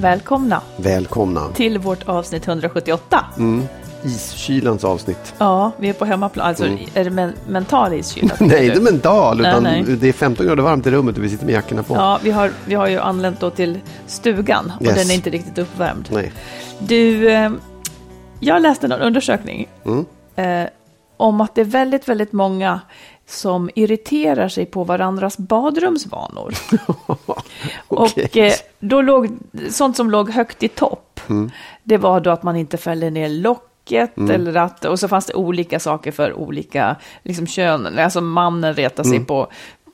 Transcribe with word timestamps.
Välkomna 0.00 0.60
Välkomna. 0.76 1.48
till 1.54 1.78
vårt 1.78 2.08
avsnitt 2.08 2.48
178. 2.48 3.24
Mm. 3.38 3.62
Iskylans 4.04 4.84
avsnitt. 4.84 5.34
Ja, 5.38 5.72
vi 5.78 5.88
är 5.88 5.92
på 5.92 6.04
hemmaplan. 6.04 6.46
Alltså, 6.46 6.64
är 6.94 7.04
det 7.04 7.10
men 7.10 7.32
mental 7.48 7.92
iskyla? 7.92 8.34
Mm. 8.34 8.48
Nej, 8.56 8.66
inte 8.66 8.80
mental, 8.80 9.40
Nej, 9.40 9.50
utan 9.50 9.62
nej. 9.62 9.84
det 9.88 10.08
är 10.08 10.12
15 10.12 10.46
grader 10.46 10.62
varmt 10.62 10.86
i 10.86 10.90
rummet 10.90 11.16
och 11.18 11.24
vi 11.24 11.28
sitter 11.28 11.46
med 11.46 11.54
jackorna 11.54 11.82
på. 11.82 11.94
Ja, 11.94 12.18
vi 12.22 12.30
har, 12.30 12.50
vi 12.66 12.74
har 12.74 12.86
ju 12.88 12.98
anlänt 12.98 13.40
då 13.40 13.50
till 13.50 13.78
stugan 14.06 14.72
och 14.80 14.86
Yes. 14.86 14.94
den 14.94 15.10
är 15.10 15.14
inte 15.14 15.30
riktigt 15.30 15.58
uppvärmd. 15.58 16.08
Nej. 16.12 16.32
Du, 16.78 17.30
eh, 17.30 17.50
jag 18.40 18.62
läste 18.62 18.86
en 18.86 18.92
undersökning 18.92 19.68
Mm. 19.84 20.04
eh, 20.36 20.68
om 21.16 21.40
att 21.40 21.54
det 21.54 21.60
är 21.60 21.64
väldigt, 21.64 22.08
väldigt 22.08 22.32
många 22.32 22.80
som 23.28 23.70
irriterar 23.74 24.48
sig 24.48 24.66
på 24.66 24.84
varandras 24.84 25.38
badrumsvanor. 25.38 26.54
Och 27.88 28.36
eh, 28.36 28.52
då 28.78 29.02
låg, 29.02 29.28
sånt 29.70 29.96
som 29.96 30.10
låg 30.10 30.30
högt 30.30 30.62
i 30.62 30.68
topp, 30.68 31.20
Mm. 31.28 31.50
det 31.82 31.96
var 31.96 32.20
då 32.20 32.30
att 32.30 32.42
man 32.42 32.56
inte 32.56 32.76
fäller 32.76 33.10
ner 33.10 33.28
locket 33.28 34.18
eller 34.30 34.56
att, 34.56 34.84
och 34.84 35.00
så 35.00 35.08
fanns 35.08 35.26
det 35.26 35.34
olika 35.34 35.80
saker 35.80 36.12
för 36.12 36.34
olika 36.34 36.96
liksom, 37.22 37.46
kön. 37.46 37.98
Alltså 37.98 38.20
mannen 38.20 38.74
retar 38.74 39.04
sig 39.04 39.24
på 39.24 39.46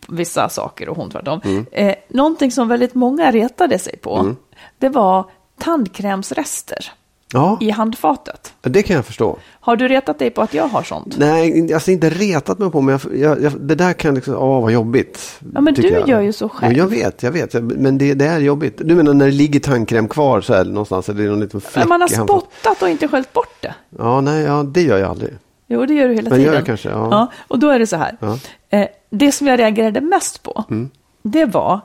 vissa 0.08 0.48
saker 0.48 0.88
och 0.88 0.96
hon 0.96 1.10
tvärtom. 1.10 1.66
Eh, 1.72 1.94
någonting 2.08 2.50
som 2.50 2.68
väldigt 2.68 2.94
många 2.94 3.30
retade 3.30 3.78
sig 3.78 3.96
på, 3.96 4.34
det 4.78 4.88
var 4.88 5.30
tandkrämsrester 5.58 6.92
Ja, 7.32 7.58
i 7.60 7.70
handfatet. 7.70 8.52
det 8.60 8.82
kan 8.82 8.96
jag 8.96 9.04
förstå. 9.06 9.38
Har 9.60 9.76
du 9.76 9.88
retat 9.88 10.18
dig 10.18 10.30
på 10.30 10.42
att 10.42 10.54
jag 10.54 10.68
har 10.68 10.82
sånt? 10.82 11.14
Nej, 11.18 11.74
alltså 11.74 11.90
inte 11.90 12.10
retat 12.10 12.58
mig 12.58 12.70
på, 12.70 12.80
men 12.80 12.98
jag, 13.04 13.18
jag, 13.18 13.42
jag, 13.42 13.52
det 13.60 13.74
där 13.74 13.92
kan 13.92 14.14
liksom, 14.14 14.34
åh 14.36 14.62
vad 14.62 14.72
jobbigt. 14.72 15.40
Ja, 15.54 15.60
men 15.60 15.74
du 15.74 15.88
jag. 15.88 16.08
gör 16.08 16.20
ju 16.20 16.32
så 16.32 16.48
själv. 16.48 16.72
Ja, 16.72 16.78
jag 16.78 16.86
vet, 16.88 17.22
jag 17.22 17.30
vet, 17.32 17.54
men 17.62 17.98
det, 17.98 18.14
det 18.14 18.26
är 18.26 18.40
jobbigt. 18.40 18.80
Du 18.84 18.94
menar 18.94 19.14
när 19.14 19.24
det 19.26 19.32
ligger 19.32 19.60
tandkräm 19.60 20.08
kvar 20.08 20.40
så 20.40 20.54
här 20.54 20.64
någonstans, 20.64 21.08
eller 21.08 21.28
någon 21.28 21.40
liten 21.40 21.60
fläck 21.60 21.76
Men 21.76 21.88
man 21.88 22.00
har 22.00 22.08
spottat 22.08 22.82
och 22.82 22.88
inte 22.88 23.08
sköljt 23.08 23.32
bort 23.32 23.56
det. 23.60 23.74
Ja, 23.98 24.20
nej, 24.20 24.42
ja, 24.42 24.62
det 24.62 24.82
gör 24.82 24.98
jag 24.98 25.10
aldrig. 25.10 25.32
Jo, 25.66 25.86
det 25.86 25.94
gör 25.94 26.08
du 26.08 26.14
hela 26.14 26.30
Men 26.30 26.38
gör 26.38 26.44
tiden. 26.44 26.54
jag 26.54 26.66
kanske, 26.66 26.88
ja. 26.88 27.26
och 27.48 27.58
då 27.58 27.68
är 27.70 27.78
det 27.78 27.86
så 27.86 27.96
här. 27.96 28.16
Ja. 28.20 28.38
Eh, 28.70 28.86
det 29.10 29.32
som 29.32 29.46
jag 29.46 29.58
reagerade 29.58 30.00
mest 30.00 30.42
på, 30.42 30.64
Mm. 30.70 30.90
det 31.22 31.44
var 31.44 31.80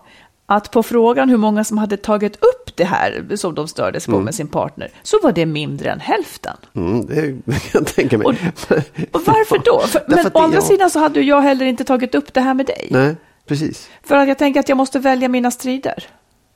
att 0.49 0.71
på 0.71 0.83
frågan 0.83 1.29
hur 1.29 1.37
många 1.37 1.63
som 1.63 1.77
hade 1.77 1.97
tagit 1.97 2.35
upp 2.35 2.75
det 2.75 2.83
här 2.83 3.35
som 3.35 3.55
de 3.55 3.67
stördes 3.67 4.05
på 4.05 4.19
med 4.19 4.35
sin 4.35 4.47
partner, 4.47 4.91
så 5.03 5.17
var 5.23 5.31
det 5.31 5.45
mindre 5.45 5.89
än 5.91 5.99
hälften. 5.99 6.53
Mm, 6.75 7.05
det, 7.05 7.15
kan 7.45 7.59
jag 7.73 7.87
tänka 7.87 8.17
mig. 8.17 8.27
Och- 8.27 8.33
Och 9.11 9.21
varför 9.25 9.61
då? 9.65 9.79
För, 9.79 10.01
men 10.07 10.25
å 10.33 10.39
andra 10.39 10.57
ja. 10.57 10.61
sidan 10.61 10.89
så 10.89 10.99
hade 10.99 11.21
jag 11.21 11.41
heller 11.41 11.65
inte 11.65 11.83
tagit 11.83 12.15
upp 12.15 12.33
det 12.33 12.41
här 12.41 12.53
med 12.53 12.65
dig. 12.65 12.87
Nej, 12.91 13.15
precis. 13.47 13.89
För 14.03 14.15
att 14.15 14.27
jag 14.27 14.37
tänker 14.37 14.59
att 14.59 14.69
jag 14.69 14.75
måste 14.77 14.99
välja 14.99 15.29
mina 15.29 15.51
strider. 15.51 16.03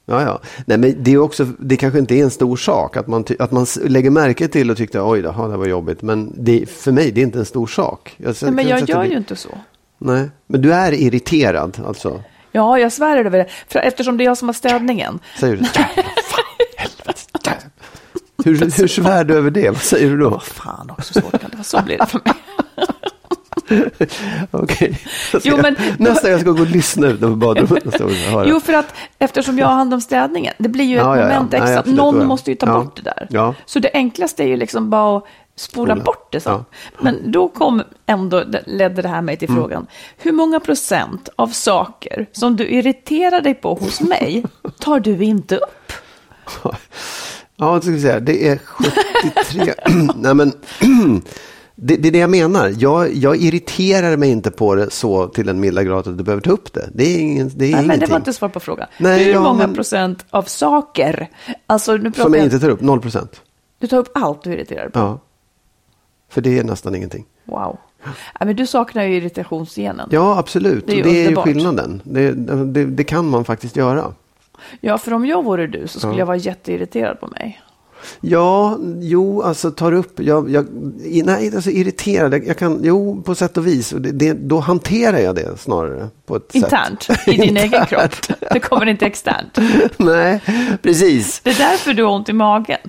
Ja, 0.06 0.22
ja. 0.22 0.41
Nej, 0.66 0.78
men 0.78 0.96
det 1.03 1.12
är 1.12 1.18
också, 1.18 1.46
det 1.59 1.78
kanske 1.78 2.00
inte 2.00 2.16
är 2.16 2.23
en 2.23 2.31
stor 2.31 2.58
sak 2.58 2.97
att 2.97 3.08
man, 3.08 3.25
att 3.40 3.52
man 3.52 3.66
lägger 3.84 4.09
märke 4.09 4.47
till 4.47 4.72
och 4.72 4.78
tyckte 4.78 5.02
oj 5.02 5.22
då, 5.22 5.47
det 5.47 5.58
var 5.58 5.66
jobbigt. 5.68 6.02
Men 6.02 6.34
det, 6.38 6.69
för 6.69 6.91
mig, 6.91 7.12
det 7.12 7.22
är 7.22 7.23
inte 7.23 7.40
en 7.40 7.46
stor 7.46 7.68
sak. 7.68 8.13
Jag, 8.18 8.35
Nej, 8.41 8.52
men 8.52 8.68
jag 8.68 8.90
gör 8.90 9.02
det- 9.03 9.08
ju 9.09 9.18
inte 9.18 9.35
så. 9.35 9.50
Nej, 9.97 10.29
men 10.47 10.62
du 10.62 10.73
är 10.73 10.91
irriterad 10.91 11.81
alltså. 11.88 12.22
Ja, 12.52 12.80
jag 12.80 12.92
svär 12.92 13.18
över 13.18 13.38
det. 13.38 13.46
För 13.68 13.80
eftersom 13.80 14.18
det 14.18 14.24
är 14.24 14.26
jag 14.26 14.38
som 14.38 14.48
har 14.48 14.54
städningen. 14.54 15.20
Säger 15.40 15.56
du? 15.58 15.64
Jävlar. 15.64 17.58
hur, 18.46 18.78
hur 18.82 18.88
svär 18.88 19.24
du 19.24 19.34
över 19.36 19.52
det? 19.52 19.70
Vad 19.70 19.82
säger 19.82 20.10
du 20.10 20.18
då? 20.18 20.40
Fan 20.40 20.90
också, 20.90 21.14
svårt 21.14 21.32
kan 21.32 21.50
det 21.50 21.56
vara. 21.58 21.64
Så 21.64 21.82
blir 21.82 21.98
det 21.98 22.06
för 22.06 22.20
mig. 22.26 22.34
Okej. 24.52 25.00
Jo, 25.44 25.58
men- 25.62 25.76
Nästa 25.98 26.30
jag 26.30 26.42
ska 26.42 26.52
gå 26.52 26.62
och 26.62 26.68
lyssna 26.70 27.08
utanför 27.08 27.36
badrummet. 27.36 27.86
nästa 27.86 28.04
gång 28.04 28.14
jag 28.32 28.44
det. 28.46 28.50
Jo, 28.50 28.60
för 28.60 28.74
att 28.74 28.94
eftersom 29.20 29.60
jag 29.60 29.68
har 29.68 29.74
hand 29.74 29.94
om 29.94 30.02
städningen, 30.02 30.54
det 30.58 30.70
blir 30.70 30.86
ju 30.86 30.96
Ja, 30.96 31.02
ett 31.02 31.06
ja, 31.22 31.28
ja. 31.28 31.34
moment 31.34 31.52
Nej, 31.52 31.62
extra. 31.62 31.80
absolut, 31.80 31.98
då 31.98 32.04
är 32.04 32.12
Någon 32.12 32.20
det. 32.20 32.26
måste 32.26 32.52
ju 32.52 32.56
ta 32.56 32.68
Ja. 32.68 32.80
bort 32.80 32.96
det 32.96 33.02
där. 33.02 33.28
Ja. 33.30 33.54
Så 33.66 33.80
det 33.80 33.90
enklaste 33.94 34.44
är 34.44 34.48
ju 34.48 34.58
liksom 34.58 34.90
bara 34.90 35.18
att 35.18 35.26
spola, 35.62 35.94
Spola. 35.96 36.04
bort 36.04 36.32
det. 36.32 36.40
Så. 36.40 36.50
Ja. 36.50 36.66
Men 37.00 37.32
då 37.32 37.48
kom 37.48 37.82
ändå, 38.06 38.44
ledde 38.66 39.02
det 39.02 39.08
här 39.08 39.22
mig 39.22 39.38
till 39.38 39.50
Mm. 39.50 39.62
frågan. 39.62 39.88
Hur 40.18 40.32
många 40.32 40.60
procent 40.60 41.30
av 41.36 41.48
saker 41.48 42.26
som 42.32 42.56
du 42.56 42.68
irriterar 42.68 43.42
dig 43.42 43.54
på 43.54 43.74
hos 43.74 44.02
mig 44.02 44.44
tar 44.80 45.00
du 45.00 45.24
inte 45.24 45.56
upp? 45.58 45.94
Ja, 47.56 47.76
det 47.76 47.82
ska 47.82 47.92
vi 47.92 48.02
säga. 48.02 48.20
Det 48.20 48.48
är 48.48 48.58
73. 48.58 49.74
Nej, 50.16 50.34
men 50.36 50.52
det, 51.76 51.96
det 51.96 52.08
är 52.08 52.12
det 52.12 52.18
jag 52.20 52.30
menar. 52.30 52.74
Jag, 52.78 53.14
jag 53.16 53.38
irriterar 53.38 54.18
mig 54.18 54.30
inte 54.30 54.52
på 54.52 54.76
det 54.76 54.92
så 54.94 55.28
till 55.28 55.50
en 55.50 55.60
milda 55.60 55.84
grad 55.84 56.08
att 56.08 56.18
du 56.18 56.24
behöver 56.24 56.42
ta 56.42 56.52
upp 56.52 56.74
det. 56.74 56.90
Det 56.94 57.04
är, 57.04 57.20
ingen, 57.20 57.52
det 57.56 57.66
är 57.66 57.72
Nej, 57.72 57.72
men 57.72 57.84
ingenting. 57.86 58.00
det 58.00 58.12
var 58.12 58.18
inte 58.18 58.34
svar 58.34 58.50
på 58.50 58.60
frågan. 58.60 58.88
Nej, 58.98 59.24
Hur 59.24 59.32
ja, 59.34 59.42
många 59.42 59.58
men- 59.68 59.74
procent 59.76 60.26
av 60.30 60.44
saker, 60.44 61.30
alltså 61.68 61.94
nu 61.94 62.12
pratar 62.12 62.24
Som 62.24 62.34
jag 62.34 62.40
jag, 62.42 62.46
inte 62.46 62.60
tar 62.60 62.70
upp. 62.70 62.82
0 62.82 63.02
procent. 63.02 63.42
du 63.80 63.88
tar 63.88 63.98
upp 63.98 64.12
allt 64.14 64.44
du 64.44 64.54
irriterar 64.54 64.82
dig 64.84 64.92
på. 64.92 65.00
Ja. 65.00 65.20
För 66.31 66.42
det 66.42 66.59
är 66.59 66.64
nästan 66.64 66.96
ingenting. 66.96 67.25
Wow. 67.46 67.78
Ja, 68.40 68.46
men 68.46 68.56
du 68.56 68.68
saknar 68.68 69.03
ju 69.03 69.16
irritationsgenen. 69.16 70.09
Ja, 70.12 70.38
absolut. 70.38 70.88
Det 70.88 70.94
är 70.94 70.96
ju 70.97 71.03
Det 71.03 71.25
är, 71.25 71.36
skillnaden. 71.36 72.02
Det, 72.03 72.31
det, 72.66 72.86
det 72.86 73.03
kan 73.03 73.30
man 73.30 73.46
faktiskt 73.46 73.75
göra. 73.75 74.14
Ja, 74.80 74.97
för 74.97 75.14
om 75.14 75.25
jag 75.25 75.44
vore 75.44 75.68
du 75.68 75.88
så 75.88 76.00
skulle 76.00 76.14
Ja. 76.14 76.20
jag 76.20 76.25
vara 76.25 76.38
jätteirriterad 76.38 77.20
på 77.20 77.28
mig. 77.28 77.62
Ja, 78.22 78.78
jo, 79.00 79.41
alltså 79.41 79.72
tar 79.72 79.91
upp. 79.91 80.20
Jag, 80.20 80.50
jag, 80.50 80.66
nej, 81.26 81.56
alltså 81.56 81.70
irriterad. 81.70 82.34
Jag, 82.34 82.47
jag 82.47 82.58
kan, 82.58 82.79
jo, 82.84 83.22
på 83.26 83.35
sätt 83.35 83.58
och 83.58 83.67
vis. 83.67 83.94
Och 83.94 84.02
Det, 84.02 84.11
det, 84.11 84.34
då 84.34 84.59
hanterar 84.59 85.17
jag 85.17 85.35
det 85.35 85.58
snarare 85.58 86.08
på 86.26 86.35
ett 86.35 86.56
Internt, 86.56 87.03
sätt. 87.03 87.28
i 87.28 87.32
din 87.32 87.58
egen 87.58 87.82
Internt. 87.82 87.90
kropp. 87.90 88.38
Det 88.52 88.59
kommer 88.59 88.85
inte 88.85 89.06
externt. 89.06 89.58
nej, 89.97 90.41
precis. 90.82 91.40
Det 91.44 91.50
är 91.50 91.58
därför 91.58 91.94
du 91.94 92.03
har 92.03 92.16
ont 92.16 92.29
i 92.29 92.34
magen. 92.34 92.79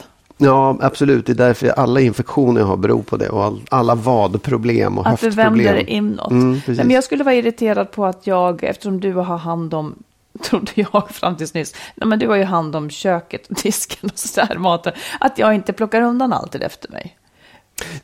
Ja, 0.44 0.78
absolut. 0.80 1.26
Det 1.26 1.32
är 1.32 1.34
därför 1.34 1.68
alla 1.68 2.00
infektioner 2.00 2.60
jag 2.60 2.68
har 2.68 2.76
beror 2.76 3.02
på 3.02 3.16
det. 3.16 3.28
Och 3.28 3.44
all, 3.44 3.60
alla 3.68 3.94
vadproblem 3.94 4.98
och 4.98 5.06
Att 5.06 5.20
du 5.20 5.26
höftproblem. 5.26 5.54
vänder 5.54 5.74
det 5.74 5.90
inåt. 5.92 6.30
Mm, 6.30 6.60
Nej, 6.66 6.76
men 6.76 6.90
jag 6.90 7.04
skulle 7.04 7.24
vara 7.24 7.34
irriterad 7.34 7.90
på 7.90 8.06
att 8.06 8.26
jag, 8.26 8.64
eftersom 8.64 9.00
du 9.00 9.12
har 9.12 9.36
hand 9.38 9.74
om, 9.74 9.94
trodde 10.42 10.72
jag 10.74 11.10
fram 11.10 11.36
tills 11.36 11.54
nyss, 11.54 11.74
nej, 11.94 12.08
men 12.08 12.18
du 12.18 12.28
har 12.28 12.36
ju 12.36 12.44
hand 12.44 12.76
om 12.76 12.90
köket 12.90 13.62
disken 13.62 14.10
och 14.12 14.18
sådär, 14.18 14.56
maten, 14.58 14.92
att 15.20 15.38
jag 15.38 15.54
inte 15.54 15.72
plockar 15.72 16.00
undan 16.02 16.32
alltid 16.32 16.62
efter 16.62 16.90
mig. 16.90 17.16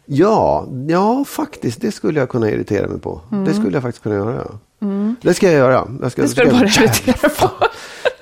Ja, 0.06 0.66
ja, 0.88 1.24
faktiskt. 1.28 1.80
Det 1.80 1.92
skulle 1.92 2.20
jag 2.20 2.28
kunna 2.28 2.50
irritera 2.50 2.86
mig 2.88 3.00
på. 3.00 3.20
Mm. 3.32 3.44
Det 3.44 3.54
skulle 3.54 3.72
jag 3.76 3.82
faktiskt 3.82 4.02
kunna 4.02 4.14
göra. 4.14 4.46
Det 5.20 5.34
ska 5.34 5.46
jag 5.46 5.54
göra. 5.54 5.88
Jag 6.02 6.12
ska, 6.12 6.22
Det 6.22 6.28
ska 6.28 6.44
du 6.44 6.50
bara 6.50 6.64
irritera 6.64 7.28
på. 7.28 7.50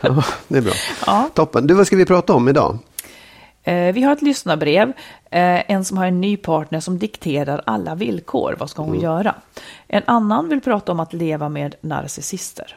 Ja, 0.00 0.24
det 0.48 0.58
är 0.58 0.62
bra. 0.62 0.72
Ja. 1.06 1.28
Toppen. 1.34 1.66
Du, 1.66 1.74
vad 1.74 1.86
ska 1.86 1.96
vi 1.96 2.04
prata 2.04 2.32
om 2.34 2.48
idag? 2.48 2.78
Eh, 3.66 3.92
vi 3.92 4.02
har 4.02 4.12
ett 4.12 4.22
lyssnarbrev, 4.22 4.88
eh, 5.30 5.70
en 5.70 5.84
som 5.84 5.98
har 5.98 6.06
en 6.06 6.20
ny 6.20 6.36
partner 6.36 6.80
som 6.80 6.98
dikterar 6.98 7.62
alla 7.66 7.94
villkor. 7.94 8.56
Vad 8.58 8.70
ska 8.70 8.82
hon 8.82 9.00
göra? 9.00 9.34
En 9.88 10.02
annan 10.06 10.48
vill 10.48 10.60
prata 10.60 10.92
om 10.92 11.00
att 11.00 11.12
leva 11.12 11.48
med 11.48 11.74
narcissister. 11.80 12.76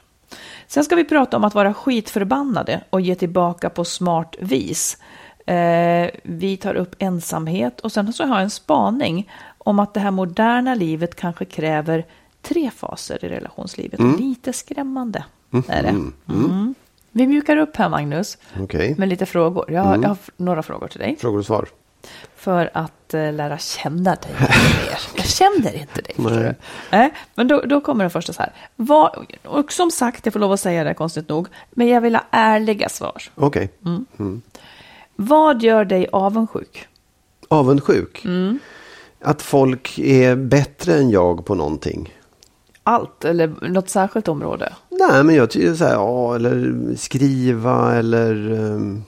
Sen 0.67 0.83
ska 0.83 0.95
vi 0.95 1.05
prata 1.05 1.37
om 1.37 1.43
att 1.43 1.55
vara 1.55 1.73
skitförbannade 1.73 2.81
och 2.89 3.01
ge 3.01 3.15
tillbaka 3.15 3.69
på 3.69 3.85
smart 3.85 4.35
vis. 4.39 4.97
Eh, 5.45 6.09
vi 6.23 6.57
tar 6.57 6.75
upp 6.75 6.95
ensamhet 6.99 7.79
och 7.79 7.91
sen 7.91 8.13
så 8.13 8.23
har 8.23 8.35
jag 8.35 8.43
en 8.43 8.49
spaning 8.49 9.31
om 9.57 9.79
att 9.79 9.93
det 9.93 9.99
här 9.99 10.11
moderna 10.11 10.75
livet 10.75 11.15
kanske 11.15 11.45
kräver 11.45 12.05
tre 12.41 12.71
faser 12.75 13.25
i 13.25 13.29
relationslivet. 13.29 13.99
Lite 14.19 14.53
skrämmande 14.53 15.23
är 15.67 15.83
det. 15.83 15.89
Mm. 15.89 16.75
Vi 17.11 17.27
mjukar 17.27 17.57
upp 17.57 17.75
här 17.77 17.89
Magnus 17.89 18.37
Okej. 18.59 18.95
med 18.97 19.09
lite 19.09 19.25
frågor. 19.25 19.71
Jag 19.71 19.81
har, 19.81 19.97
jag 19.97 20.07
har 20.09 20.17
några 20.37 20.63
frågor 20.63 20.87
till 20.87 20.99
dig 20.99 21.15
Frågor 21.19 21.39
och 21.39 21.45
svar. 21.45 21.67
för 22.35 22.69
att 22.73 23.13
eh, 23.13 23.33
lära 23.33 23.57
känna 23.57 24.15
dig 24.15 24.31
mer. 24.39 24.99
Jag 25.15 25.25
känner 25.25 25.75
inte 25.81 26.01
dig. 26.01 26.15
Nej. 26.17 26.55
Nej, 26.91 27.13
men 27.35 27.47
då, 27.47 27.61
då 27.61 27.81
kommer 27.81 28.03
den 28.03 28.11
första 28.11 28.33
så 28.33 28.41
här. 28.41 28.51
Vad, 28.75 29.25
och 29.45 29.71
som 29.71 29.91
sagt, 29.91 30.25
jag 30.25 30.33
får 30.33 30.39
lov 30.39 30.51
att 30.51 30.59
säga 30.59 30.83
det 30.83 30.93
konstigt 30.93 31.29
nog, 31.29 31.47
men 31.71 31.87
jag 31.87 32.01
vill 32.01 32.15
ha 32.15 32.23
ärliga 32.31 32.89
svar. 32.89 33.23
Okej. 33.35 33.69
Vad 35.15 35.61
gör 35.61 35.85
dig 35.85 36.07
avundsjuk? 36.11 36.87
Avundsjuk. 37.47 38.25
Att 39.21 39.41
folk 39.41 39.99
är 39.99 40.35
bättre 40.35 40.93
än 40.95 41.09
jag 41.09 41.45
på 41.45 41.55
någonting. 41.55 42.13
Allt 42.89 43.25
eller 43.25 43.69
något 43.69 43.89
särskilt 43.89 44.27
område? 44.27 44.73
Nej, 44.89 45.23
men 45.23 45.35
jag 45.35 45.49
tycker 45.49 45.73
så 45.73 45.85
här, 45.85 45.93
ja, 45.93 46.35
eller 46.35 46.73
skriva 46.95 47.95
eller 47.95 48.51
ehm, 48.51 49.03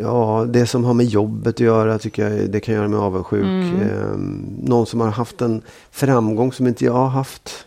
ja, 0.00 0.46
det 0.48 0.66
som 0.66 0.84
har 0.84 0.94
med 0.94 1.06
jobbet 1.06 1.54
att 1.54 1.60
göra 1.60 1.98
tycker 1.98 2.28
jag 2.28 2.50
det 2.50 2.60
kan 2.60 2.74
göra 2.74 2.88
mig 2.88 2.98
avundsjuk. 2.98 3.44
Ehm, 3.44 4.56
någon 4.62 4.86
som 4.86 5.00
har 5.00 5.08
haft 5.08 5.40
en 5.40 5.62
framgång 5.90 6.52
som 6.52 6.66
inte 6.66 6.84
jag 6.84 6.92
har 6.92 7.08
haft. 7.08 7.64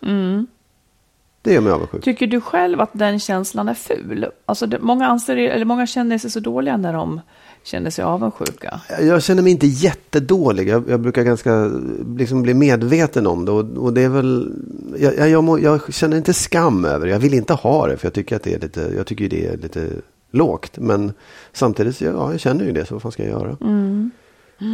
Det 1.41 1.53
gör 1.53 1.61
mig 1.61 1.73
avundsjuk. 1.73 2.03
Tycker 2.03 2.27
du 2.27 2.41
själv 2.41 2.81
att 2.81 2.89
den 2.93 3.19
känslan 3.19 3.69
är 3.69 3.73
ful? 3.73 4.25
Alltså 4.45 4.67
många, 4.79 5.07
anser, 5.07 5.37
eller 5.37 5.65
många 5.65 5.87
känner 5.87 6.17
sig 6.17 6.31
så 6.31 6.39
dåliga 6.39 6.77
när 6.77 6.93
de 6.93 7.21
känner 7.65 7.89
sig 7.89 8.03
avundsjuka. 8.05 8.81
Jag 9.01 9.23
känner 9.23 9.43
mig 9.43 9.51
inte 9.51 9.67
jättedålig. 9.67 10.69
Jag, 10.69 10.89
jag 10.89 10.99
brukar 10.99 11.23
ganska 11.23 11.71
liksom 12.17 12.41
bli 12.41 12.53
medveten 12.53 13.27
om 13.27 13.45
det. 13.45 13.51
Och, 13.51 13.77
och 13.77 13.93
det 13.93 14.01
är 14.01 14.09
väl, 14.09 14.53
jag, 14.97 15.29
jag, 15.29 15.43
må, 15.43 15.59
jag 15.59 15.93
känner 15.93 16.17
inte 16.17 16.33
skam 16.33 16.85
över 16.85 17.05
det. 17.05 17.11
Jag 17.11 17.19
vill 17.19 17.33
inte 17.33 17.53
ha 17.53 17.87
det. 17.87 17.97
För 17.97 18.05
jag 18.05 18.13
tycker 18.13 18.35
att 18.35 18.43
det 18.43 18.53
är 18.53 18.59
lite, 18.59 18.91
jag 18.95 19.07
tycker 19.07 19.29
det 19.29 19.45
är 19.47 19.57
lite 19.57 19.89
lågt. 20.31 20.77
Men 20.77 21.13
samtidigt, 21.53 22.01
ja, 22.01 22.31
jag 22.31 22.39
känner 22.39 22.65
ju 22.65 22.71
det. 22.71 22.85
Så 22.85 22.95
vad 22.95 23.01
fan 23.01 23.11
ska 23.11 23.23
jag 23.23 23.31
göra? 23.31 23.57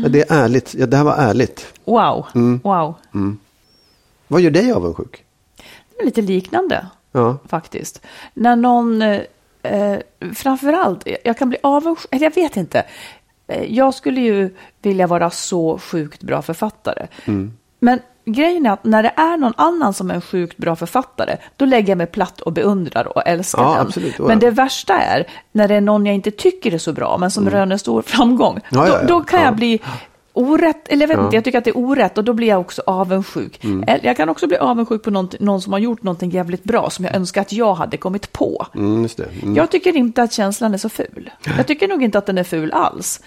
Ja, 0.04 0.10
det 0.10 0.30
är 0.32 0.44
ärligt. 0.44 0.76
Ja, 0.76 0.86
det 0.86 0.98
här 0.98 1.04
var 1.04 1.16
ärligt. 1.16 1.74
Wow, 1.86 2.26
wow. 2.64 2.96
Vad 4.28 4.42
gör 4.42 4.52
dig 4.52 4.72
avundsjuk? 4.72 5.26
Det 5.96 6.02
är 6.02 6.06
lite 6.06 6.22
liknande. 6.22 6.86
Ja. 7.12 7.38
faktiskt. 7.48 8.02
När 8.34 8.56
någon, 8.56 9.04
eh, 9.63 9.98
framförallt, 10.36 11.08
jag 11.24 11.38
kan 11.38 11.50
bli 11.50 11.58
avundsjuk, 11.63 12.08
eller 12.12 12.24
jag 12.25 12.36
vet 12.36 12.58
inte. 12.58 12.84
Eh, 13.48 13.63
Jag 13.74 13.94
skulle 13.94 14.22
ju 14.22 14.56
vilja 14.81 15.08
vara 15.08 15.30
så 15.30 15.78
sjukt 15.78 16.24
bra 16.24 16.42
författare. 16.42 17.08
Mm. 17.25 17.54
Men 17.80 18.00
grejen 18.25 18.66
är 18.66 18.72
att 18.72 18.84
när 18.84 19.04
det 19.04 19.13
är 19.18 19.38
någon 19.38 19.54
annan 19.58 19.94
som 19.94 20.12
är 20.12 20.16
en 20.16 20.22
sjukt 20.22 20.58
bra 20.58 20.75
författare, 20.75 21.38
då 21.58 21.66
lägger 21.66 21.90
jag 21.90 21.98
mig 21.98 22.08
platt 22.08 22.42
och 22.42 22.54
beundrar 22.54 23.18
och 23.18 23.28
älskar 23.28 23.62
Ja, 23.63 23.69
den. 23.74 23.88
absolut. 23.88 24.19
Men 24.19 24.40
det 24.40 24.52
värsta 24.52 24.94
är 25.02 25.28
när 25.52 25.68
det 25.68 25.75
är 25.75 25.81
någon 25.81 26.06
jag 26.06 26.16
inte 26.16 26.31
tycker 26.31 26.74
är 26.74 26.78
så 26.78 26.94
bra, 26.94 27.18
men 27.18 27.31
som 27.31 27.50
röner 27.50 27.78
stor 27.78 28.02
framgång. 28.02 28.52
Mm. 28.54 28.64
Ja, 28.69 28.88
ja, 28.88 28.94
ja. 29.02 29.07
Då, 29.07 29.19
då 29.19 29.22
kan 29.22 29.40
Ja. 29.40 29.46
jag 29.46 29.56
bli 29.56 29.80
orätt, 30.33 30.88
eller 30.88 31.07
vet 31.07 31.18
Ja. 31.18 31.24
inte, 31.24 31.36
jag 31.38 31.44
tycker 31.44 31.57
att 31.57 31.63
det 31.63 31.69
är 31.69 31.78
orätt 31.78 32.18
och 32.18 32.24
då 32.24 32.33
blir 32.33 32.48
jag 32.48 32.60
också 32.60 32.81
avundsjuk. 32.86 33.63
Mm. 33.63 34.00
Jag 34.04 34.18
kan 34.18 34.30
också 34.30 34.48
bli 34.48 34.57
avundsjuk 34.57 35.04
på 35.04 35.12
någon, 35.12 35.30
någon 35.39 35.62
som 35.62 35.74
har 35.74 35.80
gjort 35.80 36.04
någonting 36.04 36.30
jävligt 36.30 36.63
bra 36.63 36.89
som 36.89 37.06
jag 37.06 37.16
önskar 37.16 37.42
att 37.42 37.54
jag 37.54 37.74
hade 37.74 37.98
kommit 37.98 38.31
på. 38.33 38.66
Mm. 38.75 39.07
Mm. 39.44 39.56
Jag 39.56 39.72
tycker 39.72 39.98
inte 39.98 40.24
att 40.24 40.33
känslan 40.33 40.74
är 40.74 40.78
så 40.78 40.89
ful. 40.89 41.30
Jag 41.57 41.68
tycker 41.68 41.88
nog 41.88 42.04
inte 42.04 42.18
att 42.18 42.25
den 42.25 42.38
är 42.38 42.44
ful 42.44 42.72
alls. 42.72 43.22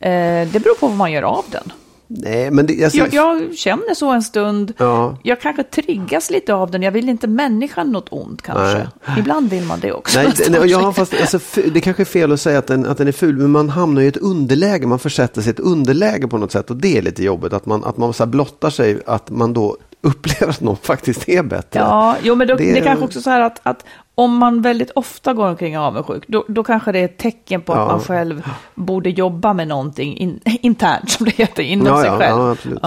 Eh, 0.00 0.10
det 0.48 0.62
beror 0.62 0.74
på 0.74 0.86
vad 0.86 0.96
man 0.96 1.12
gör 1.12 1.22
av 1.22 1.44
den. 1.50 1.72
Nej, 2.08 2.50
men 2.50 2.66
det, 2.66 2.84
alltså, 2.84 2.98
Jag, 2.98 3.14
jag 3.14 3.54
känner 3.56 3.94
så 3.94 4.10
en 4.10 4.22
stund. 4.22 4.72
Ja. 4.78 5.18
Jag 5.22 5.40
kanske 5.40 5.62
triggas 5.62 6.30
lite 6.30 6.54
av 6.54 6.70
den. 6.70 6.82
Jag 6.82 6.92
vill 6.92 7.08
inte 7.08 7.26
människan 7.26 7.92
något 7.92 8.06
ont 8.10 8.42
kanske. 8.42 8.88
Ibland 9.18 9.50
vill 9.50 9.64
man 9.64 9.80
det 9.80 9.92
också. 9.92 10.18
Nej, 10.18 10.32
det, 10.36 10.50
nej, 10.50 10.70
ja, 10.70 10.92
fast, 10.96 11.14
alltså, 11.20 11.60
det 11.74 11.80
kanske 11.80 12.02
är 12.02 12.04
fel 12.04 12.32
att 12.32 12.40
säga 12.40 12.58
att 12.58 12.66
den, 12.66 12.86
att 12.86 12.98
den 12.98 13.08
är 13.08 13.12
ful, 13.12 13.36
men 13.36 13.50
man 13.50 13.68
hamnar 13.68 14.02
i 14.02 14.06
ett 14.06 14.16
underläge. 14.16 14.86
Man 14.86 14.98
försätter 14.98 15.42
sig 15.42 15.50
i 15.50 15.52
ett 15.52 15.60
underläge 15.60 16.28
på 16.28 16.38
något 16.38 16.52
sätt 16.52 16.70
och 16.70 16.76
det 16.76 16.98
är 16.98 17.02
lite 17.02 17.24
jobbigt. 17.24 17.52
Att 17.52 17.66
man, 17.66 17.84
att 17.84 17.96
man 17.96 18.12
så 18.12 18.26
blottar 18.26 18.70
sig, 18.70 18.98
att 19.06 19.30
man 19.30 19.52
då 19.52 19.76
upplever 20.00 20.48
att 20.52 20.60
någon 20.60 20.76
faktiskt 20.82 21.28
är 21.28 21.42
bättre. 21.42 21.80
Ja, 21.80 22.16
jo, 22.22 22.34
men 22.34 22.48
då, 22.48 22.54
det, 22.54 22.64
Det- 22.64 22.78
är 22.78 22.84
kanske 22.84 23.04
också 23.04 23.20
så 23.20 23.30
här 23.30 23.40
att, 23.40 23.60
att 23.62 23.84
om 24.18 24.36
man 24.36 24.62
väldigt 24.62 24.90
ofta 24.90 25.34
går 25.34 25.48
omkring 25.48 25.78
avundsjuk, 25.78 26.24
då, 26.28 26.44
då 26.48 26.64
kanske 26.64 26.92
det 26.92 26.98
är 26.98 27.04
ett 27.04 27.18
tecken 27.18 27.62
på 27.62 27.72
Ja. 27.72 27.80
att 27.82 27.88
man 27.88 28.00
själv 28.00 28.42
borde 28.74 29.10
jobba 29.10 29.52
med 29.52 29.68
någonting 29.68 30.16
in, 30.16 30.40
internt, 30.44 31.10
som 31.10 31.24
det 31.26 31.32
heter, 31.32 31.62
inom 31.62 31.86
Ja, 31.86 32.00
sig 32.00 32.10
ja, 32.10 32.18
själv. 32.18 32.38
ja, 32.38 32.50
absolut. 32.52 32.82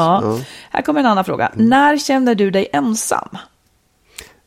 Här 0.69 0.81
kommer 0.81 0.99
en 0.99 1.05
annan 1.05 1.25
fråga. 1.25 1.51
När 1.55 1.97
känner 1.97 2.35
du 2.35 2.51
dig 2.51 2.67
ensam? 2.73 3.29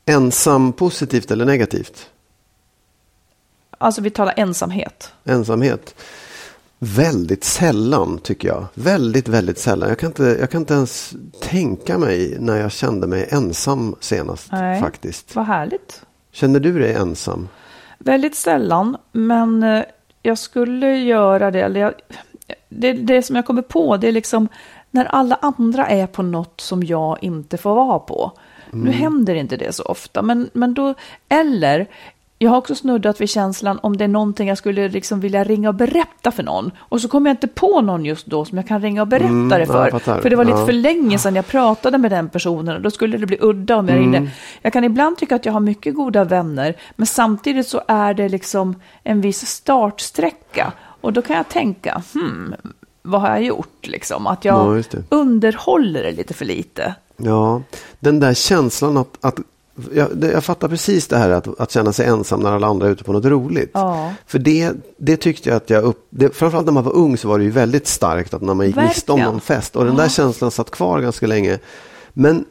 Ensam 0.06 0.72
positivt 0.72 1.30
eller 1.30 1.44
negativt? 1.44 2.08
Alltså 3.78 4.00
vi 4.00 4.10
talar 4.10 4.34
ensamhet. 4.36 5.12
Ensamhet. 5.24 5.94
Väldigt 6.78 7.44
sällan 7.44 8.18
tycker 8.18 8.48
jag. 8.48 8.66
Väldigt, 8.74 9.28
väldigt 9.28 9.58
sällan. 9.58 9.88
Jag 9.88 9.98
kan 9.98 10.06
inte, 10.06 10.36
jag 10.40 10.50
kan 10.50 10.60
inte 10.60 10.74
ens 10.74 11.14
tänka 11.42 11.98
mig 11.98 12.36
när 12.40 12.56
jag 12.56 12.72
kände 12.72 13.06
mig 13.06 13.28
ensam 13.30 13.94
senast 14.00 14.52
Nej. 14.52 14.80
faktiskt. 14.80 15.34
Vad 15.36 15.46
härligt. 15.46 16.02
Känner 16.32 16.60
du 16.60 16.78
dig 16.78 16.94
ensam? 16.94 17.48
Väldigt 17.98 18.34
sällan, 18.34 18.96
men 19.12 19.62
eh, 19.62 19.84
jag 20.22 20.38
skulle 20.38 20.96
göra 20.96 21.50
det. 21.50 21.60
Eller 21.60 21.80
jag, 21.80 21.94
det, 22.68 22.92
det 22.92 23.22
som 23.22 23.36
jag 23.36 23.46
kommer 23.46 23.62
på, 23.62 23.96
det 23.96 24.08
är 24.08 24.12
liksom 24.12 24.48
när 24.90 25.04
alla 25.04 25.38
andra 25.42 25.86
är 25.86 26.06
på 26.06 26.22
något 26.22 26.60
som 26.60 26.82
jag 26.82 27.18
inte 27.22 27.56
får 27.56 27.74
vara 27.74 27.98
på. 27.98 28.32
Nu 28.74 28.90
händer 28.90 29.34
inte 29.34 29.56
det 29.56 29.72
så 29.72 29.82
ofta, 29.82 30.22
men, 30.22 30.50
men 30.52 30.74
då, 30.74 30.94
eller 31.28 31.86
jag 32.42 32.50
har 32.50 32.58
också 32.58 32.74
snuddat 32.74 33.20
vid 33.20 33.30
känslan 33.30 33.78
om 33.82 33.96
det 33.96 34.04
är 34.04 34.08
någonting 34.08 34.48
jag 34.48 34.58
skulle 34.58 34.88
liksom 34.88 35.20
vilja 35.20 35.44
ringa 35.44 35.68
och 35.68 35.74
berätta 35.74 36.30
för 36.30 36.42
någon. 36.42 36.70
Och 36.78 37.00
så 37.00 37.08
kommer 37.08 37.30
jag 37.30 37.34
inte 37.34 37.48
på 37.48 37.80
någon 37.80 38.04
just 38.04 38.26
då 38.26 38.44
som 38.44 38.58
jag 38.58 38.68
kan 38.68 38.80
ringa 38.82 39.00
och 39.02 39.08
berätta 39.08 39.28
Mm, 39.28 39.48
det 39.48 39.58
ja, 39.60 39.98
för. 39.98 40.20
för 40.20 40.30
det 40.30 40.36
var 40.36 40.44
lite 40.44 40.58
Ja. 40.58 40.66
för 40.66 40.72
länge 40.72 41.18
sedan 41.18 41.34
jag 41.36 41.46
pratade 41.46 41.98
med 41.98 42.10
den 42.10 42.28
personen 42.28 42.76
och 42.76 42.82
då 42.82 42.90
skulle 42.90 43.16
det 43.18 43.26
bli 43.26 43.38
udda 43.40 43.76
om 43.76 43.88
jag 43.88 43.98
Mm. 43.98 44.12
ringde. 44.12 44.30
Jag 44.62 44.72
kan 44.72 44.84
ibland 44.84 45.18
tycka 45.18 45.36
att 45.36 45.46
jag 45.46 45.52
har 45.52 45.60
mycket 45.60 45.94
goda 45.94 46.24
vänner, 46.24 46.74
men 46.96 47.06
samtidigt 47.06 47.68
så 47.68 47.82
är 47.88 48.14
det 48.14 48.28
liksom 48.28 48.74
en 49.02 49.20
viss 49.20 49.46
startsträcka. 49.46 50.72
Och 51.00 51.12
då 51.12 51.22
kan 51.22 51.36
jag 51.36 51.48
tänka, 51.48 52.02
hmm, 52.14 52.54
vad 53.02 53.20
har 53.20 53.28
jag 53.28 53.42
gjort 53.42 53.86
liksom? 53.86 54.26
Att 54.26 54.44
Ja, 54.44 54.66
jag 54.66 54.76
just 54.76 54.90
det. 54.90 55.02
underhåller 55.08 56.02
det 56.02 56.12
lite 56.12 56.34
för 56.34 56.44
lite. 56.44 56.94
Ja, 57.16 57.62
den 58.00 58.20
där 58.20 58.34
känslan 58.34 58.96
att, 58.96 59.18
att 59.20 59.38
jag, 59.94 60.08
jag 60.32 60.44
fattar 60.44 60.68
precis 60.68 61.08
det 61.08 61.16
här 61.16 61.30
att, 61.30 61.60
att 61.60 61.70
känna 61.70 61.92
sig 61.92 62.06
ensam 62.06 62.40
när 62.40 62.52
alla 62.52 62.66
andra 62.66 62.86
är 62.86 62.90
ute 62.90 63.04
på 63.04 63.12
något 63.12 63.24
roligt. 63.24 63.70
Ja. 63.74 64.12
För 64.26 64.38
det, 64.38 64.72
det 64.98 65.16
tyckte 65.16 65.48
jag 65.48 65.56
att 65.56 65.70
jag 65.70 65.84
upp, 65.84 66.06
det, 66.10 66.36
framförallt 66.36 66.66
när 66.66 66.72
man 66.72 66.84
var 66.84 66.92
ung 66.96 67.16
så 67.16 67.28
var 67.28 67.38
det 67.38 67.44
ju 67.44 67.50
väldigt 67.50 67.86
starkt 67.86 68.34
att 68.34 68.42
när 68.42 68.54
man 68.54 68.66
gick 68.66 68.76
miste 68.76 69.12
om 69.12 69.16
Verkligen. 69.18 69.32
någon 69.32 69.40
fest. 69.40 69.76
Och 69.76 69.84
den 69.84 69.96
där 69.96 70.08
känslan 70.08 70.50
satt 70.50 70.70
kvar 70.70 71.00
ganska 71.00 71.26
länge. 71.26 71.58
Men 72.12 72.44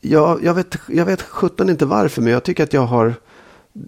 jag, 0.00 0.44
jag, 0.44 0.54
vet, 0.54 0.76
jag 0.88 1.04
vet 1.04 1.22
sjutton 1.22 1.70
inte 1.70 1.86
varför, 1.86 2.22
men 2.22 2.32
jag 2.32 2.42
tycker 2.42 2.64
att 2.64 2.72
jag 2.72 2.86
har 2.86 3.14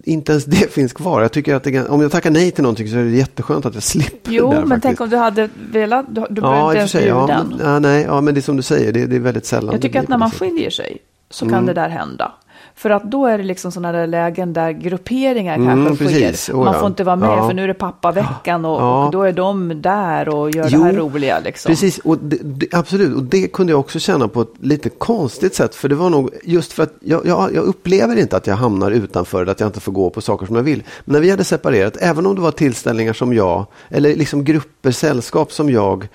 inte 0.03 0.31
ens 0.31 0.45
det 0.45 0.55
finns 0.73 0.93
kvar. 0.93 1.21
Jag 1.21 1.31
tycker 1.31 1.55
att 1.55 1.63
det, 1.63 1.87
om 1.89 2.01
jag 2.01 2.11
tackar 2.11 2.31
nej 2.31 2.51
till 2.51 2.63
någonting 2.63 2.87
så 2.89 2.95
är 2.97 3.03
det 3.03 3.09
jätteskönt 3.09 3.65
att 3.65 3.73
jag 3.73 3.83
slipper 3.83 4.31
Jo, 4.31 4.49
det 4.49 4.55
där 4.55 4.59
men 4.61 4.69
faktiskt. 4.69 4.83
tänk 4.83 5.01
om 5.01 5.09
du 5.09 5.17
hade 5.17 5.49
velat, 5.71 6.05
du, 6.15 6.25
du 6.29 6.41
Ja, 6.41 6.65
inte 6.67 6.77
ens 6.77 6.91
sig. 6.91 7.07
Ja, 7.07 7.27
men, 7.27 7.59
ja, 7.63 7.79
nej, 7.79 8.03
ja, 8.03 8.21
men 8.21 8.33
det 8.33 8.39
är 8.39 8.41
som 8.41 8.57
du 8.57 8.63
säger, 8.63 8.91
det, 8.93 9.05
det 9.05 9.15
är 9.15 9.19
väldigt 9.19 9.45
sällan. 9.45 9.71
Jag 9.71 9.81
tycker 9.81 9.99
att 9.99 10.07
när 10.07 10.17
man 10.17 10.31
skiljer 10.31 10.69
sig 10.69 10.97
så 11.29 11.45
Mm. 11.45 11.55
kan 11.55 11.65
det 11.65 11.73
där 11.73 11.89
hända. 11.89 12.31
För 12.77 12.89
att 12.89 13.03
då 13.11 13.25
är 13.25 13.37
det 13.37 13.43
liksom 13.43 13.71
sådana 13.71 13.91
där 13.97 14.07
lägen 14.07 14.53
där 14.53 14.71
grupperingar 14.71 15.55
Mm, 15.55 15.85
kanske 15.85 16.05
precis. 16.05 16.41
sker. 16.43 16.53
Oh, 16.53 16.65
Man 16.65 16.73
får 16.79 16.87
inte 16.87 17.03
vara 17.03 17.15
med 17.15 17.29
Ja. 17.29 17.47
för 17.47 17.53
nu 17.53 17.63
är 17.63 17.67
det 17.67 17.73
pappaveckan 17.73 18.65
och, 18.65 18.81
Ja. 18.81 19.05
och 19.05 19.11
då 19.11 19.23
är 19.23 19.31
de 19.33 19.81
där 19.81 20.29
och 20.29 20.51
gör 20.51 20.67
Jo, 20.69 20.79
det 20.79 20.85
här 20.85 20.93
roliga. 20.93 21.39
Liksom. 21.39 21.69
Precis, 21.69 21.97
och 21.97 22.17
det, 22.17 22.37
det, 22.43 22.67
absolut. 22.73 23.15
Och 23.15 23.23
det 23.23 23.47
kunde 23.47 23.73
jag 23.73 23.79
också 23.79 23.99
känna 23.99 24.27
på 24.27 24.41
ett 24.41 24.53
lite 24.61 24.89
konstigt 24.89 25.55
sätt. 25.55 25.75
För 25.75 25.89
det 25.89 25.95
var 25.95 26.09
nog 26.09 26.29
just 26.43 26.73
för 26.73 26.83
att 26.83 26.93
jag, 26.99 27.25
jag, 27.25 27.53
jag 27.55 27.63
upplever 27.63 28.15
inte 28.19 28.37
att 28.37 28.47
jag 28.47 28.55
hamnar 28.55 28.91
utanför, 28.91 29.45
att 29.47 29.59
jag 29.59 29.67
inte 29.67 29.79
får 29.79 29.91
gå 29.91 30.09
på 30.09 30.21
saker 30.21 30.45
som 30.45 30.55
jag 30.55 30.63
vill. 30.63 30.83
Men 31.05 31.13
när 31.13 31.19
vi 31.19 31.29
hade 31.29 31.43
separerat, 31.43 31.97
även 31.99 32.25
om 32.25 32.35
det 32.35 32.41
var 32.41 32.51
tillställningar 32.51 33.13
som 33.13 33.33
jag, 33.33 33.65
eller 33.89 34.15
liksom 34.15 34.43
grupper, 34.43 34.91
sällskap 34.91 35.51
som 35.51 35.69
jag 35.69 36.07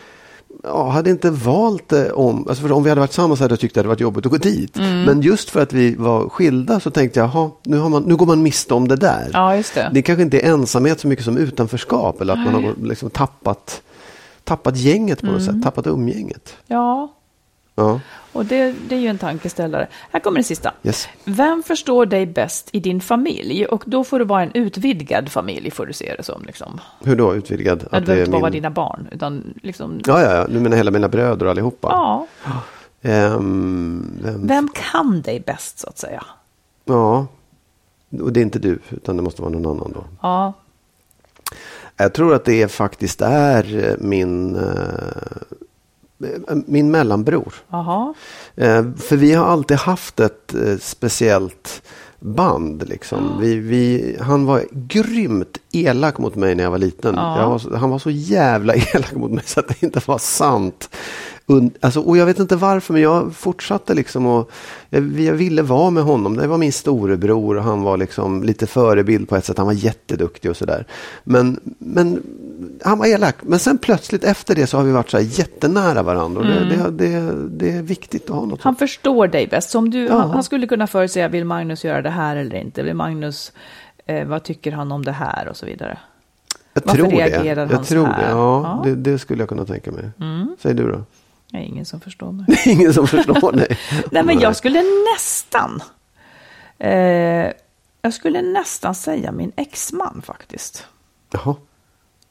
ja, 0.62 0.88
hade 0.88 1.10
inte 1.10 1.30
valt 1.30 1.88
det 1.88 2.12
om, 2.12 2.48
alltså 2.48 2.62
för 2.62 2.72
om 2.72 2.82
vi 2.82 2.88
hade 2.88 3.00
varit 3.00 3.10
tillsammans 3.10 3.40
hade 3.40 3.52
jag 3.52 3.60
tyckt 3.60 3.74
det 3.74 3.78
hade 3.78 3.88
varit 3.88 4.00
jobbigt 4.00 4.26
att 4.26 4.32
gå 4.32 4.38
dit. 4.38 4.76
Mm. 4.76 5.02
Men 5.02 5.22
just 5.22 5.50
för 5.50 5.62
att 5.62 5.72
vi 5.72 5.94
var 5.94 6.28
skilda 6.28 6.80
så 6.80 6.90
tänkte 6.90 7.20
jag, 7.20 7.30
jaha, 7.34 7.50
nu, 7.64 7.78
har 7.78 7.88
man, 7.88 8.02
nu 8.02 8.16
går 8.16 8.26
man 8.26 8.42
miste 8.42 8.74
om 8.74 8.88
det 8.88 8.96
där. 8.96 9.30
Ja, 9.32 9.56
just 9.56 9.74
det. 9.74 9.90
Det 9.94 10.02
kanske 10.02 10.22
inte 10.22 10.40
är 10.40 10.52
ensamhet 10.52 11.00
så 11.00 11.08
mycket 11.08 11.24
som 11.24 11.36
utanförskap 11.36 12.20
eller 12.20 12.32
att 12.32 12.38
man 12.52 12.64
har 12.64 12.74
liksom 12.82 13.10
tappat, 13.10 13.82
tappat 14.44 14.76
gänget 14.76 15.20
på 15.20 15.26
något 15.26 15.40
Mm. 15.42 15.54
sätt, 15.54 15.62
tappat 15.64 15.86
umgänget. 15.86 16.54
Ja, 16.66 17.14
Ja, 17.80 18.00
och 18.32 18.44
det, 18.44 18.74
det 18.88 18.94
är 18.94 19.00
ju 19.00 19.06
en 19.08 19.18
tankeställare. 19.18 19.88
Här 20.10 20.20
kommer 20.20 20.36
den 20.38 20.44
sista. 20.44 20.72
yes. 20.82 21.08
Vem 21.24 21.62
förstår 21.62 22.06
dig 22.06 22.26
bäst 22.26 22.68
i 22.72 22.80
din 22.80 23.00
familj? 23.00 23.66
Och 23.66 23.82
då 23.86 24.04
får 24.04 24.18
det 24.18 24.24
vara 24.24 24.42
en 24.42 24.50
utvidgad 24.54 25.28
familj, 25.28 25.70
får 25.70 25.86
du 25.86 25.92
se 25.92 26.14
det 26.18 26.22
som. 26.22 26.44
Liksom. 26.44 26.80
Hur 27.04 27.16
då 27.16 27.34
utvidgad? 27.34 27.82
Att 27.82 27.90
det 27.90 28.00
behöver 28.00 28.20
inte 28.20 28.30
bara 28.30 28.40
vara 28.40 28.50
dina 28.50 28.70
barn, 28.70 29.08
utan 29.12 29.54
liksom... 29.62 30.00
Ja, 30.06 30.22
ja, 30.22 30.34
ja, 30.36 30.46
nu 30.50 30.60
menar 30.60 30.76
hela 30.76 30.90
mina 30.90 31.08
bröder 31.08 31.46
allihopa. 31.46 31.88
Ja, 31.92 32.26
Ehm, 33.02 34.18
vem... 34.22 34.46
vem 34.46 34.68
kan 34.68 35.22
dig 35.22 35.40
bäst, 35.46 35.78
så 35.78 35.88
att 35.88 35.98
säga? 35.98 36.24
Ja, 36.84 37.26
och 38.20 38.32
det 38.32 38.40
är 38.40 38.42
inte 38.42 38.58
du, 38.58 38.78
utan 38.90 39.16
det 39.16 39.22
måste 39.22 39.42
vara 39.42 39.52
någon 39.52 39.66
annan 39.76 39.92
då. 39.92 40.04
Ja, 40.22 40.52
Jag 41.96 42.12
tror 42.14 42.34
att 42.34 42.44
det 42.44 42.72
faktiskt 42.72 43.20
är 43.22 43.88
eh, 43.88 43.94
min, 43.98 44.56
eh, 44.56 44.62
min 46.66 46.90
mellanbror. 46.90 47.54
jaha. 47.70 48.14
Eh, 48.56 48.84
För 48.96 49.16
vi 49.16 49.32
har 49.32 49.46
alltid 49.46 49.76
haft 49.76 50.20
ett 50.20 50.54
eh, 50.54 50.76
speciellt 50.80 51.82
band. 52.20 52.88
Liksom. 52.88 53.36
Vi, 53.40 53.54
vi, 53.54 54.16
han 54.20 54.46
var 54.46 54.64
grymt 54.70 55.58
elak 55.72 56.18
mot 56.18 56.34
mig 56.34 56.54
när 56.54 56.64
jag 56.64 56.70
var 56.70 56.78
liten. 56.78 57.14
Ja. 57.14 57.40
Jag 57.40 57.48
var, 57.50 57.76
han 57.76 57.90
var 57.90 57.98
så 57.98 58.10
jävla 58.10 58.74
elak 58.94 59.14
mot 59.14 59.30
mig 59.30 59.44
så 59.46 59.60
att 59.60 59.68
det 59.68 59.82
inte 59.82 60.00
var 60.06 60.18
sant. 60.18 60.90
Und, 61.46 61.74
alltså, 61.80 62.00
och 62.00 62.16
jag 62.16 62.26
vet 62.26 62.38
inte 62.38 62.56
varför, 62.56 62.92
men 62.92 63.02
jag 63.02 63.34
fortsatte 63.34 63.94
liksom 63.94 64.26
och 64.26 64.50
jag, 64.90 65.20
jag 65.20 65.32
ville 65.34 65.62
vara 65.62 65.90
med 65.90 66.02
honom. 66.02 66.36
Det 66.36 66.46
var 66.46 66.58
min 66.58 66.72
storebror 66.72 67.56
och 67.56 67.62
han 67.64 67.82
var 67.82 67.96
liksom 67.96 68.42
lite 68.42 68.66
förebild 68.66 69.28
på 69.28 69.36
ett 69.36 69.44
sätt. 69.44 69.58
Han 69.58 69.66
var 69.66 69.72
jätteduktig 69.72 70.50
och 70.50 70.56
sådär. 70.56 70.86
Men, 71.24 71.60
men 71.78 72.22
han 72.84 72.98
var 72.98 73.06
elak. 73.06 73.36
Men 73.42 73.58
sen 73.58 73.78
plötsligt 73.78 74.24
efter 74.24 74.54
det 74.54 74.66
så 74.66 74.76
har 74.76 74.84
vi 74.84 74.92
varit 74.92 75.10
så 75.10 75.16
här 75.16 75.24
jättenära 75.24 76.02
varandra. 76.02 76.40
Och 76.40 76.46
det, 76.46 76.64
det, 76.64 76.90
det, 76.90 77.32
det 77.48 77.70
är 77.76 77.82
viktigt 77.82 78.30
att 78.30 78.36
ha 78.36 78.44
något 78.44 78.62
Han 78.62 78.76
förstår 78.76 79.26
dig 79.28 79.46
bäst. 79.46 79.70
Så 79.70 79.78
om 79.78 79.90
du, 79.90 80.04
Ja. 80.06 80.18
han, 80.18 80.30
han 80.30 80.42
skulle 80.44 80.66
kunna 80.66 80.86
förutsäga, 80.86 81.28
vill 81.28 81.44
Magnus 81.44 81.84
göra 81.84 82.02
det 82.02 82.10
här 82.10 82.36
eller 82.36 82.56
inte? 82.56 82.82
Vill 82.82 82.94
Magnus, 82.94 83.52
eh, 84.06 84.26
vad 84.26 84.42
tycker 84.42 84.72
han 84.72 84.92
om 84.92 85.04
det 85.04 85.12
här 85.12 85.48
och 85.48 85.56
så 85.56 85.66
vidare? 85.66 85.98
Jag 86.74 86.82
Varför 86.84 86.98
tror 87.02 87.10
det. 87.10 87.16
reagerar 87.16 87.66
han 87.66 87.70
Jag 87.76 87.86
så 87.86 87.94
tror 87.94 88.06
här? 88.06 88.22
det. 88.22 88.28
Ja, 88.30 88.80
Ja. 88.84 88.90
Det, 88.90 88.94
det 88.94 89.18
skulle 89.18 89.42
jag 89.42 89.48
kunna 89.48 89.64
tänka 89.64 89.92
mig. 89.92 90.10
Mm. 90.20 90.56
Säg 90.62 90.74
du 90.74 90.92
då. 90.92 91.02
Det 91.50 91.56
är 91.58 91.62
ingen 91.62 91.84
som 91.84 92.00
förstår 92.00 92.32
mig. 92.32 92.44
Det 92.48 92.54
är 92.66 92.72
ingen 92.72 92.94
som 92.94 93.06
förstår 93.06 93.52
dig. 93.56 93.78
Nej, 94.10 94.22
men 94.22 94.40
jag 94.40 94.56
skulle 94.56 94.82
nästan, 95.14 95.82
eh, 96.78 96.90
jag 98.02 98.14
skulle 98.14 98.42
nästan 98.42 98.94
säga 98.94 99.32
min 99.32 99.52
exman 99.56 100.22
faktiskt. 100.24 100.86
Jaha. 101.32 101.54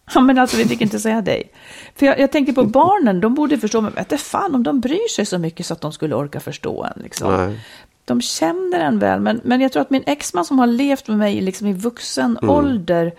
Ja, 0.16 0.22
men 0.22 0.38
alltså 0.38 0.58
vi 0.58 0.66
fick 0.66 0.82
inte 0.82 1.00
säga 1.00 1.22
dig. 1.22 1.52
För 1.96 2.06
jag, 2.06 2.20
jag 2.20 2.32
tänker 2.32 2.54
på 2.54 2.64
barnen, 2.64 3.22
de 3.22 3.34
borde 3.36 3.58
förstå, 3.58 3.82
men 3.82 3.94
vet 3.94 4.10
du 4.10 4.18
fan 4.18 4.56
om 4.56 4.64
de 4.64 4.80
bryr 4.80 5.10
sig 5.10 5.26
så 5.26 5.38
mycket 5.38 5.66
så 5.66 5.74
att 5.74 5.82
de 5.82 5.94
skulle 5.94 6.16
orka 6.16 6.40
förstå 6.40 6.84
en. 6.96 7.02
Liksom. 7.04 7.34
Nej. 7.48 7.60
De 8.06 8.22
känner 8.22 8.80
en 8.80 9.00
väl, 9.00 9.20
men, 9.20 9.42
men 9.44 9.62
jag 9.62 9.72
tror 9.72 9.82
att 9.82 9.90
min 9.90 10.04
exman 10.06 10.46
som 10.46 10.60
har 10.60 10.68
levt 10.68 11.08
med 11.08 11.18
mig 11.18 11.42
liksom 11.42 11.68
i 11.68 11.74
vuxen 11.74 12.38
Mm. 12.42 12.50
ålder, 12.56 13.14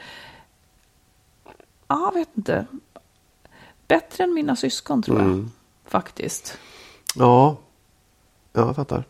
ja, 1.89 2.13
jag 2.15 2.15
vet 2.21 2.29
inte, 2.35 2.67
bättre 3.89 4.25
än 4.25 4.35
mina 4.35 4.57
syskon 4.57 5.03
tror 5.03 5.19
jag, 5.19 5.27
Mm. 5.27 5.51
faktiskt. 5.89 6.59
Ja. 7.15 7.57
ja, 8.53 8.61
jag 8.67 8.77
fattar. 8.77 9.05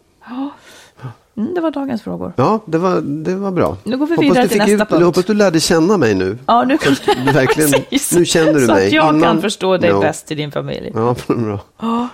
Mm, 1.41 1.55
det 1.55 1.61
var 1.61 1.71
dagens 1.71 2.03
frågor. 2.03 2.33
Ja, 2.37 2.61
det 2.67 2.79
var, 2.79 3.01
det 3.01 3.35
var 3.35 3.51
bra. 3.51 3.77
Nu 3.85 3.97
går 3.97 4.07
vi 4.07 4.13
Hoppas 4.15 4.25
vidare 4.31 4.49
till 4.49 4.59
nästa 4.59 4.73
ut, 4.83 4.89
punkt. 4.89 5.05
Hoppas 5.05 5.25
du 5.25 5.35
lärde 5.35 5.61
känna 5.61 5.97
mig 5.97 6.15
nu. 6.15 6.39
Ja, 6.47 6.65
nu, 6.65 6.79
Du 7.25 7.33
verkligen, 7.33 7.71
Precis. 7.91 8.13
nu 8.19 8.25
känner 8.25 8.53
du 8.55 8.67
så 8.67 8.73
mig. 8.73 8.87
att 8.87 8.93
jag 8.93 9.09
Innan- 9.15 9.23
kan 9.23 9.41
förstå 9.41 9.77
dig 9.77 9.91
Ja. 9.91 10.01
bäst 10.01 10.33
i 10.33 10.35
din 10.35 10.53
familj. 10.53 10.91
Ja, 10.95 11.15
bra. 11.27 12.09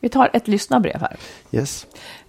Vi 0.00 0.08
tar 0.08 0.30
ett 0.32 0.48
lyssnarbrev 0.48 1.00
här. 1.00 1.16
Yes. 1.52 1.86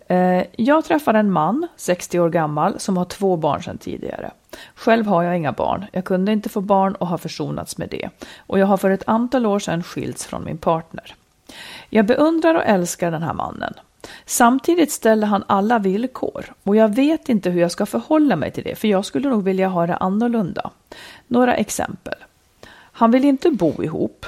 Eh, 0.08 0.44
Jag 0.58 0.86
träffar 0.86 1.14
en 1.14 1.32
man, 1.32 1.68
60 1.78 2.20
år 2.20 2.30
gammal, 2.30 2.80
som 2.80 2.98
har 2.98 3.06
två 3.06 3.38
barn 3.38 3.64
sedan 3.64 3.78
tidigare. 3.78 4.32
Själv 4.76 5.06
har 5.06 5.24
jag 5.24 5.38
inga 5.38 5.52
barn. 5.52 5.86
Jag 5.92 6.06
kunde 6.06 6.32
inte 6.32 6.50
få 6.50 6.62
barn 6.62 6.96
och 6.96 7.08
har 7.08 7.18
försonats 7.18 7.78
med 7.78 7.90
det. 7.90 8.10
Och 8.38 8.60
jag 8.60 8.66
har 8.66 8.78
för 8.78 8.90
ett 8.90 9.04
antal 9.08 9.46
år 9.46 9.60
sedan 9.60 9.84
skilts 9.84 10.26
från 10.26 10.44
min 10.44 10.58
partner. 10.58 11.16
Jag 11.90 12.06
beundrar 12.06 12.56
och 12.56 12.64
älskar 12.66 13.12
den 13.12 13.24
här 13.24 13.34
mannen. 13.34 13.74
Samtidigt 14.26 14.92
ställer 14.92 15.28
han 15.28 15.44
alla 15.48 15.80
villkor 15.80 16.54
och 16.64 16.76
jag 16.76 16.96
vet 16.96 17.30
inte 17.30 17.50
hur 17.50 17.62
jag 17.62 17.72
ska 17.72 17.86
förhålla 17.86 18.36
mig 18.36 18.52
till 18.52 18.64
det, 18.64 18.76
för 18.76 18.88
jag 18.88 19.06
skulle 19.06 19.30
nog 19.30 19.44
vilja 19.44 19.68
ha 19.68 19.88
det 19.88 19.96
annorlunda. 19.96 20.72
Några 21.28 21.56
exempel. 21.56 22.16
Han 22.92 23.12
vill 23.12 23.26
inte 23.26 23.52
bo 23.52 23.84
ihop. 23.84 24.26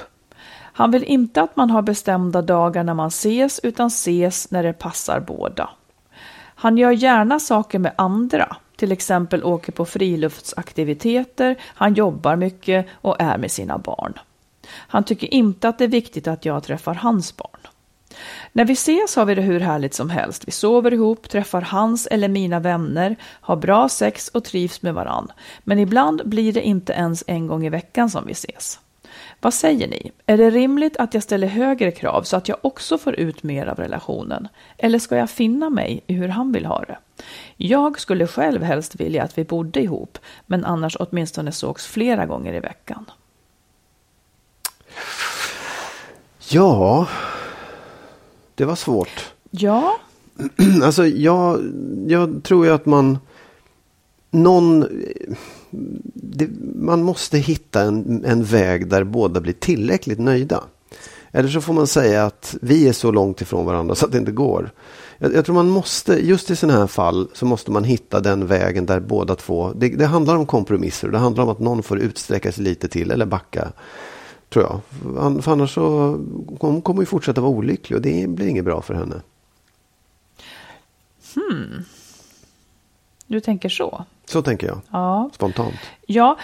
Han 0.77 0.91
vill 0.91 1.03
inte 1.03 1.41
att 1.41 1.55
man 1.55 1.69
har 1.69 1.81
bestämda 1.81 2.41
dagar 2.41 2.83
när 2.83 2.93
man 2.93 3.07
ses, 3.07 3.59
utan 3.63 3.87
ses 3.87 4.51
när 4.51 4.63
det 4.63 4.73
passar 4.73 5.19
båda. 5.19 5.69
Han 6.59 6.77
gör 6.77 6.91
gärna 6.91 7.39
saker 7.39 7.79
med 7.79 7.93
andra, 7.95 8.55
till 8.75 8.91
exempel 8.91 9.43
åker 9.43 9.71
på 9.71 9.85
friluftsaktiviteter, 9.85 11.55
han 11.61 11.93
jobbar 11.93 12.35
mycket 12.35 12.87
och 12.91 13.21
är 13.21 13.37
med 13.37 13.51
sina 13.51 13.77
barn. 13.77 14.13
Han 14.69 15.03
tycker 15.03 15.33
inte 15.33 15.69
att 15.69 15.77
det 15.77 15.83
är 15.83 15.87
viktigt 15.87 16.27
att 16.27 16.45
jag 16.45 16.63
träffar 16.63 16.93
hans 16.93 17.37
barn. 17.37 17.56
När 18.51 18.65
vi 18.65 18.73
ses 18.73 19.15
har 19.15 19.25
vi 19.25 19.35
det 19.35 19.41
hur 19.41 19.59
härligt 19.59 19.93
som 19.93 20.09
helst. 20.09 20.43
Vi 20.47 20.51
sover 20.51 20.93
ihop, 20.93 21.29
träffar 21.29 21.61
hans 21.61 22.07
eller 22.07 22.27
mina 22.27 22.59
vänner, 22.59 23.15
har 23.21 23.55
bra 23.55 23.89
sex 23.89 24.27
och 24.27 24.43
trivs 24.43 24.81
med 24.81 24.93
varann. 24.93 25.31
Men 25.63 25.79
ibland 25.79 26.21
blir 26.25 26.53
det 26.53 26.61
inte 26.61 26.93
ens 26.93 27.23
en 27.27 27.47
gång 27.47 27.65
i 27.65 27.69
veckan 27.69 28.09
som 28.09 28.25
vi 28.25 28.31
ses. 28.31 28.79
Vad 29.41 29.53
säger 29.53 29.87
ni? 29.87 30.11
Är 30.25 30.37
det 30.37 30.49
rimligt 30.49 30.97
att 30.97 31.13
jag 31.13 31.23
ställer 31.23 31.47
högre 31.47 31.91
krav 31.91 32.23
så 32.23 32.37
att 32.37 32.47
jag 32.47 32.57
också 32.61 32.97
får 32.97 33.15
ut 33.15 33.43
mer 33.43 33.67
av 33.67 33.77
relationen? 33.77 34.47
Eller 34.77 34.99
ska 34.99 35.17
jag 35.17 35.29
finna 35.29 35.69
mig 35.69 36.03
i 36.07 36.13
hur 36.13 36.27
han 36.27 36.51
vill 36.51 36.65
ha 36.65 36.79
det? 36.81 36.97
Jag 37.57 37.99
skulle 37.99 38.27
själv 38.27 38.63
helst 38.63 38.95
vilja 38.95 39.23
att 39.23 39.37
vi 39.37 39.43
bodde 39.43 39.81
ihop, 39.81 40.17
men 40.45 40.65
annars 40.65 40.97
åtminstone 40.99 41.51
sågs 41.51 41.87
flera 41.87 42.25
gånger 42.25 42.53
i 42.53 42.59
veckan. 42.59 43.05
Ja, 46.49 47.07
det 48.57 48.65
var 48.65 48.75
svårt. 48.75 49.33
Ja, 49.51 49.97
Alltså, 50.83 51.07
jag, 51.07 51.73
jag 52.07 52.43
tror 52.43 52.65
ju 52.65 52.71
att 52.71 52.85
man... 52.85 53.17
Någon... 54.31 54.85
Det, 56.13 56.49
man 56.75 57.03
måste 57.03 57.37
hitta 57.37 57.81
en, 57.81 58.25
en 58.25 58.43
väg 58.43 58.87
där 58.87 59.03
båda 59.03 59.41
blir 59.41 59.53
tillräckligt 59.53 60.19
nöjda. 60.19 60.63
Eller 61.31 61.49
så 61.49 61.61
får 61.61 61.73
man 61.73 61.87
säga 61.87 62.25
att 62.25 62.55
vi 62.61 62.87
är 62.87 62.93
så 62.93 63.11
långt 63.11 63.41
ifrån 63.41 63.65
varandra 63.65 63.95
så 63.95 64.05
att 64.05 64.11
det 64.11 64.17
inte 64.17 64.31
går. 64.31 64.71
Jag, 65.17 65.33
jag 65.33 65.45
tror 65.45 65.55
man 65.55 65.69
måste, 65.69 66.27
just 66.27 66.51
i 66.51 66.55
sådana 66.55 66.79
här 66.79 66.87
fall, 66.87 67.29
så 67.33 67.45
måste 67.45 67.71
man 67.71 67.83
hitta 67.83 68.19
den 68.19 68.47
vägen 68.47 68.85
där 68.85 68.99
båda 68.99 69.35
två... 69.35 69.73
Det, 69.75 69.89
det 69.89 70.05
handlar 70.05 70.35
om 70.35 70.45
kompromisser. 70.45 71.07
Det 71.07 71.17
handlar 71.17 71.43
om 71.43 71.49
att 71.49 71.59
någon 71.59 71.83
får 71.83 71.99
utsträcka 71.99 72.51
sig 72.51 72.63
lite 72.63 72.87
till 72.87 73.11
eller 73.11 73.25
backa. 73.25 73.71
Tror 74.49 74.65
jag. 74.65 74.81
För 75.43 75.51
annars 75.51 75.73
så 75.73 75.81
hon 76.59 76.81
kommer 76.81 77.01
ju 77.01 77.05
fortsätta 77.05 77.41
vara 77.41 77.51
olycklig 77.51 77.97
och 77.97 78.01
det 78.01 78.27
blir 78.29 78.47
inget 78.47 78.65
bra 78.65 78.81
för 78.81 78.93
henne. 78.93 79.21
du 83.27 83.39
tänker 83.39 83.69
så. 83.69 84.05
Så 84.25 84.41
tänker 84.41 84.67
jag. 84.67 84.81
Ja. 84.91 85.29
Spontant. 85.33 85.75
Ja, 86.05 86.37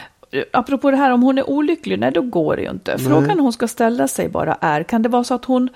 apropå 0.51 0.91
det 0.91 0.97
här 0.97 1.11
om 1.11 1.23
hon 1.23 1.37
är 1.37 1.49
olycklig, 1.49 1.99
nej 1.99 2.11
då 2.11 2.21
går 2.21 2.55
det 2.55 2.61
ju 2.61 2.69
inte. 2.69 2.97
Frågan 2.97 3.39
hon 3.39 3.53
ska 3.53 3.67
ställa 3.67 4.07
sig 4.07 4.29
bara 4.29 4.57
är, 4.61 4.83
kan 4.83 5.01
det 5.01 5.09
vara 5.09 5.23
så 5.23 5.33
att 5.33 5.45
hon 5.45 5.69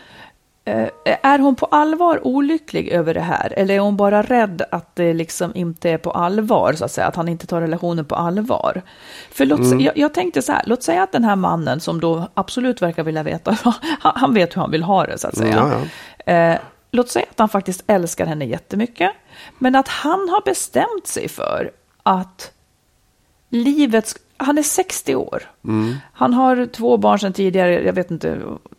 är 1.04 1.40
hon 1.40 1.56
på 1.56 1.66
allvar 1.66 2.28
olycklig 2.28 2.88
över 2.88 3.14
det 3.14 3.22
här? 3.22 3.54
Eller 3.58 3.76
är 3.76 3.80
hon 3.80 3.98
bara 3.98 4.22
rädd 4.22 4.62
att 4.72 4.96
det 4.96 5.14
liksom 5.14 5.52
inte 5.56 5.90
är 5.90 5.98
på 5.98 6.12
allvar, 6.12 6.74
så 6.74 6.86
att 6.86 6.92
säga, 6.92 7.08
att 7.08 7.16
han 7.16 7.28
inte 7.30 7.48
tar 7.48 7.62
relationen 7.62 8.06
på 8.06 8.16
allvar? 8.16 8.82
För 9.32 9.46
låt, 9.46 9.60
Mm. 9.60 9.80
jag, 9.80 9.98
jag 9.98 10.14
tänkte 10.14 10.42
så 10.42 10.52
här, 10.52 10.62
låt 10.66 10.84
säga 10.84 11.04
att 11.04 11.12
den 11.12 11.24
här 11.24 11.36
mannen 11.36 11.80
som 11.80 12.00
då 12.00 12.28
absolut 12.34 12.82
verkar 12.82 13.04
vilja 13.04 13.24
veta, 13.24 13.58
han, 13.64 14.14
han 14.16 14.34
vet 14.34 14.56
hur 14.56 14.62
han 14.62 14.72
vill 14.72 14.84
ha 14.84 15.06
det, 15.06 15.18
så 15.18 15.28
att 15.28 15.38
säga. 15.38 15.60
Mm, 15.60 15.72
ja, 15.72 16.34
Eh, 16.34 16.58
låt 16.92 17.10
säga 17.10 17.26
att 17.32 17.40
han 17.40 17.50
faktiskt 17.50 17.84
älskar 17.88 18.26
henne 18.26 18.46
jättemycket, 18.46 19.12
men 19.58 19.76
att 19.76 19.88
han 19.88 20.30
har 20.30 20.42
bestämt 20.46 21.08
sig 21.08 21.30
för 21.30 21.72
att 22.04 22.52
livet, 23.50 24.16
han 24.38 24.58
är 24.58 24.64
60 24.64 25.16
år. 25.16 25.44
Han 26.14 26.34
har 26.34 26.66
två 26.66 26.98
barn 26.98 27.20
sedan 27.20 27.34
tidigare, 27.34 27.84
jag 27.86 27.94
vet 27.94 28.12
inte 28.12 28.38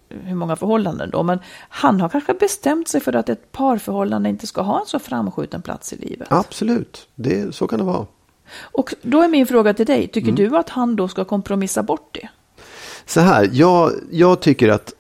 hur 0.09 0.35
många 0.35 0.57
förhållanden 0.57 1.11
då, 1.11 1.23
men 1.23 1.39
han 1.69 2.01
har 2.01 2.09
kanske 2.09 2.35
bestämt 2.35 2.89
sig 2.89 3.01
för 3.01 3.17
att 3.17 3.29
ett 3.29 3.53
parförhållande 3.53 4.29
inte 4.29 4.47
ska 4.47 4.63
ha 4.63 4.81
en 4.81 4.87
så 4.87 4.99
framskjuten 4.99 5.63
plats 5.63 5.93
i 5.93 5.97
livet. 5.97 6.29
Absolut, 6.31 7.09
det, 7.15 7.55
så 7.55 7.67
kan 7.67 7.79
det 7.79 7.85
vara. 7.85 8.07
Och 8.61 8.95
då 9.03 9.23
är 9.23 9.29
min 9.29 9.47
fråga 9.47 9.75
till 9.75 9.87
dig, 9.87 10.09
tycker 10.09 10.33
du 10.33 10.57
att 10.57 10.69
han 10.69 10.97
då 10.97 11.09
ska 11.09 11.25
kompromissa 11.25 11.83
bort 11.83 12.09
det? 12.13 12.29
Så 13.07 13.21
här, 13.21 13.51
jag, 13.53 13.93
jag 14.11 14.41
tycker 14.41 14.69
att 14.69 14.95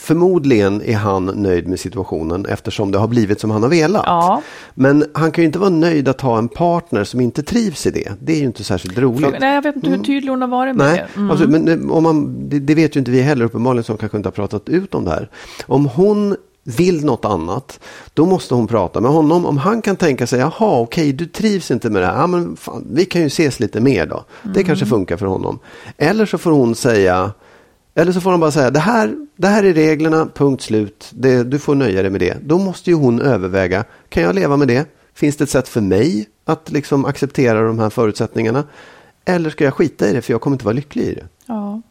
förmodligen 0.00 0.82
är 0.82 0.96
han 0.96 1.26
nöjd 1.26 1.68
med 1.68 1.80
situationen 1.80 2.46
eftersom 2.46 2.92
det 2.92 2.98
har 2.98 3.08
blivit 3.08 3.40
som 3.40 3.50
han 3.50 3.62
har 3.62 3.70
velat. 3.70 4.02
Ja. 4.06 4.42
Men 4.74 5.04
han 5.14 5.32
kan 5.32 5.42
ju 5.42 5.46
inte 5.46 5.58
vara 5.58 5.70
nöjd 5.70 6.08
att 6.08 6.20
ha 6.20 6.38
en 6.38 6.48
partner 6.48 7.04
som 7.04 7.20
inte 7.20 7.42
trivs 7.42 7.86
i 7.86 7.90
det. 7.90 8.12
Det 8.20 8.32
är 8.32 8.36
ju 8.36 8.44
inte 8.44 8.64
särskilt 8.64 8.98
roligt. 8.98 9.34
Nej, 9.40 9.54
jag 9.54 9.62
vet 9.62 9.76
inte 9.76 9.90
hur 9.90 9.98
tydlig 9.98 10.30
hon 10.30 10.40
har 10.40 10.48
varit 10.48 10.76
med 10.76 10.86
Nej, 10.86 11.06
det. 11.14 11.20
Mm. 11.20 11.30
alltså, 11.30 11.48
men 11.48 11.68
eh, 11.68 11.90
om 11.90 12.02
man, 12.02 12.48
det, 12.48 12.58
det 12.58 12.74
vet 12.74 12.96
ju 12.96 12.98
inte 12.98 13.10
vi 13.10 13.20
heller 13.20 13.44
uppenbarligen 13.44 13.84
som 13.84 13.96
kanske 13.96 14.16
inte 14.16 14.26
har 14.26 14.32
pratat 14.32 14.68
ut 14.68 14.94
om 14.94 15.04
det 15.04 15.10
här. 15.10 15.28
Om 15.66 15.86
hon 15.86 16.36
vill 16.64 17.04
något 17.04 17.24
annat, 17.24 17.80
då 18.14 18.26
måste 18.26 18.54
hon 18.54 18.66
prata 18.66 19.00
med 19.00 19.10
honom. 19.10 19.46
Om 19.46 19.58
han 19.58 19.82
kan 19.82 19.96
tänka 19.96 20.26
sig, 20.26 20.40
jaha 20.40 20.80
okej 20.80 21.12
du 21.12 21.26
trivs 21.26 21.70
inte 21.70 21.90
med 21.90 22.02
det 22.02 22.06
här, 22.06 22.16
ja, 22.16 22.26
men 22.26 22.56
fan, 22.56 22.86
vi 22.92 23.04
kan 23.04 23.20
ju 23.20 23.26
ses 23.26 23.60
lite 23.60 23.80
mer 23.80 24.06
då. 24.06 24.24
Det 24.42 24.64
kanske 24.64 24.86
funkar 24.86 25.16
för 25.16 25.26
honom. 25.26 25.58
Eller 25.96 26.26
så 26.26 26.38
får 26.38 26.50
hon 26.50 26.74
säga, 26.74 27.32
eller 27.94 28.12
så 28.12 28.20
får 28.20 28.30
hon 28.30 28.40
bara 28.40 28.50
säga, 28.50 28.70
det 28.70 28.80
här, 28.80 29.16
det 29.36 29.48
här 29.48 29.64
är 29.64 29.74
reglerna, 29.74 30.28
punkt 30.34 30.62
slut, 30.62 31.10
det, 31.14 31.44
du 31.44 31.58
får 31.58 31.74
nöja 31.74 32.02
dig 32.02 32.10
med 32.10 32.20
det. 32.20 32.36
Då 32.42 32.58
måste 32.58 32.90
ju 32.90 32.96
hon 32.96 33.20
överväga, 33.20 33.84
kan 34.08 34.22
jag 34.22 34.34
leva 34.34 34.56
med 34.56 34.68
det? 34.68 34.86
Finns 35.14 35.36
det 35.36 35.44
ett 35.44 35.50
sätt 35.50 35.68
för 35.68 35.80
mig 35.80 36.28
att 36.44 36.70
liksom 36.70 37.04
acceptera 37.04 37.62
de 37.62 37.78
här 37.78 37.90
förutsättningarna? 37.90 38.64
Eller 39.24 39.50
ska 39.50 39.64
jag 39.64 39.74
skita 39.74 40.08
i 40.08 40.12
det 40.12 40.22
för 40.22 40.32
jag 40.32 40.40
kommer 40.40 40.54
inte 40.54 40.64
vara 40.64 40.74
lycklig 40.74 41.04
i 41.04 41.14
det? 41.14 41.26
Ja. 41.46 41.82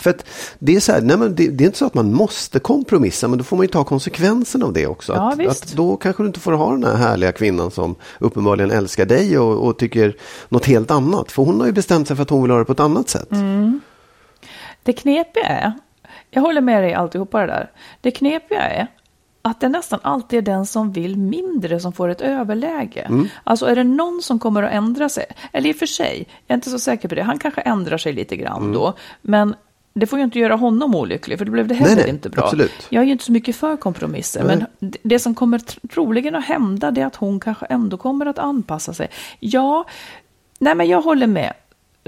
För 0.00 0.10
att 0.10 0.24
det 0.58 0.76
är 0.76 0.80
så 0.80 0.92
här, 0.92 1.00
nej 1.00 1.16
men 1.16 1.34
det, 1.34 1.48
det 1.48 1.64
är 1.64 1.66
inte 1.66 1.78
så 1.78 1.86
att 1.86 1.94
man 1.94 2.12
måste 2.14 2.58
kompromissa 2.58 3.28
men 3.28 3.38
då 3.38 3.44
får 3.44 3.56
man 3.56 3.64
ju 3.64 3.68
ta 3.68 3.84
konsekvensen 3.84 4.62
av 4.62 4.72
det 4.72 4.86
också. 4.86 5.12
Ja, 5.12 5.32
att, 5.32 5.46
att 5.46 5.72
då 5.72 5.96
kanske 5.96 6.22
du 6.22 6.26
inte 6.26 6.40
får 6.40 6.52
ha 6.52 6.70
den 6.70 6.84
här 6.84 6.96
härliga 6.96 7.32
kvinnan 7.32 7.70
som 7.70 7.94
uppenbarligen 8.18 8.70
älskar 8.70 9.06
dig 9.06 9.38
och, 9.38 9.66
och 9.66 9.78
tycker 9.78 10.16
något 10.48 10.64
helt 10.64 10.90
annat. 10.90 11.32
För 11.32 11.42
hon 11.42 11.60
har 11.60 11.66
ju 11.66 11.72
bestämt 11.72 12.08
sig 12.08 12.16
för 12.16 12.22
att 12.22 12.30
hon 12.30 12.42
vill 12.42 12.50
ha 12.50 12.58
det 12.58 12.64
på 12.64 12.72
ett 12.72 12.80
annat 12.80 13.08
sätt. 13.08 13.32
Mm. 13.32 13.80
Det 14.88 14.92
knepiga 14.92 15.44
är, 15.46 15.72
jag 16.30 16.42
håller 16.42 16.60
med 16.60 16.82
dig 16.82 16.94
alltihopa 16.94 17.40
det 17.40 17.46
där. 17.46 17.70
Det 18.00 18.10
knepiga 18.10 18.60
är 18.62 18.86
att 19.42 19.60
det 19.60 19.68
nästan 19.68 19.98
alltid 20.02 20.38
är 20.38 20.42
den 20.42 20.66
som 20.66 20.92
vill 20.92 21.16
mindre 21.18 21.80
som 21.80 21.92
får 21.92 22.08
ett 22.08 22.20
överläge. 22.20 23.00
Mm. 23.00 23.28
Alltså 23.44 23.66
är 23.66 23.76
det 23.76 23.84
någon 23.84 24.22
som 24.22 24.38
kommer 24.38 24.62
att 24.62 24.72
ändra 24.72 25.08
sig, 25.08 25.24
eller 25.52 25.68
i 25.70 25.72
och 25.72 25.76
för 25.76 25.86
sig, 25.86 26.26
jag 26.46 26.54
är 26.54 26.58
inte 26.58 26.70
så 26.70 26.78
säker 26.78 27.08
på 27.08 27.14
det, 27.14 27.22
han 27.22 27.38
kanske 27.38 27.60
ändrar 27.60 27.98
sig 27.98 28.12
lite 28.12 28.36
grann 28.36 28.62
Mm. 28.62 28.72
då, 28.74 28.94
men 29.22 29.54
det 29.94 30.06
får 30.06 30.18
ju 30.18 30.24
inte 30.24 30.38
göra 30.38 30.54
honom 30.56 30.94
olycklig, 30.94 31.38
för 31.38 31.44
det 31.44 31.50
blev 31.50 31.68
det 31.68 31.74
heller 31.74 31.94
Nej, 31.94 32.04
nej, 32.04 32.10
inte 32.14 32.28
bra. 32.28 32.44
absolut. 32.44 32.86
Jag 32.88 33.00
är 33.02 33.06
ju 33.06 33.12
inte 33.12 33.24
så 33.24 33.32
mycket 33.32 33.56
för 33.56 33.76
kompromisser, 33.76 34.44
Nej. 34.44 34.56
men 34.80 34.92
det- 35.02 35.18
som 35.18 35.34
kommer 35.34 35.58
tr- 35.58 35.88
troligen 35.94 36.34
att 36.34 36.44
hända 36.44 36.90
det 36.90 37.00
är 37.00 37.06
att 37.06 37.16
hon 37.16 37.40
kanske 37.40 37.66
ändå 37.66 37.96
kommer 37.96 38.26
att 38.26 38.38
anpassa 38.38 38.92
sig. 38.94 39.08
Ja, 39.40 39.84
nej 40.58 40.74
men 40.74 40.86
jag 40.88 41.02
håller 41.02 41.26
med. 41.26 41.52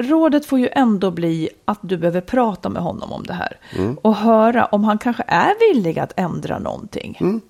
Rådet 0.03 0.47
får 0.47 0.59
ju 0.59 0.69
ändå 0.73 1.11
bli 1.11 1.49
att 1.65 1.79
du 1.83 1.97
behöver 1.97 2.21
prata 2.21 2.69
med 2.69 2.83
honom 2.83 3.13
om 3.13 3.23
det 3.23 3.33
här. 3.33 3.57
Mm. 3.77 3.99
Och 4.03 4.17
höra 4.17 4.65
om 4.65 4.85
han 4.85 4.99
kanske 4.99 5.25
är 5.27 5.75
villig 5.75 5.99
att 5.99 6.13
ändra 6.17 6.59
någonting. 6.59 7.19
Mm. 7.21 7.41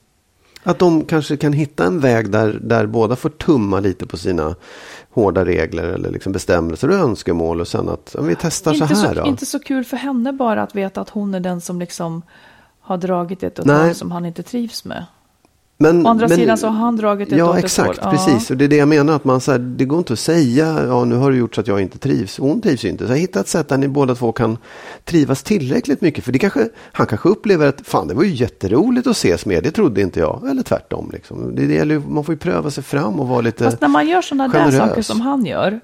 Att 0.62 0.78
de 0.78 1.04
kanske 1.04 1.36
kan 1.36 1.52
hitta 1.52 1.84
en 1.84 2.00
väg 2.00 2.30
där, 2.30 2.58
där 2.62 2.86
båda 2.86 3.16
får 3.16 3.28
tumma 3.28 3.80
lite 3.80 4.06
på 4.06 4.16
sina 4.16 4.54
hårda 5.10 5.44
regler 5.44 5.82
eller 5.82 6.10
liksom 6.10 6.32
bestämmelser 6.32 6.88
och 6.88 6.94
önskemål 6.94 7.60
och 7.60 7.68
sen 7.68 7.88
att 7.88 8.14
ja, 8.18 8.22
vi 8.22 8.36
testar 8.40 8.74
Inte 8.74 8.86
så 8.86 9.06
här 9.06 9.14
så, 9.14 9.20
då. 9.20 9.26
inte 9.26 9.46
så 9.46 9.58
kul 9.58 9.84
för 9.84 9.96
henne 9.96 10.32
bara 10.32 10.62
att 10.62 10.74
veta 10.74 11.00
att 11.00 11.10
hon 11.10 11.34
är 11.34 11.40
den 11.40 11.60
som 11.60 11.80
liksom 11.80 12.22
har 12.80 12.96
dragit 12.96 13.42
ett 13.42 13.58
åt 13.58 13.96
som 13.96 14.10
han 14.10 14.26
inte 14.26 14.42
trivs 14.42 14.84
med. 14.84 15.04
Men, 15.82 16.06
Å 16.06 16.10
andra 16.10 16.28
men- 16.28 16.36
sidan 16.38 16.58
så 16.58 16.66
har 16.66 16.74
han 16.74 16.96
dragit 16.96 17.32
ett 17.32 17.38
Ja, 17.38 17.58
exakt. 17.58 17.98
Ja. 18.02 18.10
Precis. 18.10 18.50
Och 18.50 18.56
det 18.56 18.64
är 18.64 18.68
det 18.68 18.76
jag 18.76 18.88
menar. 18.88 19.16
Att 19.16 19.24
man, 19.24 19.40
så 19.40 19.52
här, 19.52 19.58
det 19.58 19.84
går 19.84 19.98
inte 19.98 20.12
att 20.12 20.18
säga, 20.18 20.84
ja 20.86 21.04
nu 21.04 21.14
har 21.16 21.30
du 21.30 21.36
gjort 21.36 21.54
så 21.54 21.60
att 21.60 21.66
jag 21.66 21.80
inte 21.80 21.98
trivs. 21.98 22.38
Hon 22.38 22.60
trivs 22.60 22.84
ju 22.84 22.88
inte. 22.88 23.06
Så 23.06 23.12
hitta 23.12 23.40
ett 23.40 23.48
sätt 23.48 23.68
där 23.68 23.78
ni 23.78 23.88
båda 23.88 24.14
två 24.14 24.32
kan 24.32 24.58
trivas 25.04 25.42
tillräckligt 25.42 26.00
mycket. 26.00 26.24
För 26.24 26.32
det 26.32 26.38
kanske, 26.38 26.68
han 26.92 27.06
kanske 27.06 27.28
upplever 27.28 27.66
att 27.66 27.86
fan 27.86 28.08
det 28.08 28.14
var 28.14 28.22
ju 28.22 28.34
jätteroligt 28.34 29.06
att 29.06 29.16
ses 29.16 29.46
med. 29.46 29.62
Det 29.62 29.70
trodde 29.70 30.00
inte 30.00 30.20
jag. 30.20 30.48
Eller 30.50 30.62
tvärtom. 30.62 31.10
Liksom. 31.12 31.54
Det, 31.54 31.66
det 31.66 31.74
gäller, 31.74 31.98
man 31.98 32.24
får 32.24 32.34
ju 32.34 32.38
pröva 32.38 32.70
sig 32.70 32.84
fram 32.84 33.20
och 33.20 33.28
vara 33.28 33.40
lite 33.40 33.64
Fast 33.64 33.80
när 33.80 33.88
man 33.88 34.08
gör 34.08 34.22
sådana 34.22 34.48
där 34.48 34.70
saker 34.70 35.02
som 35.02 35.20
han 35.20 35.46
gör, 35.46 35.80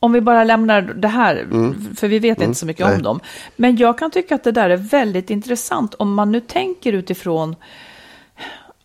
om 0.00 0.12
vi 0.12 0.20
bara 0.20 0.44
lämnar 0.44 0.82
det 0.82 1.08
här, 1.08 1.46
för 1.96 2.08
vi 2.08 2.18
vet 2.18 2.42
inte 2.42 2.54
så 2.58 2.66
mycket 2.66 2.86
Nej. 2.86 2.96
om 2.96 3.02
dem. 3.02 3.20
Men 3.56 3.76
jag 3.76 3.98
kan 3.98 4.10
tycka 4.10 4.34
att 4.34 4.44
det 4.44 4.52
där 4.52 4.70
är 4.70 4.76
väldigt 4.76 5.30
intressant 5.30 5.94
om 5.94 6.14
man 6.14 6.32
nu 6.32 6.40
tänker 6.40 6.92
utifrån 6.92 7.56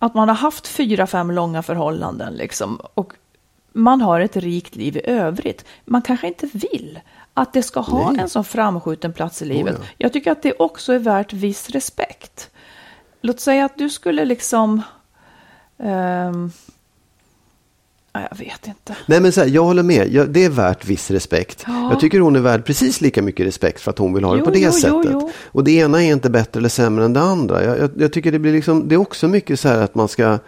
att 0.01 0.13
man 0.13 0.29
har 0.29 0.35
haft 0.35 0.67
fyra, 0.67 1.07
fem 1.07 1.31
långa 1.31 1.63
förhållanden 1.63 2.33
liksom, 2.33 2.81
och 2.93 3.13
man 3.71 4.01
har 4.01 4.19
ett 4.19 4.35
rikt 4.35 4.75
liv 4.75 4.97
i 4.97 5.01
övrigt. 5.09 5.65
Man 5.85 6.01
kanske 6.01 6.27
inte 6.27 6.49
vill 6.53 6.99
att 7.33 7.53
det 7.53 7.63
ska 7.63 7.79
ha 7.79 8.11
Nej. 8.11 8.21
en 8.21 8.29
sån 8.29 8.43
framskjuten 8.43 9.13
plats 9.13 9.41
i 9.41 9.45
livet. 9.45 9.75
Oh 9.75 9.81
ja. 9.81 9.87
Jag 9.97 10.13
tycker 10.13 10.31
att 10.31 10.41
det 10.41 10.53
också 10.59 10.93
är 10.93 10.99
värt 10.99 11.33
viss 11.33 11.69
respekt. 11.69 12.49
Låt 13.21 13.39
säga 13.39 13.65
att 13.65 13.77
du 13.77 13.89
skulle 13.89 14.25
liksom... 14.25 14.81
ja, 15.77 16.33
jag 18.31 18.37
vet 18.37 18.67
inte. 18.67 18.95
Nej 19.05 19.19
men 19.19 19.31
så 19.31 19.41
här, 19.41 19.47
jag 19.47 19.63
håller 19.63 19.83
med. 19.83 20.13
Jag, 20.13 20.29
det 20.29 20.45
är 20.45 20.49
värt 20.49 20.85
viss 20.85 21.11
respekt. 21.11 21.63
Ja. 21.67 21.89
Jag 21.91 21.99
tycker 21.99 22.19
hon 22.19 22.35
är 22.35 22.39
värd 22.39 22.65
precis 22.65 23.01
lika 23.01 23.21
mycket 23.21 23.45
respekt 23.45 23.81
för 23.81 23.91
att 23.91 23.97
hon 23.97 24.13
vill 24.13 24.23
ha 24.23 24.33
det 24.33 24.39
Jo, 24.39 24.45
på 24.45 24.51
det 24.51 24.59
jo, 24.59 24.71
sättet. 24.71 25.11
jo. 25.11 25.31
Och 25.45 25.63
det 25.63 25.71
ena 25.71 26.03
är 26.03 26.11
inte 26.11 26.29
bättre 26.29 26.57
eller 26.59 26.69
sämre 26.69 27.05
än 27.05 27.13
det 27.13 27.21
andra. 27.21 27.63
Jag, 27.63 27.79
jag, 27.79 27.89
jag 27.97 28.13
tycker 28.13 28.31
det 28.31 28.39
blir 28.39 28.53
liksom, 28.53 28.87
det 28.87 28.95
är 28.95 28.99
också 28.99 29.27
mycket 29.27 29.59
så 29.59 29.67
här 29.67 29.77
att 29.81 29.95
man 29.95 30.07
ska, 30.07 30.39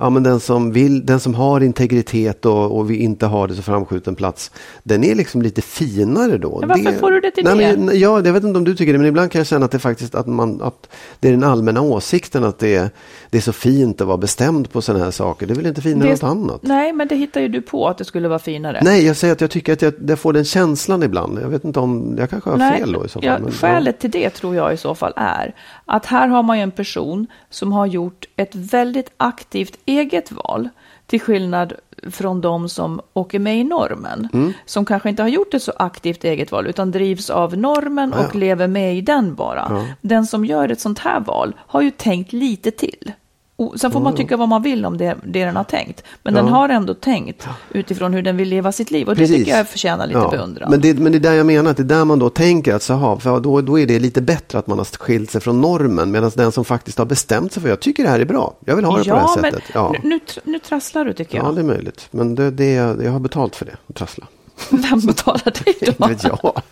ja 0.00 0.10
men 0.10 0.22
den 0.22 0.40
som 0.40 0.72
vill, 0.72 1.06
den 1.06 1.20
som 1.20 1.34
har 1.34 1.60
integritet 1.60 2.46
och, 2.46 2.78
och 2.78 2.90
vi 2.90 2.96
inte 2.96 3.26
har 3.26 3.48
det 3.48 3.54
så 3.54 3.62
framskjuten 3.62 4.14
plats, 4.14 4.50
den 4.82 5.04
är 5.04 5.14
liksom 5.14 5.42
lite 5.42 5.62
finare 5.62 6.38
då. 6.38 6.58
Men 6.60 6.68
varför 6.68 6.98
får 6.98 7.10
du 7.10 7.20
det 7.20 7.30
till 7.30 7.44
nej, 7.44 7.56
det? 7.56 7.76
Men, 7.76 7.98
ja, 8.00 8.22
jag 8.24 8.32
vet 8.32 8.44
inte 8.44 8.58
om 8.58 8.64
du 8.64 8.76
tycker 8.76 8.92
det, 8.92 8.98
men 8.98 9.08
ibland 9.08 9.30
kan 9.30 9.38
jag 9.38 9.46
känna 9.46 9.64
att 9.64 9.70
det 9.70 9.78
faktiskt, 9.78 10.14
att 10.14 10.26
man, 10.26 10.62
att 10.62 10.88
det 11.20 11.28
är 11.28 11.32
den 11.32 11.44
allmänna 11.44 11.80
åsikten 11.80 12.44
att 12.44 12.58
det 12.58 12.74
är, 12.76 12.90
det 13.30 13.38
är 13.38 13.42
så 13.42 13.52
fint 13.52 14.00
att 14.00 14.06
vara 14.06 14.16
bestämd 14.16 14.72
på 14.72 14.82
sådana 14.82 15.04
här 15.04 15.10
saker. 15.10 15.46
Det 15.46 15.52
är 15.52 15.56
väl 15.56 15.66
inte 15.66 15.82
finare 15.82 16.08
än 16.10 16.16
Det- 16.16 16.26
något 16.26 16.30
annat? 16.36 16.62
Nej, 16.62 16.92
men 16.92 17.08
det 17.08 17.14
hittar 17.14 17.40
ju 17.40 17.48
du 17.48 17.62
på 17.62 17.88
att 17.88 17.98
det 17.98 18.04
skulle 18.04 18.28
vara 18.28 18.38
finare. 18.38 18.80
Nej, 18.84 19.06
jag 19.06 19.16
säger 19.16 19.32
att 19.32 19.40
jag 19.40 19.50
tycker 19.50 19.72
att 19.72 19.82
jag, 19.82 19.94
jag 20.08 20.18
får 20.18 20.32
den 20.32 20.44
känslan 20.44 21.02
ibland. 21.02 21.38
Jag 21.42 21.48
vet 21.48 21.64
inte 21.64 21.80
om, 21.80 22.16
jag 22.18 22.30
kanske 22.30 22.50
har 22.50 22.76
fel 22.76 22.92
då 22.92 23.04
i 23.06 23.08
så 23.08 23.20
fall. 23.20 23.24
ja, 23.28 23.38
men- 23.38 23.52
skälet 23.52 23.98
till 24.00 24.10
det 24.10 24.30
tror 24.30 24.56
jag 24.56 24.74
i 24.74 24.76
så 24.76 24.94
fall 24.94 25.12
är 25.16 25.54
att 25.90 26.06
här 26.06 26.28
har 26.28 26.42
man 26.42 26.56
ju 26.56 26.62
en 26.62 26.70
person 26.70 27.26
som 27.50 27.72
har 27.72 27.86
gjort 27.86 28.26
ett 28.36 28.54
väldigt 28.54 29.10
aktivt 29.16 29.78
eget 29.84 30.32
val 30.32 30.68
till 31.06 31.20
skillnad 31.20 31.72
från 32.10 32.40
de 32.40 32.68
som 32.68 33.00
åker 33.12 33.38
med 33.38 33.58
i 33.58 33.64
normen. 33.64 34.28
Mm. 34.32 34.52
Som 34.66 34.84
kanske 34.84 35.08
inte 35.08 35.22
har 35.22 35.28
gjort 35.28 35.54
ett 35.54 35.62
så 35.62 35.72
aktivt 35.76 36.24
eget 36.24 36.52
val 36.52 36.66
utan 36.66 36.90
drivs 36.90 37.30
av 37.30 37.56
normen 37.56 38.14
Ja, 38.16 38.26
och 38.26 38.34
lever 38.34 38.66
med 38.66 38.96
i 38.96 39.00
den 39.00 39.34
bara. 39.34 39.66
Ja. 39.70 39.86
Den 40.00 40.26
som 40.26 40.44
gör 40.44 40.68
ett 40.68 40.80
sånt 40.80 40.98
här 40.98 41.20
val 41.20 41.54
har 41.58 41.80
ju 41.80 41.90
tänkt 41.90 42.32
lite 42.32 42.70
till. 42.70 43.12
Och 43.60 43.80
sen 43.80 43.90
får 43.90 44.00
man 44.00 44.14
tycka 44.16 44.36
vad 44.36 44.48
man 44.48 44.62
vill 44.62 44.84
om 44.86 44.98
det, 44.98 45.16
det 45.24 45.44
den 45.44 45.56
har 45.56 45.64
tänkt. 45.64 46.04
Men 46.22 46.34
den 46.34 46.46
Ja. 46.46 46.52
har 46.52 46.68
ändå 46.68 46.94
tänkt 46.94 47.48
utifrån 47.70 48.14
hur 48.14 48.22
den 48.22 48.36
vill 48.36 48.48
leva 48.48 48.72
sitt 48.72 48.90
liv. 48.90 49.08
Och 49.08 49.14
det 49.14 49.20
Precis. 49.20 49.36
tycker 49.36 49.56
jag 49.56 49.68
förtjänar 49.68 50.06
lite 50.06 50.28
beundran. 50.30 50.70
Men 50.70 50.80
det, 50.80 50.98
men 50.98 51.12
det 51.12 51.18
är 51.18 51.20
där 51.20 51.32
jag 51.32 51.46
menar, 51.46 51.70
att 51.70 51.76
det 51.76 51.82
är 51.82 51.84
där 51.84 52.04
man 52.04 52.18
då 52.18 52.30
tänker 52.30 52.74
att 52.74 52.82
så, 52.82 53.18
för 53.22 53.40
då, 53.40 53.60
då 53.60 53.78
är 53.78 53.86
det 53.86 53.98
lite 53.98 54.22
bättre 54.22 54.58
att 54.58 54.66
man 54.66 54.78
har 54.78 54.84
skilt 54.84 55.30
sig 55.30 55.40
från 55.40 55.60
normen. 55.60 56.10
Medan 56.10 56.30
den 56.34 56.52
som 56.52 56.64
faktiskt 56.64 56.98
har 56.98 57.04
bestämt 57.04 57.52
sig 57.52 57.62
för, 57.62 57.68
jag 57.68 57.80
tycker 57.80 58.02
det 58.02 58.08
här 58.08 58.20
är 58.20 58.24
bra, 58.24 58.54
jag 58.64 58.76
vill 58.76 58.84
ha 58.84 58.98
det 58.98 59.04
på 59.04 59.14
det 59.14 59.20
här 59.20 59.42
men 59.42 59.52
sättet. 59.52 59.70
Ja, 59.74 59.94
nu, 60.02 60.08
nu, 60.08 60.20
nu 60.44 60.58
trasslar 60.58 61.04
du 61.04 61.12
tycker 61.12 61.38
ja, 61.38 61.44
jag. 61.44 61.54
det 61.54 61.60
är 61.60 61.64
möjligt. 61.64 62.08
Men 62.10 62.34
det, 62.34 62.50
det, 62.50 62.72
jag 62.72 63.12
har 63.12 63.20
betalt 63.20 63.56
för 63.56 63.64
det, 63.66 63.76
att 63.88 63.96
trassla. 63.96 64.26
Vem 64.70 65.00
betalar 65.00 65.64
dig 65.64 65.74
då? 65.80 65.86
Inte 66.08 66.08
vet 66.08 66.24
jag. 66.24 66.62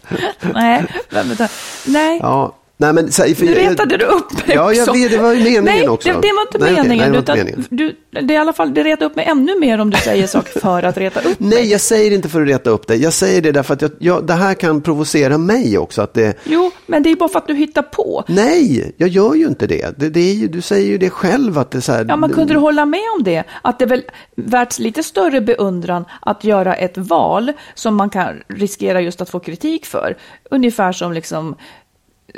Nej, 0.55 0.87
vem 1.11 1.29
betalar? 1.29 1.51
Nej. 1.87 2.19
Ja. 2.23 2.55
Nej, 2.81 2.93
men, 2.93 3.13
så, 3.13 3.23
för 3.23 3.45
Nu 3.45 3.55
retade 3.55 3.97
du 3.97 4.05
upp 4.05 4.47
mig 4.47 4.57
Ja, 4.57 4.73
jag 4.73 4.93
vet, 4.93 5.11
det 5.11 5.19
var 5.19 5.33
ju 5.33 5.39
meningen 5.39 5.65
nej, 5.65 5.89
också. 5.89 6.09
Det, 6.09 6.15
det 6.15 6.33
var 6.33 6.43
inte 6.43 6.59
Nej, 6.59 6.73
meningen. 6.73 6.99
nej, 6.99 7.07
det 7.07 7.13
var 7.13 7.19
inte 7.19 7.35
meningen. 7.35 7.65
Du, 7.71 7.97
det, 8.11 8.35
är 8.35 8.37
i 8.37 8.37
alla 8.37 8.53
fall, 8.53 8.75
det 8.75 8.85
retar 8.85 9.07
upp 9.07 9.17
mig 9.17 9.25
ännu 9.25 9.61
mer 9.61 9.79
om 9.79 9.91
du 9.91 9.97
säger 9.97 10.27
saker 10.27 10.61
för 10.61 10.83
att 10.83 10.99
reta 10.99 11.21
upp 11.21 11.41
mig. 11.41 11.51
Nej, 11.51 11.71
jag 11.71 11.81
säger 11.81 12.11
inte 12.11 12.29
för 12.29 12.43
att 12.43 12.49
reta 12.49 12.71
upp 12.71 12.87
dig. 12.87 13.03
Jag 13.03 13.13
säger 13.13 13.43
det 13.43 13.53
därför 13.53 13.75
att 13.75 13.83
jag, 13.83 13.91
jag, 13.99 14.27
det 14.27 14.33
här 14.33 14.55
kan 14.55 14.81
provocera 14.81 15.39
mig 15.39 15.79
också. 15.79 16.03
Att 16.03 16.15
det, 16.15 16.39
Jo, 16.45 16.71
men 16.87 17.03
det 17.03 17.11
är 17.11 17.17
bara 17.17 17.29
för 17.29 17.39
att 17.39 17.47
du 17.47 17.55
hittar 17.55 17.83
på. 17.83 18.25
nej, 18.29 18.95
jag 18.97 19.09
gör 19.09 19.35
ju 19.35 19.47
inte 19.47 19.67
det. 19.67 19.99
det, 19.99 20.09
det 20.09 20.21
är 20.21 20.35
ju, 20.35 20.49
du 20.49 20.61
säger 20.61 20.87
ju 20.87 20.99
det 20.99 21.11
själv 21.11 21.59
att 21.59 21.71
det 21.71 21.79
är 21.79 21.83
så 21.83 21.93
här. 21.93 22.07
Ja, 22.09 22.17
men 22.17 22.31
kunde 22.31 22.55
du 22.55 22.59
hålla 22.61 22.87
med 22.87 23.01
om 23.19 23.25
det? 23.25 23.45
Att 23.63 23.79
det 23.79 23.85
är 23.85 23.89
väl 23.89 24.03
värt 24.37 24.79
lite 24.79 25.03
större 25.03 25.41
beundran 25.41 26.05
att 26.21 26.45
göra 26.45 26.75
ett 26.75 26.99
val 26.99 27.53
som 27.75 27.95
man 27.97 28.11
kan 28.11 28.43
riskera 28.49 29.01
just 29.01 29.21
att 29.21 29.31
få 29.31 29.41
kritik 29.41 29.87
för. 29.87 30.17
Ungefär 30.51 30.93
som 30.93 31.13
liksom 31.13 31.57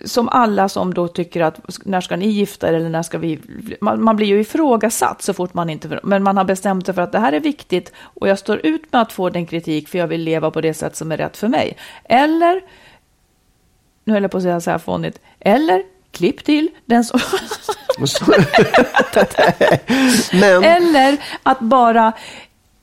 som 0.04 0.28
alla 0.28 0.68
som 0.68 0.94
då 0.94 1.08
tycker 1.08 1.40
att 1.40 1.60
när 1.84 2.00
ska 2.00 2.16
ni 2.16 2.28
gifta 2.28 2.68
er 2.68 2.72
eller 2.72 2.88
när 2.88 3.02
ska 3.02 3.18
vi... 3.18 3.40
Man, 3.80 4.02
man 4.02 4.16
blir 4.16 4.26
ju 4.26 4.40
ifrågasatt 4.40 5.22
så 5.22 5.34
fort 5.34 5.54
man 5.54 5.70
inte... 5.70 6.00
Men 6.02 6.22
man 6.22 6.36
har 6.36 6.44
bestämt 6.44 6.86
sig 6.86 6.94
för 6.94 7.02
att 7.02 7.12
det 7.12 7.18
här 7.18 7.32
är 7.32 7.40
viktigt 7.40 7.92
och 7.98 8.28
jag 8.28 8.38
står 8.38 8.66
ut 8.66 8.92
med 8.92 9.02
att 9.02 9.12
få 9.12 9.30
den 9.30 9.46
kritik 9.46 9.88
för 9.88 9.98
jag 9.98 10.06
vill 10.06 10.22
leva 10.22 10.50
på 10.50 10.60
det 10.60 10.74
sätt 10.74 10.96
som 10.96 11.12
är 11.12 11.16
rätt 11.16 11.36
för 11.36 11.48
mig. 11.48 11.76
Eller, 12.04 12.60
nu 14.04 14.12
höll 14.12 14.22
jag 14.22 14.30
på 14.30 14.36
att 14.36 14.42
säga 14.42 14.60
så 14.60 14.70
här 14.70 14.78
fånigt, 14.78 15.20
eller 15.40 15.82
klipp 16.10 16.44
till 16.44 16.68
den 16.86 17.04
som... 17.04 17.20
men, 20.32 20.64
Eller 20.64 21.16
att 21.42 21.60
bara 21.60 22.12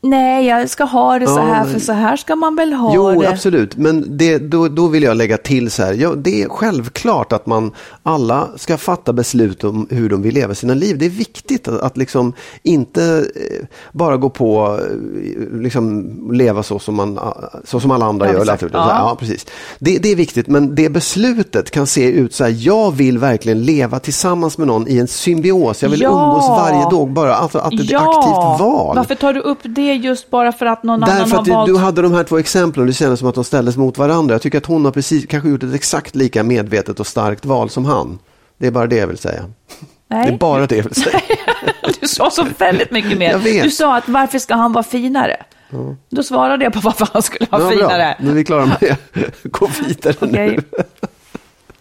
Nej, 0.02 0.46
jag 0.48 0.70
ska 0.70 0.84
ha 0.84 1.20
det 1.20 1.28
så 1.28 1.34
Ja, 1.38 1.42
här, 1.42 1.64
men- 1.64 1.74
för 1.74 1.80
så 1.80 1.94
här 1.94 2.16
ska 2.18 2.36
man 2.36 2.56
väl 2.56 2.74
ha 2.74 2.96
Jo, 2.96 3.22
det. 3.22 3.30
absolut. 3.30 3.78
Men 3.78 4.18
det, 4.18 4.38
då, 4.38 4.68
då 4.68 4.88
vill 4.88 5.04
jag 5.04 5.18
lägga 5.18 5.38
till 5.38 5.72
så 5.72 5.84
här. 5.84 5.94
Ja, 5.94 6.10
det 6.16 6.42
är 6.44 6.50
självklart 6.50 7.34
att 7.34 7.46
man 7.46 7.72
alla 8.04 8.48
ska 8.56 8.78
fatta 8.78 9.14
beslut 9.14 9.64
om 9.64 9.88
hur 9.90 10.10
de 10.10 10.22
vill 10.22 10.34
leva 10.34 10.56
sina 10.56 10.74
liv. 10.74 10.98
Det 10.98 11.06
är 11.06 11.10
viktigt 11.10 11.68
att, 11.68 11.82
att 11.82 11.98
liksom 11.98 12.34
inte 12.64 13.04
eh, 13.36 13.66
bara 13.92 14.18
gå 14.18 14.30
på 14.30 14.80
eh, 14.82 15.60
liksom 15.62 16.08
leva 16.34 16.64
så 16.64 16.80
som, 16.80 16.96
man, 16.96 17.20
så 17.64 17.80
som 17.80 17.92
alla 17.92 18.06
andra 18.06 18.26
Ja, 18.26 18.34
gör. 18.34 18.42
exakt. 18.42 18.60
Så 18.60 18.68
här, 18.68 18.74
Ja. 18.90 18.90
ja, 19.10 19.16
precis. 19.20 19.46
Det, 19.80 19.98
det 19.98 20.12
är 20.12 20.16
viktigt, 20.16 20.48
men 20.48 20.76
det 20.76 20.90
beslutet 20.90 21.72
kan 21.72 21.88
se 21.88 22.12
ut 22.12 22.34
så 22.34 22.44
här. 22.44 22.56
Jag 22.58 22.92
vill 22.96 23.18
verkligen 23.18 23.64
leva 23.64 24.00
tillsammans 24.00 24.58
med 24.58 24.68
någon 24.68 24.88
i 24.88 24.98
en 24.98 25.08
symbios. 25.08 25.84
Jag 25.84 25.90
vill 25.90 26.02
Ja. 26.02 26.10
umgås 26.10 26.50
varje 26.50 26.90
dag. 26.90 27.10
Bara, 27.10 27.36
alltså, 27.36 27.58
att 27.60 27.72
det 27.72 27.78
är 27.94 27.96
ett 27.98 28.02
aktivt 28.18 28.60
val. 28.60 28.96
Varför 28.96 29.16
tar 29.16 29.34
du 29.34 29.40
upp 29.40 29.60
det 29.64 29.87
just 29.96 30.30
bara 30.30 30.52
för 30.52 30.66
att 30.66 30.84
någon 30.84 31.04
annan 31.04 31.18
Därför 31.18 31.32
har 31.32 31.40
att 31.40 31.46
du, 31.46 31.52
valt? 31.52 31.68
du 31.70 31.78
hade 31.78 32.02
de 32.02 32.14
här 32.14 32.24
två 32.24 32.38
exemplen 32.40 32.82
och 32.82 32.88
det 32.88 32.94
kändes 32.94 33.20
som 33.20 33.30
att 33.30 33.36
de 33.36 33.44
ställdes 33.44 33.78
mot 33.78 33.98
varandra. 33.98 34.34
Jag 34.36 34.42
tycker 34.42 34.58
att 34.58 34.66
hon 34.66 34.86
har 34.86 34.92
precis 34.92 35.26
kanske 35.26 35.50
gjort 35.50 35.64
ett 35.64 35.74
exakt 35.74 36.16
lika 36.16 36.44
medvetet 36.44 37.00
och 37.00 37.08
starkt 37.08 37.46
val 37.46 37.70
som 37.70 37.86
han. 37.86 38.20
Det 38.58 38.68
är 38.68 38.72
bara 38.72 38.88
det 38.88 38.96
jag 38.96 39.08
vill 39.08 39.18
säga. 39.18 39.44
Nej. 40.08 40.28
Det 40.28 40.34
är 40.34 40.38
bara 40.38 40.68
det 40.68 40.76
jag 40.76 40.84
vill 40.84 40.96
säga. 40.96 41.22
Du 42.02 42.08
sa 42.08 42.30
så 42.32 42.46
väldigt 42.58 42.92
mycket 42.92 43.18
mer. 43.18 43.64
Du 43.64 43.72
sa 43.72 43.98
att 43.98 44.10
varför 44.10 44.40
ska 44.40 44.56
han 44.56 44.74
vara 44.74 44.84
finare? 44.84 45.38
Då 46.10 46.24
svarade 46.24 46.64
jag 46.64 46.74
på 46.74 46.80
varför 46.80 47.08
han 47.14 47.22
skulle 47.22 47.48
vara 47.50 47.62
Ja, 47.64 47.70
finare. 47.70 48.16
bra. 48.20 48.26
Men 48.26 48.36
vi 48.36 48.44
klarar 48.44 48.66
med 48.66 48.78
det. 48.80 48.98
Gå 49.52 49.70
vidare 49.88 50.16
nu. 50.22 50.60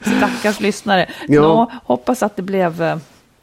Stackars 0.00 0.60
lyssnare. 0.60 1.08
Ja. 1.28 1.40
Nå, 1.42 1.72
hoppas 1.84 2.22
att 2.22 2.36
det 2.36 2.42
blev, 2.42 2.82
eh, 2.82 2.96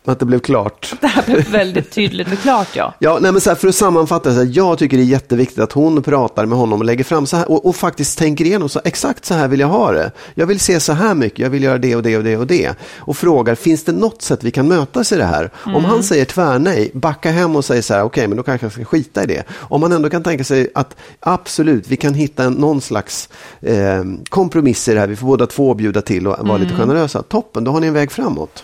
Att 0.06 0.20
det 0.20 0.26
blev 0.26 0.40
klart. 0.40 0.94
det 1.02 1.08
här 1.08 1.24
blev 1.24 1.50
väldigt 1.50 1.92
tydligt 1.92 2.32
och 2.32 2.40
klart. 2.40 2.68
Ja. 2.74 2.94
Ja, 3.00 3.18
nej, 3.22 3.32
men 3.32 3.42
så 3.42 3.50
här, 3.50 3.56
för 3.58 3.68
att 3.68 3.76
sammanfatta, 3.76 4.30
så 4.30 4.36
här, 4.36 4.50
jag 4.54 4.78
tycker 4.78 4.98
det 4.98 5.04
är 5.04 5.06
jätteviktigt 5.06 5.60
att 5.60 5.72
hon 5.72 6.04
pratar 6.04 6.46
med 6.46 6.58
honom 6.58 6.80
och 6.80 6.86
lägger 6.86 7.04
fram 7.04 7.26
så 7.26 7.38
här 7.38 7.52
och, 7.52 7.66
och 7.66 7.76
faktiskt 7.76 8.18
tänker 8.18 8.46
igenom, 8.46 8.70
så, 8.70 8.82
exakt 8.84 9.26
så 9.26 9.34
här 9.34 9.48
vill 9.48 9.60
jag 9.60 9.68
ha 9.68 9.92
det. 9.92 10.12
Jag 10.36 10.48
vill 10.48 10.60
se 10.60 10.80
så 10.80 10.94
här 10.94 11.16
mycket, 11.16 11.40
jag 11.40 11.50
vill 11.50 11.64
göra 11.64 11.78
det 11.78 11.96
och 11.96 12.04
det 12.04 12.18
och 12.18 12.24
det 12.24 12.38
och 12.38 12.48
det. 12.48 12.76
Och 12.98 13.18
frågar, 13.18 13.56
finns 13.56 13.84
det 13.84 13.92
något 13.92 14.22
sätt 14.22 14.44
vi 14.44 14.52
kan 14.52 14.68
mötas 14.68 15.12
i 15.12 15.16
det 15.16 15.26
här? 15.26 15.50
Om 15.66 15.86
han 15.86 16.04
säger 16.04 16.26
tvärnej, 16.26 16.92
backa 16.94 17.32
hem 17.32 17.56
och 17.56 17.66
säg 17.66 17.82
så 17.82 17.94
här, 17.94 18.04
okej, 18.04 18.28
men 18.28 18.38
då 18.38 18.44
kanske 18.44 18.66
jag 18.66 18.74
ska 18.74 18.86
skita 18.86 19.24
i 19.24 19.26
det. 19.26 19.44
Om 19.52 19.82
man 19.82 19.92
ändå 19.92 20.10
kan 20.10 20.24
tänka 20.24 20.44
sig 20.44 20.70
att 20.76 20.96
absolut, 21.20 21.88
vi 21.88 21.98
kan 21.98 22.14
hitta 22.14 22.44
en, 22.44 22.54
någon 22.54 22.82
slags 22.82 23.30
eh, 23.62 24.04
kompromiss 24.30 24.88
i 24.88 24.94
det 24.94 25.00
här, 25.00 25.08
vi 25.08 25.16
får 25.16 25.28
båda 25.28 25.48
två 25.48 25.74
bjuda 25.74 26.02
till 26.02 26.28
och 26.28 26.48
vara 26.48 26.58
lite 26.58 26.76
generösa. 26.76 27.24
Toppen, 27.24 27.64
då 27.64 27.72
har 27.72 27.80
ni 27.80 27.88
en 27.88 27.94
väg 27.94 28.12
framåt. 28.12 28.64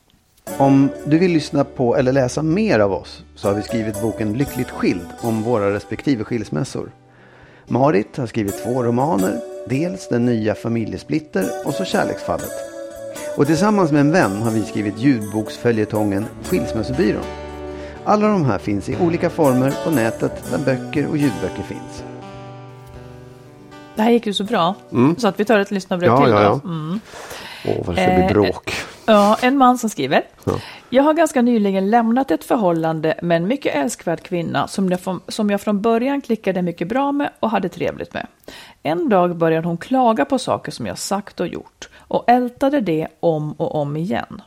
Om 0.57 0.89
du 1.05 1.17
vill 1.17 1.31
lyssna 1.31 1.63
på 1.63 1.95
eller 1.95 2.11
läsa 2.11 2.41
mer 2.41 2.79
av 2.79 2.93
oss 2.93 3.23
så 3.35 3.47
har 3.47 3.55
vi 3.55 3.61
skrivit 3.61 4.01
boken 4.01 4.33
Lyckligt 4.33 4.69
skild 4.71 5.07
om 5.21 5.43
våra 5.43 5.73
respektive 5.73 6.23
skilsmässor. 6.23 6.91
Marit 7.67 8.17
har 8.17 8.27
skrivit 8.27 8.63
två 8.63 8.83
romaner, 8.83 9.39
dels 9.69 10.07
Den 10.09 10.25
nya 10.25 10.55
familjesplitter 10.55 11.49
och 11.65 11.73
så 11.73 11.85
Kärleksfallet. 11.85 12.51
Och 13.37 13.47
tillsammans 13.47 13.91
med 13.91 14.01
en 14.01 14.11
vän 14.11 14.41
har 14.41 14.51
vi 14.51 14.63
skrivit 14.63 14.97
ljudboksföljetongen 14.99 16.25
Skilsmässobyrån. 16.43 17.23
Alla 18.05 18.27
de 18.27 18.45
här 18.45 18.57
finns 18.57 18.89
i 18.89 18.97
olika 19.01 19.29
former 19.29 19.73
på 19.83 19.91
nätet 19.91 20.43
där 20.51 20.57
böcker 20.57 21.07
och 21.07 21.17
ljudböcker 21.17 21.63
finns. 21.63 22.03
Det 23.95 24.01
här 24.01 24.11
gick 24.11 24.25
ju 24.25 24.33
så 24.33 24.43
bra, 24.43 24.75
så 25.17 25.27
att 25.27 25.39
vi 25.39 25.45
tar 25.45 25.59
ett 25.59 25.71
lyssnarbrev 25.71 26.11
Ja, 26.11 26.23
till. 26.23 26.31
ja, 26.33 26.41
ja. 26.41 26.59
Mm. 26.63 26.99
Åh, 27.67 27.85
vad 27.85 27.95
det 27.95 28.01
ska 28.03 28.11
bli 28.15 28.23
Eh, 28.23 28.29
bråk. 28.31 28.73
Ja, 29.05 29.37
en 29.41 29.57
man 29.57 29.77
som 29.77 29.89
skriver. 29.89 30.23
Ja. 30.45 30.59
Jag 30.89 31.03
har 31.03 31.13
ganska 31.13 31.41
nyligen 31.41 31.89
lämnat 31.89 32.31
ett 32.31 32.43
förhållande 32.43 33.19
med 33.21 33.37
en 33.37 33.47
mycket 33.47 33.75
älskvärd 33.75 34.21
kvinna 34.21 34.67
som 34.67 34.89
jag, 34.89 34.99
från, 34.99 35.21
som 35.27 35.49
jag 35.49 35.61
från 35.61 35.81
början 35.81 36.21
klickade 36.21 36.61
mycket 36.61 36.87
bra 36.87 37.11
med 37.11 37.29
och 37.39 37.49
hade 37.49 37.69
trevligt 37.69 38.13
med. 38.13 38.27
En 38.83 39.09
dag 39.09 39.35
började 39.35 39.67
hon 39.67 39.77
klaga 39.77 40.25
på 40.25 40.39
saker 40.39 40.71
som 40.71 40.85
jag 40.85 40.97
sagt 40.97 41.39
och 41.39 41.47
gjort 41.47 41.89
och 41.97 42.23
ältade 42.27 42.81
det 42.81 43.07
om 43.19 43.51
och 43.51 43.75
om 43.75 43.97
igen. 43.97 44.41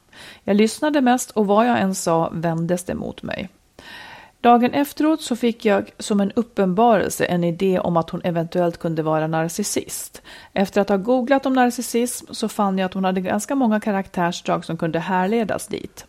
Jag 0.44 0.56
lyssnade 0.56 1.00
mest 1.00 1.30
och 1.30 1.46
vad 1.46 1.68
jag 1.68 1.80
än 1.80 1.94
sa 1.94 2.30
vändes 2.32 2.84
det 2.84 2.94
mot 2.94 3.22
mig. 3.22 3.48
Dagen 4.44 4.74
efteråt 4.74 5.22
så 5.22 5.36
fick 5.36 5.64
jag 5.64 5.90
som 5.98 6.20
en 6.20 6.32
uppenbarelse 6.32 7.24
en 7.24 7.44
idé 7.44 7.78
om 7.78 7.96
att 7.96 8.10
hon 8.10 8.20
eventuellt 8.24 8.78
kunde 8.78 9.02
vara 9.02 9.26
narcissist. 9.26 10.22
Efter 10.52 10.80
att 10.80 10.88
ha 10.88 10.96
googlat 10.96 11.46
om 11.46 11.52
narcissism 11.52 12.26
så 12.30 12.48
fann 12.48 12.78
jag 12.78 12.86
att 12.86 12.94
hon 12.94 13.04
hade 13.04 13.20
ganska 13.20 13.54
många 13.54 13.80
karaktärsdrag 13.80 14.64
som 14.64 14.76
kunde 14.76 14.98
härledas 14.98 15.66
dit. 15.66 16.06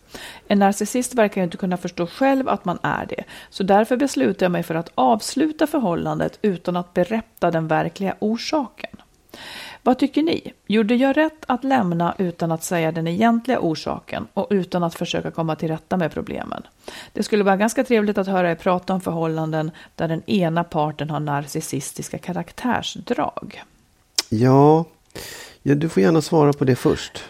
En 0.47 0.59
narcissist 0.59 1.13
verkar 1.13 1.41
ju 1.41 1.45
inte 1.45 1.57
kunna 1.57 1.77
förstå 1.77 2.07
själv 2.07 2.49
att 2.49 2.65
man 2.65 2.79
är 2.81 3.05
det, 3.05 3.23
så 3.49 3.63
därför 3.63 3.97
beslutade 3.97 4.45
jag 4.45 4.51
mig 4.51 4.63
för 4.63 4.75
att 4.75 4.91
avsluta 4.95 5.67
förhållandet 5.67 6.39
utan 6.41 6.77
att 6.77 6.93
berätta 6.93 7.51
den 7.51 7.67
verkliga 7.67 8.15
orsaken. 8.19 8.97
Vad 9.85 9.99
tycker 9.99 10.23
ni? 10.23 10.53
Gjorde 10.67 10.95
jag 10.95 11.17
rätt 11.17 11.45
att 11.47 11.63
lämna 11.63 12.15
utan 12.17 12.51
att 12.51 12.63
säga 12.63 12.91
den 12.91 13.07
egentliga 13.07 13.59
orsaken 13.59 14.27
och 14.33 14.47
utan 14.49 14.83
att 14.83 14.95
försöka 14.95 15.31
komma 15.31 15.55
till 15.55 15.67
rätta 15.69 15.97
med 15.97 16.11
problemen? 16.11 16.63
Det 17.13 17.23
skulle 17.23 17.43
vara 17.43 17.57
ganska 17.57 17.83
trevligt 17.83 18.17
att 18.17 18.27
höra 18.27 18.51
er 18.51 18.55
prata 18.55 18.93
om 18.93 19.01
förhållanden 19.01 19.71
där 19.95 20.07
den 20.07 20.29
ena 20.29 20.63
parten 20.63 21.09
har 21.09 21.19
narcissistiska 21.19 22.17
karaktärsdrag. 22.17 23.63
Ja, 24.29 24.85
ja, 25.63 25.75
du 25.75 25.89
får 25.89 26.03
gärna 26.03 26.21
svara 26.21 26.53
på 26.53 26.65
det 26.65 26.75
först. 26.75 27.23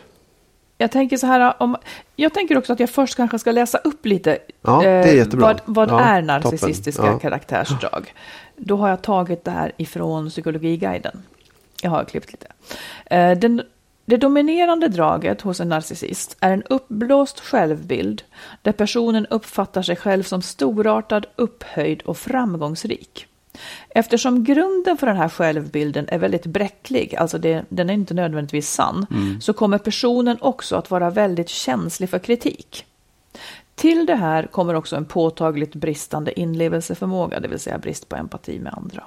Jag 0.77 0.91
tänker 0.91 1.17
så 1.17 1.27
här, 1.27 1.53
om, 1.63 1.77
jag 2.15 2.33
tänker 2.33 2.57
också 2.57 2.73
att 2.73 2.79
jag 2.79 2.89
först 2.89 3.15
kanske 3.15 3.39
ska 3.39 3.51
läsa 3.51 3.77
upp 3.77 4.05
lite 4.05 4.31
eh, 4.35 4.39
Ja, 4.61 4.81
det 4.81 4.89
är 4.89 5.15
jättebra. 5.15 5.47
vad, 5.47 5.61
vad 5.65 5.89
Ja, 5.89 5.99
är 6.01 6.21
narcissistiska. 6.21 7.05
Ja. 7.05 7.19
karaktärsdrag. 7.19 8.13
Då 8.57 8.77
har 8.77 8.89
jag 8.89 9.01
tagit 9.01 9.43
det 9.45 9.51
här 9.51 9.71
ifrån 9.77 10.29
Psykologiguiden. 10.29 11.23
Jag 11.85 11.91
har 11.91 12.03
klippt 12.03 12.31
lite. 12.31 12.47
Eh, 13.05 13.37
Den, 13.37 13.61
det 14.05 14.17
dominerande 14.17 14.87
draget 14.87 15.41
hos 15.41 15.59
en 15.59 15.69
narcissist 15.69 16.37
är 16.39 16.51
en 16.51 16.63
uppblåst 16.63 17.39
självbild 17.39 18.23
där 18.61 18.71
personen 18.71 19.25
uppfattar 19.25 19.81
sig 19.81 19.95
själv 19.95 20.23
som 20.23 20.41
storartad, 20.41 21.25
upphöjd 21.35 22.01
och 22.01 22.17
framgångsrik. 22.17 23.27
Eftersom 23.89 24.43
grunden 24.43 24.97
för 24.97 25.07
den 25.07 25.17
här 25.17 25.29
självbilden 25.29 26.05
är 26.09 26.17
väldigt 26.17 26.45
bräcklig, 26.45 27.15
alltså 27.15 27.37
det, 27.37 27.65
den 27.69 27.89
är 27.89 27.93
inte 27.93 28.13
nödvändigtvis 28.13 28.69
sann, 28.69 29.05
så 29.41 29.53
kommer 29.53 29.77
personen 29.77 30.37
också 30.41 30.75
att 30.75 30.91
vara 30.91 31.09
väldigt 31.09 31.49
känslig 31.49 32.09
för 32.09 32.19
kritik. 32.19 32.85
Till 33.75 34.05
det 34.05 34.15
här 34.15 34.47
kommer 34.47 34.73
också 34.73 34.95
en 34.95 35.05
påtagligt 35.05 35.75
bristande 35.75 36.39
inlevelseförmåga, 36.39 37.39
det 37.39 37.47
vill 37.47 37.59
säga 37.59 37.77
brist 37.77 38.09
på 38.09 38.15
empati 38.15 38.59
med 38.59 38.73
andra. 38.73 39.03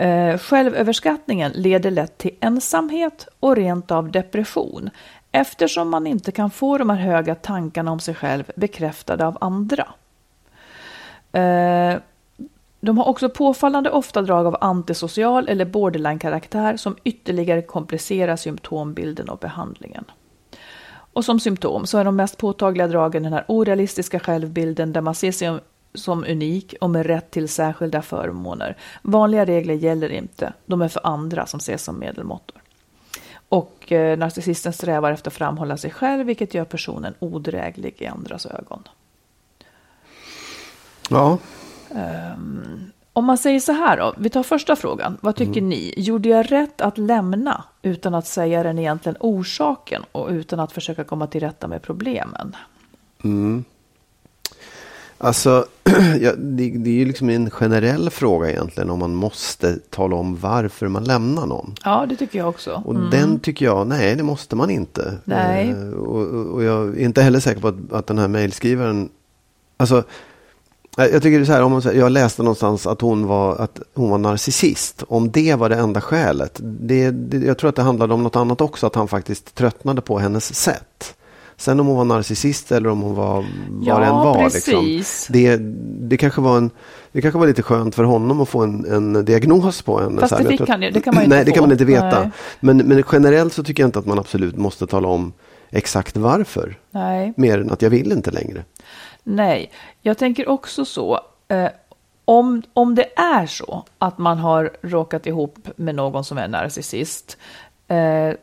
Eh, 0.00 0.38
självöverskattningen 0.38 1.52
leder 1.54 1.90
lätt 1.90 2.18
till 2.18 2.36
ensamhet 2.40 3.28
och 3.40 3.56
rent 3.56 3.90
av 3.90 4.10
depression 4.10 4.90
eftersom 5.32 5.90
man 5.90 6.06
inte 6.06 6.32
kan 6.32 6.50
få 6.50 6.78
de 6.78 6.90
här 6.90 6.96
höga 6.96 7.34
tankarna 7.34 7.92
om 7.92 8.00
sig 8.00 8.14
själv 8.14 8.50
bekräftade 8.56 9.26
av 9.26 9.38
andra. 9.40 9.88
Eh, 11.32 11.98
De 12.80 12.98
har 12.98 13.08
också 13.08 13.28
påfallande 13.28 13.90
ofta 13.90 14.22
drag 14.22 14.46
av 14.46 14.56
antisocial 14.60 15.48
eller 15.48 15.64
borderline-karaktär 15.64 16.76
som 16.76 16.96
ytterligare 17.04 17.62
komplicerar 17.62 18.36
symptombilden 18.36 19.28
och 19.28 19.38
behandlingen. 19.38 20.04
Och 21.12 21.24
som 21.24 21.40
symptom 21.40 21.86
så 21.86 21.98
är 21.98 22.04
de 22.04 22.16
mest 22.16 22.38
påtagliga 22.38 22.86
dragen 22.86 23.22
den 23.22 23.32
här 23.32 23.44
orealistiska 23.48 24.20
självbilden 24.20 24.92
där 24.92 25.00
man 25.00 25.14
ser 25.14 25.32
sig 25.32 25.60
som 25.94 26.24
unik 26.24 26.74
och 26.80 26.90
med 26.90 27.06
rätt 27.06 27.30
till 27.30 27.48
särskilda 27.48 28.02
förmåner. 28.02 28.76
Vanliga 29.02 29.44
regler 29.44 29.74
gäller 29.74 30.08
inte, 30.08 30.52
de 30.66 30.82
är 30.82 30.88
för 30.88 31.06
andra 31.06 31.46
som 31.46 31.58
ses 31.58 31.84
som 31.84 31.98
medelmåttor. 31.98 32.62
Och 33.48 33.92
eh, 33.92 34.18
narcissisten 34.18 34.72
strävar 34.72 35.12
efter 35.12 35.30
att 35.30 35.34
framhålla 35.34 35.76
sig 35.76 35.90
själv 35.90 36.26
vilket 36.26 36.54
gör 36.54 36.64
personen 36.64 37.14
odräglig 37.18 37.94
i 37.98 38.06
andras 38.06 38.46
ögon. 38.46 38.82
Ja. 41.10 41.38
Um, 41.90 42.92
om 43.12 43.24
man 43.24 43.38
säger 43.38 43.60
så 43.60 43.72
här 43.72 43.96
då, 43.96 44.14
vi 44.18 44.30
tar 44.30 44.42
första 44.42 44.76
frågan. 44.76 45.18
Vad 45.20 45.36
tycker 45.36 45.58
mm. 45.58 45.68
ni? 45.68 45.94
Gjorde 45.96 46.28
jag 46.28 46.52
rätt 46.52 46.80
att 46.80 46.98
lämna 46.98 47.64
utan 47.82 48.14
att 48.14 48.26
säga 48.26 48.62
den 48.62 48.78
egentligen 48.78 49.16
orsaken 49.20 50.02
och 50.12 50.28
utan 50.28 50.60
att 50.60 50.72
försöka 50.72 51.04
komma 51.04 51.26
till 51.26 51.40
rätta 51.40 51.68
med 51.68 51.82
problemen? 51.82 52.56
Mm. 53.24 53.64
Alltså, 55.22 55.66
ja, 56.20 56.32
det, 56.36 56.70
det, 56.70 56.90
är 56.90 56.94
ju 56.94 57.04
liksom 57.04 57.30
en 57.30 57.50
generell 57.50 58.10
fråga 58.10 58.50
egentligen 58.50 58.90
om 58.90 58.98
man 58.98 59.14
måste 59.14 59.78
tala 59.90 60.16
om 60.16 60.36
varför 60.36 60.88
man 60.88 61.04
lämnar 61.04 61.46
någon. 61.46 61.74
Ja, 61.84 62.06
det 62.08 62.16
tycker 62.16 62.38
jag 62.38 62.48
också. 62.48 62.82
Och 62.84 62.94
mm. 62.94 63.10
den 63.10 63.40
tycker 63.40 63.64
jag, 63.64 63.86
nej 63.86 64.16
det 64.16 64.22
måste 64.22 64.56
man 64.56 64.70
inte. 64.70 65.18
Nej. 65.24 65.70
Eh, 65.70 65.90
och, 65.90 66.52
och, 66.54 66.62
jag 66.62 66.88
är 66.88 67.04
inte 67.04 67.22
heller 67.22 67.40
säker 67.40 67.60
på 67.60 67.68
att, 67.68 67.92
att 67.92 68.06
den 68.06 68.18
här 68.18 68.28
mejlskrivaren, 68.28 69.08
alltså 69.76 70.04
jag 70.96 71.22
tycker 71.22 71.38
det 71.38 71.42
är 71.42 71.44
så 71.44 71.52
här, 71.52 71.62
om 71.62 71.72
man, 71.72 71.82
jag 71.94 72.12
läste 72.12 72.42
någonstans 72.42 72.86
att 72.86 73.00
hon, 73.00 73.26
var, 73.26 73.56
att 73.56 73.80
hon 73.94 74.10
var 74.10 74.18
narcissist. 74.18 75.04
Om 75.08 75.30
det 75.30 75.54
var 75.54 75.68
det 75.68 75.76
enda 75.76 76.00
skälet. 76.00 76.58
Det, 76.62 77.10
det, 77.10 77.46
jag 77.46 77.58
tror 77.58 77.68
att 77.68 77.76
det 77.76 77.82
handlade 77.82 78.14
om 78.14 78.22
något 78.22 78.36
annat 78.36 78.60
också, 78.60 78.86
att 78.86 78.94
han 78.94 79.08
faktiskt 79.08 79.54
tröttnade 79.54 80.00
på 80.00 80.18
hennes 80.18 80.54
sätt. 80.54 81.14
Sen 81.60 81.80
om 81.80 81.86
hon 81.86 81.96
var 81.96 82.04
narcissist 82.04 82.72
eller 82.72 82.88
om 82.88 83.00
hon 83.00 83.14
var 83.14 83.34
vad 83.34 83.44
ja, 83.82 83.98
det 83.98 84.06
än 84.06 84.14
var. 84.14 84.44
Liksom, 84.44 85.02
det, 85.28 85.56
det, 86.08 86.16
kanske 86.16 86.40
var 86.40 86.56
en, 86.56 86.70
det 87.12 87.22
kanske 87.22 87.38
var 87.38 87.46
lite 87.46 87.62
skönt 87.62 87.94
för 87.94 88.04
honom 88.04 88.40
att 88.40 88.48
få 88.48 88.62
en, 88.62 88.84
en 88.84 89.24
diagnos 89.24 89.82
på 89.82 90.00
henne. 90.00 90.20
Fast 90.20 90.38
det, 90.38 90.48
fick 90.48 90.68
han 90.68 90.82
ju, 90.82 90.90
det 90.90 91.00
kan 91.00 91.14
man 91.14 91.22
ju 91.22 91.24
inte 91.24 91.36
Nej, 91.36 91.44
det 91.44 91.52
kan 91.52 91.62
man 91.62 91.72
inte 91.72 91.84
veta. 91.84 92.30
Men, 92.60 92.76
men 92.76 93.02
generellt 93.12 93.52
så 93.52 93.62
tycker 93.62 93.82
jag 93.82 93.88
inte 93.88 93.98
att 93.98 94.06
man 94.06 94.18
absolut 94.18 94.56
måste 94.56 94.86
tala 94.86 95.08
om 95.08 95.32
exakt 95.70 96.16
varför. 96.16 96.78
Nej. 96.90 97.32
Mer 97.36 97.58
än 97.58 97.70
att 97.70 97.82
jag 97.82 97.90
vill 97.90 98.12
inte 98.12 98.30
längre. 98.30 98.64
Nej, 99.22 99.70
jag 100.02 100.18
tänker 100.18 100.48
också 100.48 100.84
så. 100.84 101.20
Eh, 101.48 101.68
om, 102.24 102.62
om 102.72 102.94
det 102.94 103.18
är 103.18 103.46
så 103.46 103.84
att 103.98 104.18
man 104.18 104.38
har 104.38 104.70
råkat 104.82 105.26
ihop 105.26 105.68
med 105.76 105.94
någon 105.94 106.24
som 106.24 106.38
är 106.38 106.48
narcissist 106.48 107.38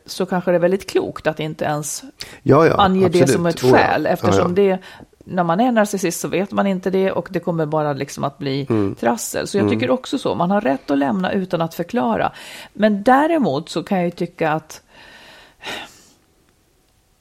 så 0.06 0.26
kanske 0.26 0.50
det 0.50 0.54
är 0.54 0.60
väldigt 0.60 0.90
klokt 0.90 1.26
att 1.26 1.40
inte 1.40 1.64
ens 1.64 2.02
ja, 2.42 2.66
ja, 2.66 2.74
ange 2.74 3.06
absolut. 3.06 3.26
det 3.26 3.32
som 3.32 3.46
ett 3.46 3.60
skäl. 3.60 4.02
Oh, 4.02 4.06
ja. 4.06 4.12
Eftersom 4.12 4.54
det, 4.54 4.78
när 5.24 5.44
man 5.44 5.60
är 5.60 5.72
narcissist 5.72 6.20
så 6.20 6.28
vet 6.28 6.52
man 6.52 6.66
inte 6.66 6.90
det 6.90 7.12
och 7.12 7.28
det 7.30 7.40
kommer 7.40 7.66
bara 7.66 7.92
liksom 7.92 8.24
att 8.24 8.38
bli 8.38 8.66
mm. 8.70 8.94
trassel. 8.94 9.48
Så 9.48 9.56
jag 9.56 9.66
mm. 9.66 9.74
tycker 9.74 9.90
också 9.90 10.18
så, 10.18 10.34
man 10.34 10.50
har 10.50 10.60
rätt 10.60 10.90
att 10.90 10.98
lämna 10.98 11.32
utan 11.32 11.62
att 11.62 11.74
förklara. 11.74 12.32
Men 12.72 13.02
däremot 13.02 13.68
så 13.68 13.82
kan 13.82 13.98
jag 13.98 14.04
ju 14.04 14.10
tycka 14.10 14.52
att 14.52 14.82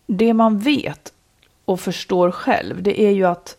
det 0.08 0.34
man 0.34 0.60
vet 0.60 1.14
och 1.66 1.80
förstår 1.80 2.32
själv, 2.32 2.84
det 2.84 3.02
är 3.02 3.12
ju 3.12 3.26
att 3.26 3.58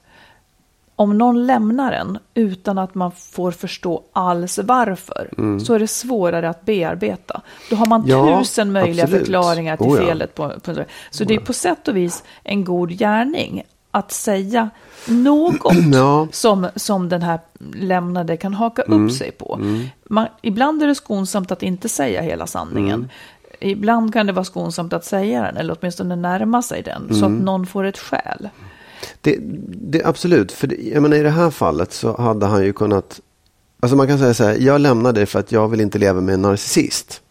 om 0.99 1.19
någon 1.19 1.47
lämnar 1.47 1.93
en 1.93 2.19
utan 2.35 2.79
att 2.79 2.95
man 2.95 3.13
får 3.13 3.51
förstå 3.51 4.03
alls 4.13 4.59
varför, 4.59 5.31
mm. 5.39 5.61
så 5.61 5.75
är 5.75 5.79
det 5.79 5.89
svårare 5.89 6.49
att 6.49 6.65
bearbeta. 6.65 7.43
Då 7.71 7.77
har 7.77 7.87
man 7.87 8.05
ja, 8.07 8.39
tusen 8.39 8.73
möjliga 8.73 9.05
absolut. 9.05 9.27
förklaringar 9.27 9.77
till 9.77 9.87
oh 9.87 10.01
ja. 10.01 10.07
felet. 10.07 10.35
På, 10.35 10.49
på, 10.49 10.75
så 11.11 11.25
oh 11.25 11.29
det 11.29 11.35
är 11.35 11.41
på 11.41 11.53
sätt 11.53 11.89
och 11.89 11.97
vis 11.97 12.25
en 12.43 12.65
god 12.65 12.91
gärning 12.91 13.63
att 13.91 14.13
säga 14.13 14.71
något 15.07 15.75
ja. 15.93 16.29
som, 16.33 16.69
som 16.77 17.09
den 17.09 17.23
här 17.23 17.41
lämnade 17.75 18.37
kan 18.37 18.55
haka 18.55 18.83
mm. 18.83 19.07
upp 19.07 19.13
sig 19.13 19.31
på. 19.31 19.59
Mm. 19.61 19.87
Man, 20.05 20.27
ibland 20.43 20.83
är 20.83 20.87
det 20.87 20.95
skonsamt 20.95 21.51
att 21.51 21.63
inte 21.63 21.89
säga 21.89 22.23
hela 22.23 22.47
sanningen. 22.47 22.95
Mm. 22.95 23.09
Ibland 23.61 24.13
kan 24.13 24.27
det 24.27 24.33
vara 24.33 24.45
skonsamt 24.45 24.93
att 24.93 25.05
säga 25.05 25.43
den, 25.43 25.57
eller 25.57 25.77
åtminstone 25.81 26.17
närma 26.17 26.63
sig 26.63 26.83
den, 26.83 27.09
så 27.09 27.25
att 27.25 27.31
mm. 27.31 27.45
någon 27.45 27.67
får 27.67 27.85
ett 27.85 27.99
skäl. 27.99 28.49
Det, 29.21 29.39
det, 29.69 30.05
absolut, 30.05 30.53
för 30.53 30.67
det, 30.67 30.77
jag 30.77 31.03
menar, 31.03 31.17
i 31.17 31.23
det 31.23 31.31
här 31.31 31.51
fallet 31.51 31.93
så 31.93 32.17
hade 32.17 32.47
han 32.47 32.65
ju 32.65 32.73
kunnat... 32.73 33.21
Alltså 33.81 33.97
man 33.97 34.07
kan 34.07 34.19
säga 34.19 34.35
så 34.35 34.45
här, 34.45 34.57
jag 34.61 34.81
lämnar 34.81 35.13
dig 35.13 35.27
för 35.27 35.39
att 35.39 35.53
jag 35.53 35.69
vill 35.69 35.81
inte 35.81 35.99
leva 35.99 36.21
med 36.21 36.35
en 36.35 36.43
narcissist. 36.43 37.23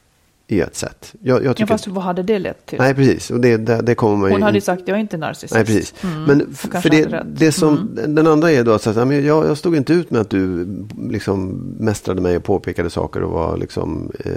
I 0.49 0.61
ett 0.61 0.75
sätt. 0.75 1.13
Jag, 1.21 1.43
jag 1.43 1.55
tycker... 1.55 1.73
Ja, 1.73 1.77
fast 1.77 1.87
vad 1.87 2.03
hade 2.03 2.23
det 2.23 2.39
lett 2.39 2.65
till? 2.65 2.79
Nej, 2.79 2.93
precis. 2.93 3.31
Och 3.31 3.39
det, 3.39 3.57
det, 3.57 3.81
det 3.81 3.95
kommer 3.95 4.17
man 4.17 4.31
Hon 4.31 4.41
hade 4.41 4.57
ju 4.57 4.61
sagt, 4.61 4.81
jag 4.85 4.97
är 4.97 5.01
inte 5.01 5.17
narcissist. 5.17 5.53
Nej, 5.53 5.65
precis. 5.65 5.93
Mm. 6.03 6.23
Men 6.23 6.53
för 6.53 6.89
det, 6.89 7.23
det 7.25 7.51
som, 7.51 7.77
mm. 7.97 8.15
den 8.15 8.27
andra 8.27 8.51
är 8.51 8.63
då 8.63 8.73
att 8.73 8.81
säga, 8.81 9.13
jag, 9.13 9.45
jag 9.45 9.57
stod 9.57 9.75
inte 9.75 9.93
ut 9.93 10.11
med 10.11 10.21
att 10.21 10.29
du 10.29 10.67
liksom 11.09 11.49
mästrade 11.79 12.21
mig 12.21 12.37
och 12.37 12.43
påpekade 12.43 12.89
saker 12.89 13.23
och 13.23 13.31
var 13.31 13.57
liksom... 13.57 14.11
Eh, 14.19 14.31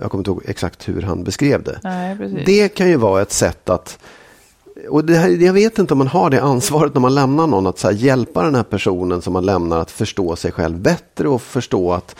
jag 0.00 0.10
kommer 0.10 0.20
inte 0.20 0.30
ihåg 0.30 0.42
exakt 0.46 0.88
hur 0.88 1.02
han 1.02 1.24
beskrev 1.24 1.62
det. 1.62 1.80
Nej, 1.82 2.42
det 2.46 2.68
kan 2.68 2.88
ju 2.88 2.96
vara 2.96 3.22
ett 3.22 3.32
sätt 3.32 3.68
att 3.68 3.98
och 4.88 5.04
det 5.04 5.16
här, 5.16 5.28
jag 5.28 5.52
vet 5.52 5.78
inte 5.78 5.94
om 5.94 5.98
man 5.98 6.06
har 6.08 6.30
det 6.30 6.42
ansvaret 6.42 6.94
när 6.94 7.00
man 7.00 7.14
lämnar 7.14 7.46
någon 7.46 7.66
att 7.66 7.78
så 7.78 7.90
hjälpa 7.90 8.42
den 8.42 8.54
här 8.54 8.62
personen 8.62 9.22
som 9.22 9.32
man 9.32 9.46
lämnar 9.46 9.78
att 9.78 9.90
förstå 9.90 10.36
sig 10.36 10.52
själv 10.52 10.78
bättre 10.78 11.28
och 11.28 11.42
förstå 11.42 11.92
att 11.92 12.16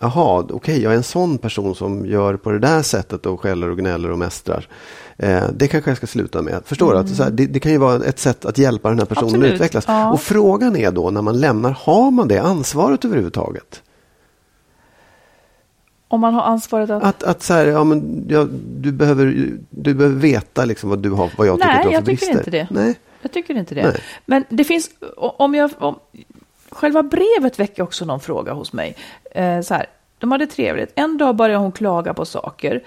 jaha, 0.00 0.40
okej, 0.40 0.54
okay, 0.54 0.80
jag 0.80 0.92
är 0.92 0.96
en 0.96 1.02
sån 1.02 1.38
person 1.38 1.74
som 1.74 2.06
gör 2.06 2.36
på 2.36 2.50
det 2.50 2.58
där 2.58 2.82
sättet 2.82 3.26
och 3.26 3.40
skäller 3.40 3.70
och 3.70 3.78
gnäller 3.78 4.10
och 4.10 4.18
mästrar. 4.18 4.68
Eh, 5.16 5.42
det 5.54 5.68
kanske 5.68 5.90
jag 5.90 5.96
ska 5.96 6.06
sluta 6.06 6.42
med. 6.42 6.62
Förstår 6.64 6.94
mm. 6.94 7.06
du? 7.06 7.12
Att 7.12 7.18
här, 7.18 7.30
det, 7.30 7.46
det, 7.46 7.60
kan 7.60 7.72
ju 7.72 7.78
vara 7.78 8.04
ett 8.04 8.18
sätt 8.18 8.44
att 8.44 8.58
hjälpa 8.58 8.88
den 8.88 8.98
här 8.98 9.06
personen 9.06 9.28
Absolut. 9.28 9.50
att 9.50 9.54
utvecklas. 9.54 9.84
Ja. 9.88 10.12
Och 10.12 10.20
frågan 10.20 10.76
är 10.76 10.90
då 10.90 11.10
när 11.10 11.22
man 11.22 11.40
lämnar, 11.40 11.70
har 11.70 12.10
man 12.10 12.28
det 12.28 12.38
ansvaret 12.38 13.04
överhuvudtaget? 13.04 13.82
Om 16.08 16.20
man 16.20 16.34
har 16.34 16.42
ansvaret 16.42 16.90
att... 16.90 17.02
Att, 17.02 17.22
att 17.22 17.42
så 17.42 17.54
här, 17.54 17.66
ja, 17.66 17.84
men, 17.84 18.26
ja, 18.28 18.46
du, 18.76 18.92
behöver, 18.92 19.52
du 19.70 19.94
behöver 19.94 20.16
veta 20.16 20.64
liksom 20.64 20.90
vad, 20.90 20.98
du 20.98 21.10
har, 21.10 21.30
vad 21.36 21.46
jag 21.46 21.56
tycker 21.56 21.74
Nej, 21.74 21.82
du 21.82 21.88
har 21.88 21.94
för 21.94 22.02
brister. 22.02 22.26
Nej, 22.30 22.38
jag 22.42 22.42
tycker 22.42 22.50
inte 22.50 22.50
det. 22.50 22.68
Nej. 22.70 22.98
Jag 23.22 23.32
tycker 23.32 23.54
inte 23.54 23.74
det. 23.74 23.82
Nej. 23.82 24.00
Men 24.26 24.44
det 24.48 24.64
finns, 24.64 24.90
om 25.16 25.54
jag... 25.54 25.70
Om, 25.78 25.98
själva 26.70 27.02
brevet 27.02 27.58
väcker 27.58 27.82
också 27.82 28.04
någon 28.04 28.20
fråga 28.20 28.52
hos 28.52 28.72
mig. 28.72 28.96
Eh, 29.30 29.60
så 29.60 29.74
här, 29.74 29.86
de 30.18 30.32
hade 30.32 30.46
trevligt. 30.46 30.92
En 30.94 31.18
dag 31.18 31.36
började 31.36 31.58
hon 31.58 31.72
klaga 31.72 32.14
på 32.14 32.24
saker. 32.24 32.82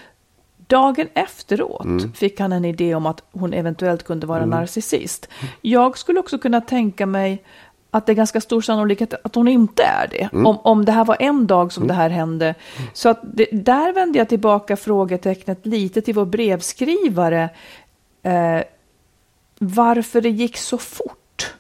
Dagen 0.68 1.08
efteråt 1.14 1.86
mm. 1.86 2.14
fick 2.14 2.40
han 2.40 2.52
en 2.52 2.66
idé 2.66 2.96
om 2.96 3.06
att 3.06 3.24
hon 3.32 3.54
eventuellt 3.54 4.04
kunde 4.04 4.28
vara 4.28 4.44
mm. 4.44 4.50
narcissist. 4.50 5.30
Jag 5.62 5.98
skulle 5.98 6.20
också 6.20 6.38
kunna 6.38 6.62
tänka 6.62 7.06
mig 7.06 7.44
att 7.92 8.06
det 8.06 8.12
är 8.12 8.16
ganska 8.16 8.42
stor 8.42 8.62
sannolikhet 8.62 9.14
att 9.24 9.36
hon 9.36 9.48
inte 9.48 9.84
är 9.84 10.08
det. 10.08 10.30
Mm. 10.34 10.46
Om, 10.46 10.58
om 10.64 10.86
det 10.86 10.92
här 10.92 11.06
var 11.06 11.18
en 11.20 11.48
dag 11.48 11.74
som 11.74 11.84
mm. 11.84 11.88
det 11.88 12.02
här 12.02 12.10
hände. 12.10 12.56
Så 12.94 13.10
att 13.10 13.20
det, 13.24 13.48
där 13.52 13.94
vände 13.94 14.18
jag 14.18 14.30
tillbaka 14.30 14.78
frågetecknet 14.78 15.66
lite 15.66 16.02
till 16.02 16.16
vår 16.16 16.26
brevskrivare. 16.26 17.50
Eh, 18.24 18.62
varför 19.60 20.22
det 20.22 20.30
gick 20.30 20.58
så 20.58 20.78
fort. 20.78 21.54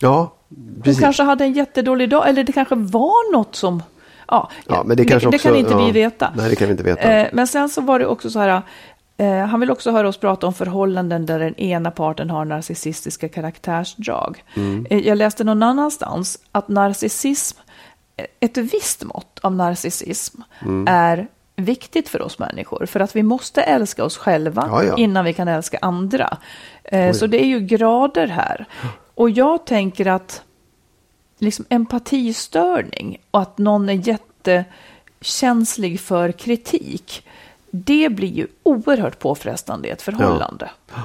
Ja, 0.00 0.34
precis. 0.82 0.96
Hon 0.96 1.02
kanske 1.02 1.22
hade 1.22 1.44
en 1.44 1.52
jättedålig 1.52 2.10
dag, 2.10 2.28
eller 2.28 2.44
det 2.44 2.52
kanske 2.52 2.74
var 2.74 3.32
något 3.32 3.54
som... 3.54 3.82
Ja, 4.28 4.50
ja 4.66 4.82
men 4.84 4.96
det, 4.96 5.04
det, 5.04 5.16
också, 5.16 5.30
det 5.30 5.38
kan 5.38 5.56
inte 5.56 5.72
ja, 5.72 5.86
vi 5.86 5.92
veta. 5.92 6.32
Nej, 6.36 6.50
det 6.50 6.56
kan 6.56 6.66
vi 6.68 6.72
inte 6.72 6.84
veta. 6.84 7.02
Eh, 7.02 7.28
men 7.32 7.46
sen 7.46 7.68
så 7.68 7.80
var 7.80 7.98
det 7.98 8.06
också 8.06 8.30
så 8.30 8.38
här, 8.38 8.62
han 9.26 9.60
vill 9.60 9.70
också 9.70 9.90
höra 9.90 10.08
oss 10.08 10.18
prata 10.18 10.46
om 10.46 10.54
förhållanden 10.54 11.26
där 11.26 11.38
den 11.38 11.54
ena 11.54 11.90
parten 11.90 12.30
har 12.30 12.44
narcissistiska 12.44 13.28
karaktärsdrag. 13.28 14.44
Mm. 14.54 14.86
Eh, 14.90 14.98
jag 14.98 15.18
läste 15.18 15.44
någon 15.44 15.62
annanstans 15.62 16.38
att 16.52 16.68
narcissism, 16.68 17.58
eh, 18.16 18.26
ett 18.40 18.56
visst 18.56 19.04
mått 19.04 19.38
av 19.42 19.52
narcissism 19.52 20.40
mm. 20.62 20.84
är 20.88 21.28
viktigt 21.56 22.08
för 22.08 22.22
oss 22.22 22.38
människor. 22.38 22.86
För 22.86 23.00
att 23.00 23.16
vi 23.16 23.22
måste 23.22 23.62
älska 23.62 24.04
oss 24.04 24.16
själva 24.16 24.68
ja, 24.70 24.84
ja. 24.84 24.96
innan 24.96 25.24
vi 25.24 25.32
kan 25.32 25.48
älska 25.48 25.78
andra. 25.82 26.38
Eh, 26.84 27.12
så 27.12 27.26
det 27.26 27.42
är 27.42 27.46
ju 27.46 27.60
grader 27.60 28.26
här. 28.26 28.66
Och 29.14 29.30
jag 29.30 29.66
tänker 29.66 30.06
att 30.06 30.42
liksom 31.38 31.64
empatistörning 31.68 33.20
och 33.30 33.40
att 33.40 33.58
någon 33.58 33.88
är 33.88 34.08
jättekänslig 34.08 36.00
för 36.00 36.32
kritik 36.32 37.24
det 37.70 38.08
blir 38.08 38.28
ju 38.28 38.46
oerhört 38.62 39.18
påfrestande 39.18 39.88
i 39.88 39.90
ett 39.90 40.02
förhållande. 40.02 40.70
Ja. 40.94 41.02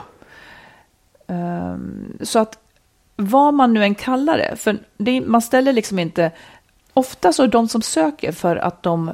Um, 1.28 2.18
så 2.22 2.40
att 2.40 2.60
vad 3.16 3.54
man 3.54 3.74
nu 3.74 3.84
än 3.84 3.96
kallar 3.96 4.38
det, 4.38 4.56
för 4.56 4.78
det, 4.98 5.22
man 5.22 5.42
ställer 5.42 5.74
liksom 5.74 6.00
inte, 6.00 6.32
ofta 6.94 7.34
så 7.34 7.44
är 7.44 7.48
de 7.48 7.68
som 7.68 7.82
söker 7.82 8.32
för 8.32 8.56
att 8.56 8.84
de 8.84 9.14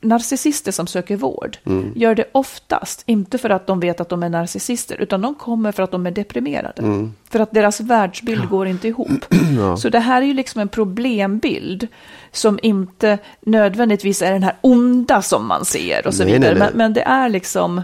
narcissister 0.00 0.72
som 0.72 0.86
söker 0.86 1.16
vård 1.16 1.58
gör 1.94 2.14
det 2.14 2.24
oftast, 2.32 3.02
inte 3.06 3.38
för 3.38 3.50
att 3.50 3.66
de 3.66 3.80
vet 3.80 4.00
att 4.00 4.08
de 4.08 4.22
är 4.22 4.28
narcissister, 4.28 4.96
utan 5.00 5.20
de 5.20 5.34
kommer 5.34 5.72
för 5.72 5.82
att 5.82 5.90
de 5.90 6.06
är 6.06 6.10
deprimerade. 6.10 7.08
För 7.30 7.40
att 7.40 7.50
deras 7.52 7.80
världsbild 7.80 8.48
går 8.48 8.66
inte 8.66 8.88
ihop. 8.88 9.24
Så 9.78 9.88
det 9.88 9.98
här 9.98 10.22
är 10.22 10.26
ju 10.26 10.34
liksom 10.34 10.60
en 10.60 10.68
problembild 10.68 11.86
som 12.32 12.58
inte 12.62 13.18
nödvändigtvis 13.40 14.22
är 14.22 14.32
den 14.32 14.42
här 14.42 14.56
onda 14.60 15.22
som 15.22 15.46
man 15.46 15.64
ser 15.64 16.06
och 16.06 16.14
så 16.14 16.24
Nej, 16.24 16.32
vidare. 16.32 16.50
nej, 16.50 16.58
nej. 16.60 16.68
Men, 16.68 16.78
men 16.78 16.92
det 16.92 17.02
är 17.02 17.28
liksom, 17.28 17.82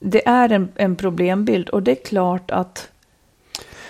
det 0.00 0.28
är 0.28 0.52
en, 0.52 0.68
en 0.74 0.96
problembild 0.96 1.68
och 1.68 1.82
det 1.82 1.90
är 1.90 2.04
klart 2.04 2.50
att 2.50 2.88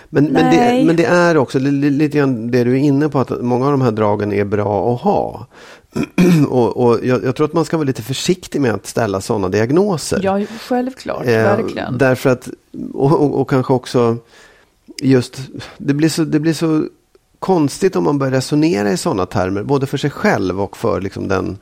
Men, 0.08 0.24
men, 0.24 0.50
det, 0.56 0.84
men 0.86 0.96
det 0.96 1.04
är 1.04 1.36
också 1.36 1.58
li- 1.58 1.70
li- 1.70 1.90
lite 1.90 2.18
grann 2.18 2.50
det 2.50 2.64
du 2.64 2.72
är 2.72 2.76
inne 2.80 3.08
på, 3.08 3.18
att 3.18 3.30
många 3.42 3.64
av 3.66 3.70
de 3.72 3.80
här 3.80 3.90
dragen 3.90 4.32
är 4.32 4.44
bra 4.44 4.94
att 4.94 5.00
ha. 5.00 5.46
och 6.48 6.76
och 6.76 6.98
jag, 7.02 7.24
jag 7.24 7.36
tror 7.36 7.46
att 7.46 7.52
man 7.52 7.64
ska 7.64 7.76
vara 7.76 7.86
lite 7.86 8.02
försiktig 8.02 8.60
med 8.60 8.74
att 8.74 8.86
ställa 8.86 9.20
sådana 9.20 9.48
diagnoser. 9.48 10.20
Ja, 10.22 10.40
självklart, 10.60 11.26
Eh, 11.26 11.32
verkligen. 11.32 11.98
Därför 11.98 12.30
att, 12.30 12.48
och, 12.94 13.12
och, 13.12 13.40
och 13.40 13.50
kanske 13.50 13.72
också 13.72 14.16
just, 15.02 15.40
det 15.78 15.94
blir, 15.94 16.08
så, 16.08 16.24
det 16.24 16.40
blir 16.40 16.52
så 16.52 16.84
konstigt 17.38 17.96
om 17.96 18.04
man 18.04 18.18
börjar 18.18 18.32
resonera 18.32 18.92
i 18.92 18.96
sådana 18.96 19.26
termer, 19.26 19.62
både 19.62 19.86
för 19.86 19.98
sig 19.98 20.10
själv 20.10 20.60
och 20.60 20.76
för 20.76 21.00
liksom 21.00 21.28
den, 21.28 21.58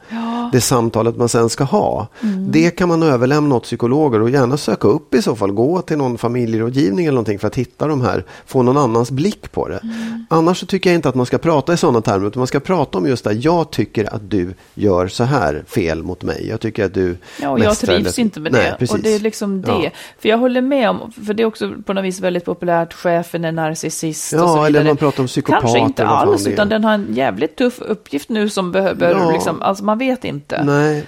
det 0.53 0.61
samtalet 0.61 1.17
man 1.17 1.29
sen 1.29 1.49
ska 1.49 1.65
ha. 1.65 2.07
Mm. 2.23 2.53
Det 2.53 2.71
kan 2.71 2.89
man 2.89 3.03
överlämna 3.03 3.55
åt 3.55 3.63
psykologer 3.63 4.21
och 4.23 4.31
gärna 4.31 4.57
söka 4.57 4.89
upp 4.89 5.15
i 5.15 5.23
så 5.23 5.37
fall, 5.37 5.53
gå 5.53 5.83
till 5.83 5.99
någon 5.99 6.19
familjerådgivning 6.19 7.07
eller 7.07 7.15
någonting 7.15 7.39
för 7.39 7.47
att 7.47 7.55
hitta 7.57 7.87
de 7.87 8.01
här, 8.01 8.25
få 8.47 8.63
någon 8.63 8.77
annans 8.77 9.11
blick 9.11 9.53
på 9.53 9.69
det. 9.69 9.79
Mm. 9.83 10.27
Annars 10.31 10.61
så 10.61 10.67
tycker 10.67 10.91
jag 10.91 10.95
inte 10.95 11.09
att 11.09 11.15
man 11.15 11.27
ska 11.27 11.39
prata 11.39 11.73
i 11.73 11.77
sådana 11.77 12.01
termer, 12.01 12.27
utan 12.27 12.41
man 12.41 12.47
ska 12.47 12.61
prata 12.61 12.99
om 12.99 13.07
just 13.07 13.25
det, 13.25 13.33
jag 13.33 13.71
tycker 13.71 14.15
att 14.15 14.31
du 14.31 14.55
gör 14.75 15.09
så 15.09 15.25
här 15.25 15.65
fel 15.69 16.03
mot 16.03 16.23
mig. 16.23 16.47
Jag 16.49 16.61
tycker 16.61 16.85
att 16.85 16.95
du 16.95 17.17
Ja, 17.43 17.51
och 17.51 17.59
jag 17.61 17.79
trivs 17.79 17.89
eller- 18.19 18.21
inte 18.21 18.41
med 18.41 18.53
Nej, 18.53 18.65
det. 18.71 18.77
precis. 18.79 18.95
Och 18.97 19.01
det 19.03 19.15
är 19.15 19.19
liksom 19.21 19.63
det. 19.63 19.69
Ja. 19.85 19.91
För 20.19 20.29
jag 20.29 20.39
håller 20.39 20.61
med 20.61 20.91
om, 20.91 21.13
för 21.27 21.35
det 21.35 21.43
är 21.43 21.47
också 21.47 21.73
på 21.87 21.93
något 21.93 22.05
vis 22.05 22.21
väldigt 22.21 22.45
populärt, 22.45 22.93
chefen 22.93 23.45
är 23.45 23.53
narcissist 23.53 24.33
och 24.33 24.39
Ja, 24.39 24.47
så 24.47 24.53
vidare. 24.55 24.67
eller 24.67 24.85
man 24.85 24.97
pratar 24.97 25.21
om 25.23 25.27
psykopater 25.27 25.61
Kanske 25.63 25.79
inte 25.79 26.07
alls, 26.07 26.47
utan 26.47 26.69
den 26.69 26.85
har 26.85 26.93
en 26.95 27.07
jävligt 27.15 27.57
tuff 27.57 27.81
uppgift 27.81 28.29
nu 28.29 28.49
som 28.49 28.73
behöver, 28.73 29.11
Ja. 29.11 29.31
liksom, 29.33 29.63
alltså 29.63 29.85
man 29.85 29.99
vet 29.99 30.25
inte. 30.25 30.36
Nej, 30.65 31.07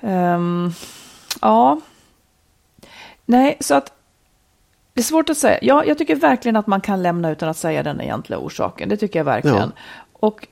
Ehm, 0.00 0.72
ja. 1.40 1.80
Nej, 3.26 3.56
så 3.60 3.74
att 3.74 3.92
det 4.94 5.00
är 5.00 5.04
svårt 5.04 5.30
att 5.30 5.36
säga. 5.38 5.58
Ja, 5.62 5.84
jag 5.84 5.98
tycker 5.98 6.16
verkligen 6.16 6.56
att 6.56 6.66
man 6.66 6.80
kan 6.80 7.02
lämna 7.02 7.30
utan 7.30 7.48
att 7.48 7.56
säga 7.56 7.82
den 7.82 8.00
egentliga 8.00 8.38
orsaken. 8.38 8.88
Det 8.88 8.96
tycker 8.96 9.18
jag 9.18 9.24
verkligen. 9.24 9.72
Och 10.12 10.46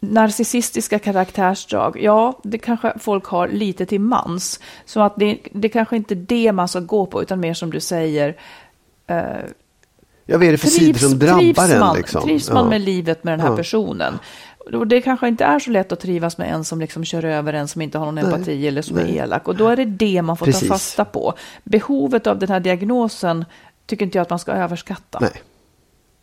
narcissistiska 0.00 0.98
karaktärsdrag, 0.98 1.98
ja, 2.02 2.38
det 2.42 2.58
kanske 2.58 2.92
folk 2.98 3.24
har 3.26 3.48
lite 3.48 3.86
till 3.86 4.00
mans. 4.00 4.60
Så 4.84 5.00
att 5.00 5.16
det, 5.16 5.38
det 5.52 5.68
kanske 5.68 5.96
inte 5.96 6.14
är 6.14 6.16
det 6.16 6.52
man 6.52 6.68
ska 6.68 6.80
gå 6.80 7.06
på, 7.06 7.22
utan 7.22 7.40
mer 7.40 7.54
som 7.54 7.70
du 7.70 7.80
säger, 7.80 8.36
eh, 9.06 9.16
Ja, 10.28 10.38
vad 10.38 10.46
är 10.46 10.52
det 10.52 10.58
för 10.58 10.68
sidor 10.68 10.98
som 10.98 11.18
drabbar 11.18 11.38
trivs 11.40 11.58
en? 11.58 11.80
man, 11.80 11.96
Liksom? 11.96 12.22
trivs 12.22 12.50
man 12.50 12.64
ja. 12.64 12.70
med 12.70 12.80
livet 12.80 13.24
med 13.24 13.32
den 13.32 13.40
här 13.40 13.50
Ja. 13.50 13.56
personen? 13.56 14.18
Och 14.74 14.86
det 14.86 15.00
kanske 15.00 15.28
inte 15.28 15.44
är 15.44 15.58
så 15.58 15.70
lätt 15.70 15.92
att 15.92 16.00
trivas 16.00 16.38
med 16.38 16.52
en 16.54 16.64
som 16.64 16.80
liksom 16.80 17.04
kör 17.04 17.24
över 17.24 17.52
en 17.52 17.68
som 17.68 17.82
inte 17.82 17.98
har 17.98 18.06
någon 18.06 18.18
empati 18.18 18.66
eller 18.68 18.82
som 18.82 18.96
nej. 18.96 19.18
är 19.18 19.22
elak. 19.24 19.48
Och 19.48 19.56
då 19.56 19.68
är 19.68 19.76
det 19.76 19.84
det 19.84 20.22
man 20.22 20.36
får 20.36 20.46
Precis. 20.46 20.68
ta 20.68 20.74
fasta 20.74 21.04
på. 21.04 21.34
Behovet 21.64 22.26
av 22.26 22.38
den 22.38 22.48
här 22.48 22.60
diagnosen 22.60 23.44
tycker 23.86 24.04
inte 24.04 24.18
jag 24.18 24.22
att 24.22 24.30
man 24.30 24.38
ska 24.38 24.52
överskatta. 24.52 25.18
Nej. 25.20 25.42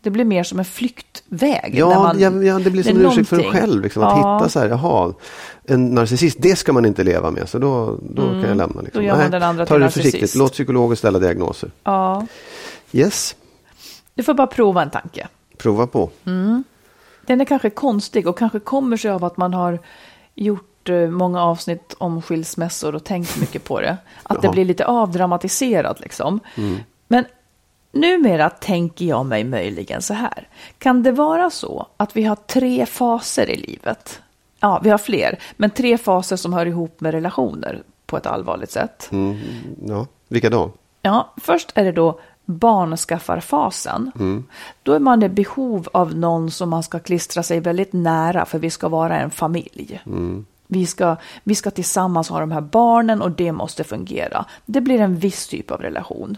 Det 0.02 0.10
blir 0.10 0.26
mer 0.26 0.44
som 0.44 0.60
en 0.60 0.66
flyktväg. 0.66 1.72
Ja, 1.76 1.90
när 1.90 1.96
man, 2.00 2.20
ja, 2.20 2.54
ja, 2.54 2.60
det 2.60 2.70
blir 2.70 2.84
som 2.84 2.98
en 2.98 3.06
ursäkt 3.06 3.30
för 3.30 3.40
en 3.40 3.52
själv. 3.52 3.82
Liksom, 3.84 4.04
att 4.04 4.18
Ja. 4.18 4.38
hitta 4.38 4.50
så 4.50 4.60
här, 4.60 4.68
jaha, 4.70 5.14
en 5.66 5.86
narcissist, 5.96 6.38
det 6.42 6.56
ska 6.56 6.74
man 6.74 6.86
inte 6.86 7.04
leva 7.04 7.32
med. 7.32 7.50
Så 7.50 7.60
då, 7.60 7.98
då 8.10 8.22
kan 8.22 8.42
jag 8.42 8.58
lämna. 8.58 8.82
Liksom. 8.82 8.82
Mm. 8.82 8.92
Då 8.94 9.02
gör 9.02 9.18
man 9.18 9.32
den 9.32 9.44
andra 9.44 9.66
ta 9.66 9.78
det 9.78 9.90
försiktigt. 9.90 10.36
Låt 10.36 10.52
psykologer 10.54 10.96
ställa 10.96 11.20
diagnoser. 11.20 11.72
Ja, 11.84 12.28
Yes, 12.92 13.36
du 14.16 14.24
får 14.24 14.34
bara 14.34 14.48
prova 14.48 14.82
en 14.82 14.90
tanke. 14.90 15.28
prova 15.58 15.88
på. 15.88 16.10
Mm. 16.26 16.64
Den 17.26 17.42
är 17.42 17.46
kanske 17.46 17.70
konstig 17.70 18.28
och 18.28 18.38
kanske 18.38 18.60
kommer 18.60 18.98
sig 18.98 19.12
av 19.12 19.24
att 19.24 19.38
man 19.38 19.54
har 19.54 19.80
gjort 20.36 20.90
eh, 20.90 21.08
många 21.10 21.44
avsnitt 21.44 21.96
om 21.98 22.22
skilsmässor 22.22 22.96
och 22.96 23.04
tänkt 23.04 23.38
mycket 23.38 23.64
på 23.64 23.82
det. 23.82 23.98
Att 24.24 24.42
det 24.42 24.50
blir 24.50 24.66
lite 24.66 24.86
avdramatiserat 24.86 26.00
liksom. 26.00 26.40
Men 27.08 27.26
numera 27.92 28.50
tänker 28.50 29.06
jag 29.06 29.26
mig 29.26 29.44
möjligen 29.44 30.02
så 30.02 30.14
här. 30.14 30.48
Kan 30.78 31.04
det 31.04 31.12
vara 31.12 31.50
så 31.50 31.88
att 31.98 32.18
vi 32.18 32.24
har 32.24 32.36
tre 32.36 32.86
faser 32.86 33.50
i 33.50 33.56
livet? 33.56 34.22
Ja, 34.60 34.80
vi 34.84 34.90
har 34.90 34.98
fler, 34.98 35.40
men 35.58 35.70
tre 35.70 35.98
faser 35.98 36.36
som 36.36 36.54
hör 36.54 36.66
ihop 36.66 37.02
med 37.02 37.12
relationer 37.12 37.84
på 38.06 38.18
ett 38.18 38.26
allvarligt 38.26 38.72
sätt. 38.72 39.10
Mm, 39.12 39.40
ja. 39.88 40.08
Vilka 40.28 40.50
då? 40.50 40.72
Ja, 41.02 41.34
först 41.38 41.72
är 41.76 41.84
det 41.84 41.92
då 41.92 42.20
barnskaffarfasen. 42.46 44.12
Då 44.84 44.94
är 44.94 45.00
man 45.00 45.24
i 45.24 45.30
behov 45.30 45.88
av 45.94 46.16
någon 46.16 46.52
som 46.52 46.70
man 46.70 46.84
ska 46.84 47.00
klistra 47.00 47.44
sig 47.44 47.60
väldigt 47.60 47.94
nära 47.94 48.46
för 48.46 48.60
vi 48.60 48.70
ska 48.70 48.90
vara 48.90 49.20
en 49.20 49.30
familj. 49.30 50.02
Vi, 50.68 50.86
ska, 50.86 51.16
vi 51.44 51.56
ska 51.56 51.72
tillsammans 51.72 52.30
ha 52.30 52.40
de 52.40 52.52
här 52.52 52.62
barnen 52.62 53.22
och 53.22 53.32
det 53.32 53.52
måste 53.52 53.84
fungera. 53.84 54.46
Det 54.66 54.82
blir 54.82 55.00
en 55.00 55.16
viss 55.16 55.48
typ 55.48 55.72
av 55.72 55.82
relation. 55.82 56.38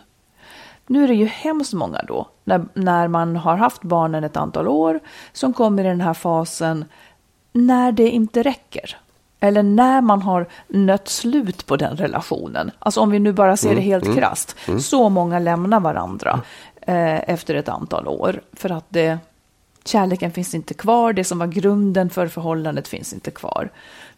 Nu 0.88 1.04
är 1.04 1.08
det 1.08 1.14
ju 1.14 1.26
hemskt 1.26 1.74
många 1.74 2.02
då, 2.08 2.28
när, 2.44 2.66
när 2.74 3.08
man 3.08 3.36
har 3.36 3.56
haft 3.56 3.82
barnen 3.82 4.24
ett 4.24 4.38
antal 4.38 4.68
år, 4.68 5.00
som 5.34 5.54
kommer 5.54 5.86
i 5.86 5.88
den 5.88 6.02
här 6.02 6.14
fasen 6.14 6.86
när 7.52 7.92
det 7.92 8.10
inte 8.10 8.44
räcker. 8.44 8.98
Eller 9.40 9.64
när 9.64 10.02
man 10.02 10.22
har 10.22 10.48
nött 10.68 11.08
slut 11.08 11.66
på 11.66 11.78
den 11.78 11.98
relationen. 11.98 12.72
Alltså 12.80 13.02
om 13.02 13.12
vi 13.12 13.20
nu 13.20 13.34
bara 13.34 13.58
ser 13.58 13.76
det 13.76 13.82
helt 13.82 14.16
krasst. 14.16 14.56
Så 14.80 15.10
många 15.10 15.40
lämnar 15.40 15.80
varandra 15.80 16.42
eh, 16.82 17.30
efter 17.30 17.56
ett 17.56 17.70
antal 17.70 18.08
år. 18.08 18.42
För 18.54 18.70
att 18.70 18.86
det, 18.90 19.18
kärleken 19.86 20.32
finns 20.32 20.56
inte 20.56 20.74
kvar, 20.74 21.14
det 21.14 21.24
som 21.24 21.40
var 21.40 21.48
grunden 21.48 22.10
för 22.10 22.28
förhållandet 22.28 22.88
finns 22.88 23.14
inte 23.14 23.32
kvar. 23.32 23.70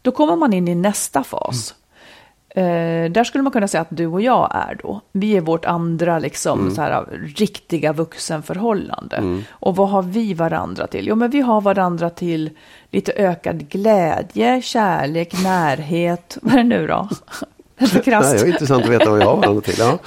Då 0.01 0.11
kommer 0.11 0.35
man 0.35 0.53
in 0.53 0.67
i 0.67 0.75
nästa 0.75 1.23
fas. 1.23 1.75
Eh, 2.57 3.11
där 3.11 3.23
skulle 3.23 3.41
man 3.41 3.53
kunna 3.53 3.67
säga 3.67 3.81
att 3.81 3.87
du 3.89 4.07
och 4.07 4.21
jag 4.21 4.51
är 4.53 4.79
då. 4.83 5.01
Vi 5.11 5.37
är 5.37 5.41
vårt 5.41 5.65
andra 5.65 6.19
liksom, 6.19 6.71
så 6.71 6.81
här, 6.81 7.05
riktiga 7.35 7.93
vuxenförhållande. 7.93 9.43
Och 9.49 9.75
vad 9.75 9.89
har 9.89 10.01
vi 10.01 10.33
varandra 10.33 10.87
till? 10.87 11.07
Jo, 11.07 11.15
men 11.15 11.29
vi 11.29 11.41
har 11.41 11.61
varandra 11.61 12.09
till 12.09 12.49
lite 12.91 13.11
ökad 13.11 13.69
glädje, 13.69 14.61
kärlek, 14.61 15.43
närhet. 15.43 16.37
Vad 16.41 16.53
är 16.53 16.57
det 16.57 16.63
nu 16.63 16.87
då? 16.87 17.09
Krasst. 18.03 18.33
Nej, 18.33 18.37
det 18.37 18.47
är 18.47 18.47
intressant 18.47 18.83
att 18.83 18.89
veta 18.89 19.09
vad 19.09 19.21
jag 19.21 19.25
har 19.25 19.35
varandra 19.35 19.61
till. 19.61 19.75
Ja. 19.79 19.97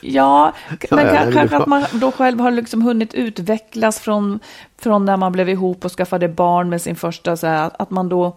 Ja, 0.00 0.52
men 0.90 1.06
ja, 1.06 1.12
kanske 1.14 1.48
bra. 1.48 1.58
att 1.58 1.66
man 1.66 1.84
då 1.92 2.12
själv 2.12 2.40
har 2.40 2.50
liksom 2.50 2.82
hunnit 2.82 3.14
utvecklas 3.14 4.00
från, 4.00 4.40
från 4.78 5.04
när 5.04 5.16
man 5.16 5.32
blev 5.32 5.48
ihop 5.48 5.84
och 5.84 5.92
skaffade 5.92 6.28
barn 6.28 6.68
med 6.68 6.82
sin 6.82 6.96
första, 6.96 7.36
så 7.36 7.46
här, 7.46 7.70
att 7.78 7.90
man 7.90 8.08
då, 8.08 8.36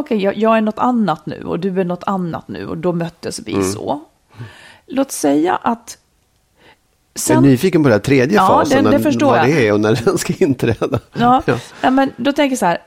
okej, 0.00 0.18
jag, 0.22 0.36
jag 0.36 0.56
är 0.56 0.60
något 0.60 0.78
annat 0.78 1.26
nu 1.26 1.44
och 1.44 1.60
du 1.60 1.80
är 1.80 1.84
något 1.84 2.04
annat 2.04 2.48
nu 2.48 2.66
och 2.66 2.76
då 2.78 2.92
möttes 2.92 3.40
vi 3.46 3.52
Mm. 3.52 3.72
så. 3.72 4.00
Låt 4.86 5.12
säga 5.12 5.56
att 5.62 5.98
Jag 7.28 7.36
är 7.36 7.40
nyfiken 7.40 7.82
på 7.82 7.88
den 7.88 8.00
tredje 8.00 8.36
Ja, 8.36 8.46
fasen, 8.48 8.84
det- 8.84 8.90
det 8.98 9.24
vad 9.26 9.38
jag. 9.38 9.46
det 9.46 9.68
är 9.68 9.72
och 9.72 9.80
när 9.80 10.00
den 10.04 10.18
ska 10.18 10.32
inträda. 10.38 10.98
Ja, 11.12 11.42
Ja. 11.46 11.54
ja. 11.82 11.90
men 11.90 12.10
då 12.16 12.32
tänker 12.32 12.52
jag 12.52 12.58
så 12.58 12.66
här. 12.66 12.78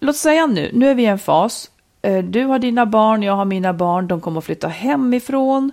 Låt 0.00 0.16
säga 0.16 0.46
nu, 0.46 0.70
nu 0.74 0.90
är 0.90 0.94
vi 0.94 1.02
i 1.02 1.06
en 1.06 1.18
fas. 1.18 1.70
Eh, 2.02 2.24
Du 2.24 2.44
har 2.44 2.58
dina 2.58 2.86
barn, 2.86 3.22
jag 3.22 3.32
har 3.36 3.44
mina 3.44 3.72
barn. 3.72 4.06
De 4.08 4.20
kommer 4.20 4.38
att 4.38 4.44
flytta 4.44 4.68
hemifrån. 4.68 5.70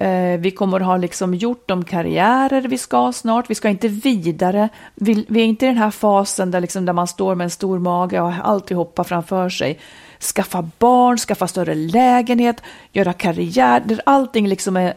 Eh, 0.00 0.40
Vi 0.40 0.50
kommer 0.50 0.80
att 0.80 0.86
ha 0.86 0.96
liksom 0.96 1.34
gjort 1.34 1.68
de 1.68 1.84
karriärer 1.84 2.62
vi 2.62 2.78
ska 2.78 3.12
snart. 3.12 3.50
Vi 3.50 3.54
ska 3.54 3.68
inte 3.68 3.88
vidare. 3.88 4.68
Vi, 4.94 5.24
vi 5.28 5.40
är 5.40 5.44
inte 5.44 5.66
i 5.66 5.68
den 5.68 5.78
här 5.78 5.90
fasen 5.90 6.50
där, 6.50 6.60
liksom, 6.60 6.84
där 6.84 6.92
man 6.92 7.06
står 7.06 7.34
med 7.34 7.44
en 7.44 7.50
stor 7.50 7.78
mage 7.78 8.20
och 8.20 8.32
alltihopa 8.42 9.04
framför 9.04 9.48
sig. 9.48 9.78
Skaffa 10.20 10.68
barn, 10.78 11.18
skaffa 11.18 11.46
större 11.46 11.74
lägenhet, 11.74 12.62
göra 12.92 13.12
karriär. 13.12 13.82
Där 13.84 14.00
allting 14.06 14.48
liksom 14.48 14.76
är, 14.76 14.94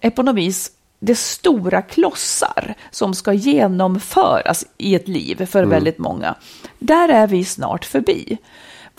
är 0.00 0.10
på 0.10 0.22
något 0.22 0.36
vis 0.36 0.70
det 0.98 1.14
stora 1.18 1.82
klossar 1.82 2.74
som 2.90 3.14
ska 3.14 3.32
genomföras 3.32 4.64
i 4.78 4.94
ett 4.94 5.08
liv 5.08 5.46
för 5.46 5.64
väldigt 5.64 5.98
många. 5.98 6.34
Där 6.78 7.08
är 7.08 7.26
vi 7.26 7.44
snart 7.44 7.84
förbi. 7.84 8.38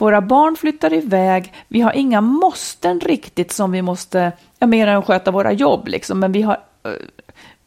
Våra 0.01 0.21
barn 0.21 0.55
flyttar 0.55 0.93
iväg, 0.93 1.53
vi 1.67 1.81
har 1.81 1.93
inga 1.93 2.21
måsten 2.21 2.99
riktigt 2.99 3.51
som 3.51 3.71
vi 3.71 3.81
måste, 3.81 4.31
ja, 4.59 4.67
mer 4.67 4.87
än 4.87 5.03
sköta 5.03 5.31
våra 5.31 5.51
jobb 5.51 5.87
liksom, 5.87 6.19
men 6.19 6.31
vi 6.31 6.41
har, 6.41 6.59
eh, 6.83 6.91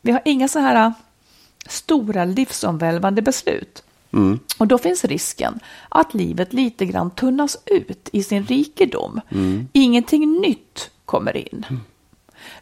vi 0.01 0.13
har 0.13 0.21
inga 0.25 0.49
så 0.49 0.59
här 0.59 0.93
stora 1.67 2.25
livsomvälvande 2.25 3.23
beslut. 3.23 3.83
Och 4.59 4.67
då 4.67 4.79
finns 4.79 5.05
risken 5.05 5.61
att 5.89 6.15
livet 6.15 6.53
lite 6.53 6.87
grann 6.87 7.11
tunnas 7.11 7.59
ut 7.67 8.09
i 8.13 8.23
sin 8.23 8.45
rikedom. 8.45 9.21
Ingenting 9.73 10.41
nytt 10.41 10.91
kommer 11.05 11.37
in. 11.37 11.67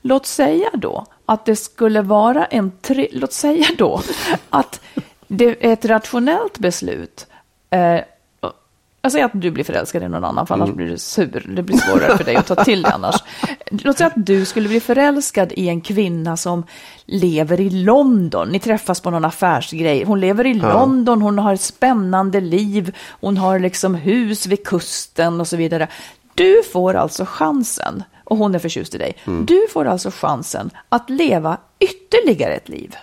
Låt 0.00 0.26
säga 0.26 0.70
då 0.72 1.06
att 1.26 1.44
det 1.44 1.56
skulle 1.56 2.02
vara 2.02 2.44
en 2.44 2.72
tre, 2.80 3.08
låt 3.12 3.32
säga 3.32 3.66
då 3.78 4.00
att 4.50 4.80
det 5.28 5.66
är 5.66 5.72
ett 5.72 5.84
rationellt 5.84 6.58
beslut 6.58 7.26
eh, 7.70 8.00
Säger 9.10 9.24
att 9.24 9.30
du 9.34 9.50
blir 9.50 9.64
förälskad 9.64 10.02
i 10.02 10.08
någon 10.08 10.24
annan, 10.24 10.46
för 10.46 10.54
annars 10.54 10.70
blir 10.70 10.86
du 10.86 10.98
sur. 10.98 11.46
Det 11.56 11.62
blir 11.62 11.76
svårare 11.76 12.16
för 12.16 12.24
dig 12.24 12.36
att 12.36 12.46
ta 12.46 12.64
till 12.64 12.82
det 12.82 12.90
annars. 12.90 13.16
Låt 13.70 13.98
säga 13.98 14.06
att 14.06 14.26
du 14.26 14.44
skulle 14.44 14.68
bli 14.68 14.80
förälskad 14.80 15.52
i 15.52 15.68
en 15.68 15.80
kvinna 15.80 16.36
som 16.36 16.64
lever 17.06 17.60
i 17.60 17.70
London. 17.70 18.48
Ni 18.48 18.58
träffas 18.58 19.00
på 19.00 19.10
någon 19.10 19.24
affärsgrej. 19.24 20.04
Hon 20.04 20.20
lever 20.20 20.46
i 20.46 20.54
London, 20.54 21.22
hon 21.22 21.38
har 21.38 21.54
ett 21.54 21.60
spännande 21.60 22.40
liv, 22.40 22.96
hon 23.20 23.36
har 23.36 23.58
liksom 23.58 23.94
hus 23.94 24.46
vid 24.46 24.66
kusten 24.66 25.40
och 25.40 25.48
så 25.48 25.56
vidare. 25.56 25.88
Du 26.34 26.62
får 26.72 26.94
alltså 26.94 27.24
chansen, 27.24 28.02
och 28.24 28.36
hon 28.36 28.54
är 28.54 28.58
förtjust 28.58 28.94
i 28.94 28.98
dig, 28.98 29.16
du 29.46 29.66
får 29.70 29.84
alltså 29.84 30.10
chansen 30.10 30.70
att 30.88 31.10
leva 31.10 31.56
ytterligare 31.78 32.54
ett 32.54 32.68
liv. 32.68 32.96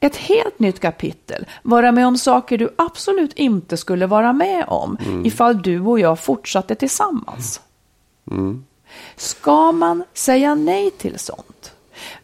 Ett 0.00 0.16
helt 0.16 0.58
nytt 0.58 0.80
kapitel, 0.80 1.46
vara 1.62 1.92
med 1.92 2.06
om 2.06 2.18
saker 2.18 2.58
du 2.58 2.74
absolut 2.78 3.32
inte 3.32 3.76
skulle 3.76 4.06
vara 4.06 4.32
med 4.32 4.64
om 4.68 4.98
ifall 5.24 5.62
du 5.62 5.80
och 5.80 6.00
jag 6.00 6.20
fortsatte 6.20 6.74
tillsammans. 6.74 7.60
Ska 9.16 9.72
man 9.72 10.04
säga 10.14 10.54
nej 10.54 10.90
till 10.90 11.18
sånt? 11.18 11.72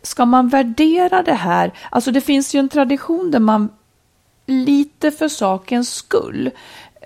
Ska 0.03 0.25
man 0.25 0.49
värdera 0.49 1.23
det 1.23 1.35
här? 1.35 1.73
Alltså 1.91 2.11
det 2.11 2.21
finns 2.21 2.55
ju 2.55 2.59
en 2.59 2.69
tradition 2.69 3.31
där 3.31 3.41
man 3.41 3.69
lite 4.47 5.11
för 5.11 5.29
sakens 5.29 5.95
skull, 5.95 6.51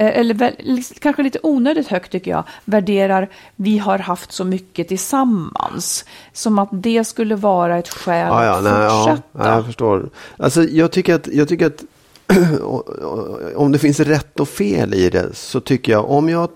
eller 0.00 0.34
väl, 0.34 0.54
kanske 1.00 1.22
lite 1.22 1.38
onödigt 1.42 1.88
högt 1.88 2.12
tycker 2.12 2.30
jag, 2.30 2.44
värderar 2.64 3.28
vi 3.56 3.78
har 3.78 3.98
haft 3.98 4.32
så 4.32 4.44
mycket 4.44 4.88
tillsammans. 4.88 6.04
Som 6.32 6.58
att 6.58 6.68
det 6.72 7.04
skulle 7.04 7.36
vara 7.36 7.78
ett 7.78 7.88
skäl 7.88 8.28
Ja, 8.28 8.44
ja, 8.44 8.56
att 8.56 8.64
nej, 8.64 8.90
fortsätta. 8.90 9.48
ja, 9.48 9.54
jag 9.54 9.66
förstår. 9.66 10.10
Alltså, 10.36 10.62
jag 10.62 10.92
tycker 10.92 11.14
att, 11.14 11.26
jag 11.26 11.48
tycker 11.48 11.66
att 11.66 11.84
om 13.56 13.72
det 13.72 13.78
finns 13.78 14.00
rätt 14.00 14.40
och 14.40 14.48
fel 14.48 14.94
i 14.94 15.10
det 15.10 15.34
så 15.34 15.60
tycker 15.60 15.92
jag 15.92 16.10
om 16.10 16.28
jag, 16.28 16.48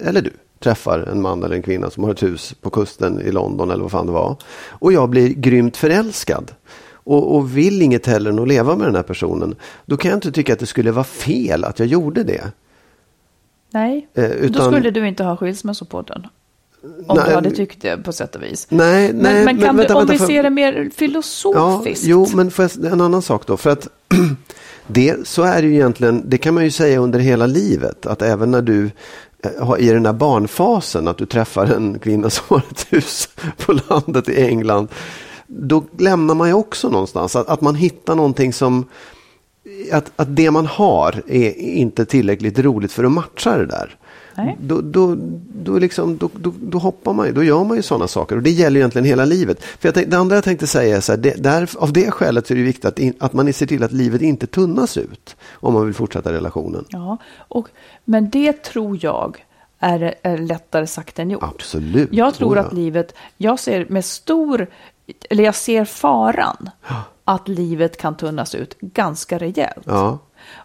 eller 0.00 0.22
du, 0.22 0.30
träffar 0.60 0.98
en 0.98 1.22
man 1.22 1.42
eller 1.42 1.56
en 1.56 1.62
kvinna 1.62 1.90
som 1.90 2.04
har 2.04 2.10
ett 2.10 2.22
hus 2.22 2.54
på 2.60 2.70
kusten 2.70 3.20
i 3.20 3.32
London 3.32 3.70
eller 3.70 3.82
vad 3.82 3.90
fan 3.92 4.06
det 4.06 4.12
var. 4.12 4.36
Och 4.68 4.92
jag 4.92 5.08
blir 5.08 5.28
grymt 5.28 5.76
förälskad. 5.76 6.52
Och, 7.06 7.36
och 7.36 7.56
vill 7.56 7.82
inget 7.82 8.06
heller 8.06 8.30
än 8.30 8.38
att 8.38 8.48
leva 8.48 8.76
med 8.76 8.86
den 8.86 8.94
här 8.94 9.02
personen. 9.02 9.54
Då 9.86 9.96
kan 9.96 10.10
jag 10.10 10.16
inte 10.16 10.32
tycka 10.32 10.52
att 10.52 10.58
det 10.58 10.66
skulle 10.66 10.92
vara 10.92 11.04
fel 11.04 11.64
att 11.64 11.78
jag 11.78 11.88
gjorde 11.88 12.24
det. 12.24 12.42
Nej, 13.74 14.08
Eh, 14.14 14.22
då 14.28 14.34
utan- 14.34 14.72
skulle 14.72 14.90
du 14.90 15.08
inte 15.08 15.24
ha 15.24 15.36
skilsmässopodden. 15.36 16.26
Om 17.06 17.16
Nej, 17.16 17.24
du 17.28 17.34
hade 17.34 17.50
tyckt 17.50 17.82
det 17.82 17.96
på 17.96 18.12
sätt 18.12 18.36
och 18.36 18.42
vis. 18.42 18.66
Nej, 18.70 19.12
Men, 19.12 19.22
nej, 19.22 19.44
men 19.44 19.58
kan 19.60 19.76
vänta, 19.76 19.92
du, 19.94 19.94
om 19.94 20.06
vänta, 20.06 20.12
vi 20.12 20.18
för- 20.18 20.26
ser 20.26 20.42
det 20.42 20.50
mer 20.50 20.72
Ja, 20.72 20.90
filosofiskt. 20.96 22.04
jo, 22.06 22.26
men 22.34 22.50
jag, 22.58 22.84
en 22.92 23.00
annan 23.00 23.22
sak 23.22 23.46
då. 23.46 23.56
För 23.56 23.70
att 23.70 23.88
det, 24.86 25.28
så 25.28 25.42
är 25.42 25.62
det 25.62 25.68
ju 25.68 25.74
egentligen, 25.74 26.22
det 26.26 26.38
kan 26.38 26.54
man 26.54 26.64
ju 26.64 26.70
säga 26.70 26.98
under 26.98 27.18
hela 27.18 27.46
livet. 27.46 28.06
Att 28.06 28.22
även 28.22 28.50
när 28.50 28.62
du 28.62 28.90
eh, 29.42 29.74
i 29.78 29.90
den 29.90 30.06
här 30.06 30.12
barnfasen, 30.12 31.08
att 31.08 31.16
du 31.18 31.26
träffar 31.26 31.66
en 31.66 31.98
kvinna 31.98 32.30
som 32.30 32.44
har 32.48 32.62
ett 32.70 32.86
hus 32.90 33.28
på 33.66 33.72
landet 33.88 34.28
i 34.28 34.42
England. 34.42 34.88
Då 35.46 35.84
lämnar 35.98 36.34
man 36.34 36.48
ju 36.48 36.54
också 36.54 36.88
någonstans, 36.88 37.36
att, 37.36 37.48
att 37.48 37.60
man 37.60 37.74
hittar 37.74 38.14
någonting 38.14 38.52
som, 38.52 38.84
att, 39.92 40.12
att 40.16 40.36
det 40.36 40.50
man 40.50 40.66
har 40.66 41.22
är 41.26 41.58
inte 41.58 42.04
tillräckligt 42.04 42.58
roligt 42.58 42.92
för 42.92 43.04
att 43.04 43.12
matcha 43.12 43.56
det 43.56 43.66
där. 43.66 43.96
Nej. 44.36 44.56
Då, 44.60 44.80
då, 44.80 45.16
då, 45.54 45.78
liksom, 45.78 46.16
då, 46.16 46.30
då, 46.34 46.52
då 46.60 46.78
hoppar 46.78 47.12
man 47.12 47.26
ju, 47.26 47.32
då 47.32 47.44
gör 47.44 47.64
man 47.64 47.76
ju 47.76 47.82
sådana 47.82 48.08
saker. 48.08 48.36
Och 48.36 48.42
det 48.42 48.50
gäller 48.50 48.80
egentligen 48.80 49.04
hela 49.04 49.24
livet. 49.24 49.64
För 49.64 49.88
jag 49.88 49.94
tänk, 49.94 50.10
det 50.10 50.18
andra 50.18 50.36
jag 50.36 50.44
tänkte 50.44 50.66
säga 50.66 50.96
är 50.96 51.00
så 51.00 51.12
här, 51.12 51.16
det, 51.16 51.42
där, 51.42 51.70
av 51.78 51.92
det 51.92 52.10
skälet 52.10 52.46
så 52.46 52.54
är 52.54 52.58
det 52.58 52.64
viktigt 52.64 52.84
att, 52.84 52.98
in, 52.98 53.14
att 53.18 53.32
man 53.32 53.52
ser 53.52 53.66
till 53.66 53.82
att 53.82 53.92
livet 53.92 54.22
inte 54.22 54.46
tunnas 54.46 54.96
ut. 54.96 55.36
Om 55.52 55.74
man 55.74 55.84
vill 55.84 55.94
fortsätta 55.94 56.32
relationen. 56.32 56.84
Ja, 56.88 57.18
och, 57.36 57.68
men 58.04 58.30
det 58.30 58.62
tror 58.62 58.98
jag 59.00 59.44
är, 59.78 60.14
är 60.22 60.38
lättare 60.38 60.86
sagt 60.86 61.18
än 61.18 61.30
gjort. 61.30 61.42
Absolut. 61.42 62.08
Jag 62.12 62.34
tror 62.34 62.52
Oh, 62.52 62.56
ja. 62.56 62.62
att 62.62 62.72
livet, 62.72 63.14
jag 63.36 63.60
ser 63.60 63.86
med 63.88 64.04
stor, 64.04 64.66
eller 65.30 65.44
jag 65.44 65.54
ser 65.54 65.84
faran 65.84 66.70
att 67.24 67.48
livet 67.48 67.96
kan 68.00 68.16
tunnas 68.16 68.54
ut 68.54 68.76
ganska 68.80 69.38
rejält. 69.38 69.84
Ja, 69.84 70.18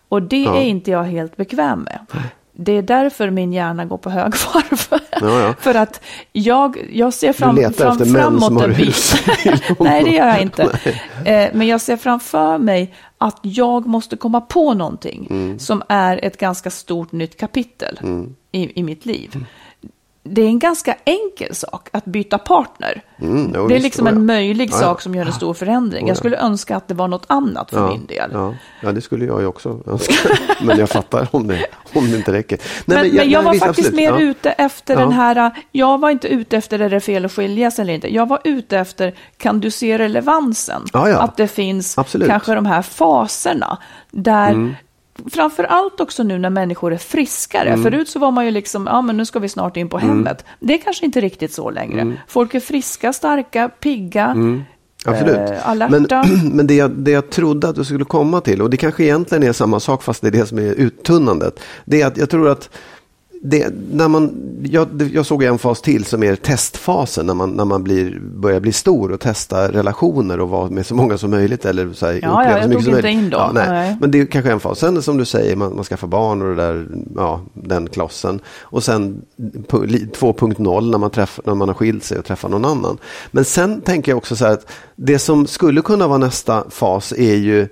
Och 0.10 0.22
det 0.22 0.42
Ja. 0.44 0.56
är 0.56 0.62
inte 0.64 0.92
jag 0.92 1.04
helt 1.04 1.38
bekväm 1.38 1.80
med. 1.80 2.00
Det 2.62 2.72
är 2.72 2.82
därför 2.82 3.30
min 3.30 3.54
hjärna 3.54 3.86
går 3.86 3.98
på 3.98 4.10
högvarv. 4.10 5.02
Ja. 5.22 5.54
För 5.60 5.76
att 5.76 6.02
jag, 6.32 6.78
jag 6.94 7.14
ser 7.14 7.34
fram, 7.34 7.56
letar 7.56 7.72
fram, 7.86 7.92
efter 7.92 8.06
framåt 8.06 8.44
som 8.44 8.58
har 8.58 8.64
en 8.70 8.74
bit. 8.76 9.24
Nej, 9.80 10.04
det 10.04 10.10
gör 10.10 10.28
jag 10.28 10.42
inte. 10.42 10.64
Eh, 11.26 11.50
Men 11.54 11.68
jag 11.68 11.82
ser 11.82 11.98
framför 11.98 12.58
mig 12.58 12.94
att 13.18 13.38
jag 13.42 13.86
måste 13.88 14.18
komma 14.18 14.42
på 14.42 14.74
någonting 14.74 15.28
Mm. 15.30 15.60
som 15.60 15.84
är 15.90 16.26
ett 16.26 16.38
ganska 16.38 16.70
stort 16.70 17.12
nytt 17.12 17.38
kapitel 17.40 18.00
i, 18.52 18.80
i 18.80 18.84
mitt 18.84 19.06
liv. 19.06 19.46
Mm. 20.24 20.36
Det 20.36 20.42
är 20.42 20.46
en 20.46 20.60
ganska 20.60 20.96
enkel 21.06 21.56
sak 21.56 21.90
att 21.92 22.06
byta 22.06 22.38
partner. 22.38 23.02
Mm, 23.22 23.52
jo, 23.56 23.68
det 23.68 23.74
är 23.74 23.76
visst, 23.76 23.84
liksom 23.84 24.08
oh 24.08 24.12
ja. 24.12 24.16
en 24.16 24.26
möjlig 24.26 24.70
Ja, 24.70 24.76
ja. 24.76 24.80
sak 24.80 25.02
som 25.02 25.16
gör 25.16 25.26
en 25.26 25.34
stor 25.34 25.54
förändring. 25.54 26.08
Jag 26.08 26.18
skulle 26.18 26.38
önska 26.38 26.76
att 26.76 26.88
det 26.88 26.94
var 26.94 27.08
något 27.08 27.26
annat 27.28 27.70
för 27.70 27.78
ja, 27.78 27.92
min 27.92 28.06
del. 28.06 28.32
Ja, 28.82 28.92
det 28.92 29.02
skulle 29.02 29.26
jag 29.26 29.42
ju 29.42 29.48
också 29.48 29.82
önska. 29.88 30.14
men 30.64 30.80
jag 30.80 30.90
fattar 30.90 31.28
om 31.32 31.48
det, 31.48 31.66
om 31.94 32.12
det 32.12 32.18
inte 32.18 32.34
räcker. 32.34 32.58
Nej, 32.86 32.98
Men, 32.98 33.08
men, 33.08 33.16
jag, 33.16 33.28
nej, 33.28 33.46
var 33.46 33.52
visst, 33.52 33.66
faktiskt 33.66 33.88
absolut. 33.88 34.12
mer 34.12 34.22
ute 34.22 34.52
efter 34.52 34.96
den 34.96 35.12
här, 35.12 35.52
jag 35.72 35.98
var 35.98 36.10
inte 36.10 36.28
ute 36.28 36.58
efter 36.58 36.80
är 36.80 36.90
det 36.90 37.00
fel 37.00 37.26
att 37.26 37.32
skiljas 37.32 37.80
eller 37.80 37.94
inte. 37.94 38.14
Jag 38.14 38.28
var 38.28 38.40
ute 38.44 38.78
efter, 38.78 39.16
kan 39.38 39.60
du 39.60 39.72
se 39.72 39.98
relevansen? 39.98 40.82
Att 40.94 41.38
det 41.38 41.48
finns 41.48 41.98
Absolut. 41.98 42.26
Mm. 42.26 42.34
kanske 42.34 42.56
de 42.56 42.66
här 42.66 42.82
faserna 42.82 43.78
där 44.12 44.76
Framför 45.32 45.64
allt 45.64 46.00
också 46.00 46.24
nu 46.24 46.38
när 46.40 46.50
människor 46.50 46.94
är 46.94 46.98
friskare. 46.98 47.70
Mm. 47.70 47.84
Förut 47.84 48.10
så 48.10 48.20
var 48.20 48.32
man 48.32 48.46
ju 48.46 48.52
liksom, 48.52 48.88
ja 48.88 49.02
men 49.02 49.18
nu 49.18 49.26
ska 49.26 49.40
vi 49.40 49.50
snart 49.50 49.78
in 49.78 49.90
på 49.90 49.98
hemmet. 49.98 50.46
Det 50.60 50.74
är 50.74 50.78
kanske 50.78 51.06
inte 51.06 51.22
riktigt 51.22 51.54
så 51.54 51.70
längre. 51.70 52.02
Mm. 52.02 52.18
Folk 52.28 52.54
är 52.54 52.60
friska, 52.60 53.14
starka, 53.14 53.70
pigga, 53.70 54.36
Absolut. 55.06 55.50
eh, 55.50 55.70
alerta. 55.70 56.26
Men, 56.28 56.50
men 56.56 56.68
det, 56.68 56.74
jag, 56.74 56.92
det 56.92 57.12
jag 57.12 57.30
trodde 57.30 57.70
att 57.70 57.76
du 57.76 57.84
skulle 57.84 58.06
komma 58.06 58.42
till, 58.42 58.62
och 58.62 58.70
det 58.70 58.78
kanske 58.78 59.04
egentligen 59.04 59.44
är 59.44 59.54
samma 59.54 59.80
sak 59.80 60.04
fast 60.04 60.22
det 60.22 60.28
är 60.28 60.32
det 60.32 60.46
som 60.46 60.58
är 60.58 60.74
uttunnandet. 60.74 61.60
Det 61.86 62.02
är 62.02 62.08
att 62.08 62.18
jag 62.18 62.30
tror 62.30 62.50
att 62.50 62.70
det, 63.42 63.74
när 63.92 64.08
man, 64.08 64.32
jag, 64.64 64.88
jag 65.14 65.26
såg 65.26 65.44
en 65.44 65.58
fas 65.58 65.82
till 65.82 66.06
som 66.06 66.24
är 66.24 66.36
testfasen 66.36 67.26
när 67.26 67.34
man, 67.34 67.50
när 67.52 67.66
man 67.66 67.84
blir, 67.84 68.20
börjar 68.20 68.60
bli 68.60 68.72
stor 68.74 69.12
och 69.12 69.20
testa 69.20 69.72
relationer 69.72 70.40
och 70.40 70.50
vara 70.50 70.70
med 70.70 70.86
så 70.86 70.96
många 70.96 71.18
som 71.18 71.32
möjligt. 71.32 71.66
Eller 71.66 71.94
så 71.94 72.06
här, 72.06 72.20
ja, 72.22 72.30
uppleva 72.42 72.52
jag 72.52 72.64
så 72.64 72.70
mycket 72.70 72.74
tog 72.74 72.84
som 72.84 72.94
inte 72.96 73.08
möjligt. 73.08 73.24
in 73.24 73.30
dem. 73.30 73.42
Ja, 73.42 73.52
nej. 73.54 73.70
Nej. 73.70 73.98
Men 74.02 74.12
det 74.12 74.20
är 74.20 74.26
kanske 74.26 74.52
en 74.52 74.60
fas. 74.60 74.80
Sen 74.80 75.02
som 75.02 75.18
du 75.18 75.26
säger, 75.26 75.56
man, 75.56 75.76
man 75.76 75.84
skaffar 75.84 76.08
barn 76.08 76.42
och 76.42 76.48
det 76.48 76.56
där, 76.56 76.88
ja, 77.16 77.42
den 77.54 77.88
klossen. 77.88 78.40
Och 78.62 78.84
sen 78.84 79.22
pu- 79.68 79.86
li- 79.88 80.10
2.0 80.20 80.92
när 80.92 80.98
man, 80.98 81.12
när 81.46 81.56
man 81.56 81.68
har 81.68 81.76
skilt 81.76 82.04
sig 82.04 82.20
och 82.20 82.26
träffar 82.26 82.50
någon 82.50 82.66
annan. 82.66 82.98
Men 83.32 83.46
sen 83.46 83.82
tänker 83.82 84.12
jag 84.12 84.18
också 84.18 84.36
så 84.36 84.46
här 84.46 84.54
att 84.54 84.72
det 84.96 85.20
som 85.20 85.48
skulle 85.48 85.82
kunna 85.82 86.08
vara 86.08 86.18
nästa 86.18 86.64
fas 86.70 87.12
är 87.18 87.36
ju 87.36 87.68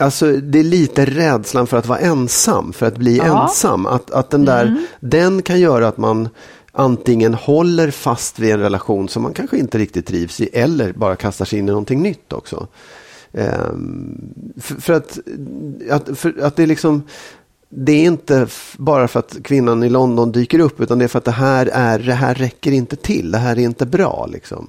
Alltså 0.00 0.32
det 0.32 0.58
är 0.58 0.64
lite 0.64 1.04
rädslan 1.04 1.66
för 1.66 1.76
att 1.76 1.86
vara 1.86 1.98
ensam, 1.98 2.72
för 2.72 2.86
att 2.86 2.96
bli 2.96 3.16
Ja. 3.16 3.42
ensam. 3.42 3.86
Att, 3.86 4.10
att 4.10 4.30
den 4.30 4.44
där, 4.44 4.86
den 5.00 5.42
kan 5.42 5.60
göra 5.60 5.88
att 5.88 5.98
man 5.98 6.28
antingen 6.72 7.34
håller 7.34 7.90
fast 7.90 8.38
vid 8.38 8.52
en 8.52 8.60
relation 8.60 9.08
som 9.08 9.22
man 9.22 9.32
kanske 9.32 9.58
inte 9.58 9.78
riktigt 9.78 10.06
trivs 10.06 10.40
i 10.40 10.48
eller 10.52 10.92
bara 10.92 11.16
kastar 11.16 11.44
sig 11.44 11.58
in 11.58 11.64
i 11.68 11.70
någonting 11.70 12.02
nytt 12.02 12.32
också. 12.32 12.66
Ehm, 13.32 14.34
för, 14.60 14.74
för, 14.80 14.92
att, 14.92 15.18
att, 15.90 16.18
för 16.18 16.42
att 16.42 16.56
det 16.56 16.62
är 16.62 16.66
liksom 16.66 17.02
det 17.68 17.92
är 17.92 18.04
inte 18.04 18.46
bara 18.76 19.08
för 19.08 19.18
att 19.18 19.36
kvinnan 19.44 19.82
i 19.82 19.88
London 19.88 20.32
dyker 20.32 20.58
upp 20.58 20.80
utan 20.80 20.98
det 20.98 21.04
är 21.04 21.08
för 21.08 21.18
att 21.18 21.24
det 21.24 21.30
här, 21.30 21.70
är, 21.72 21.98
det 21.98 22.12
här 22.14 22.34
räcker 22.34 22.72
inte 22.72 22.96
till. 22.96 23.30
Det 23.30 23.38
här 23.38 23.58
är 23.58 23.62
inte 23.62 23.86
bra. 23.86 24.28
Liksom. 24.32 24.68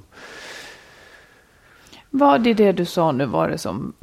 Vad 2.09 2.47
är 2.47 2.53
det 2.53 2.71
du 2.71 2.85
sa 2.85 3.11
nu 3.11 3.25
var 3.25 3.49
det 3.49 3.57
som, 3.57 3.93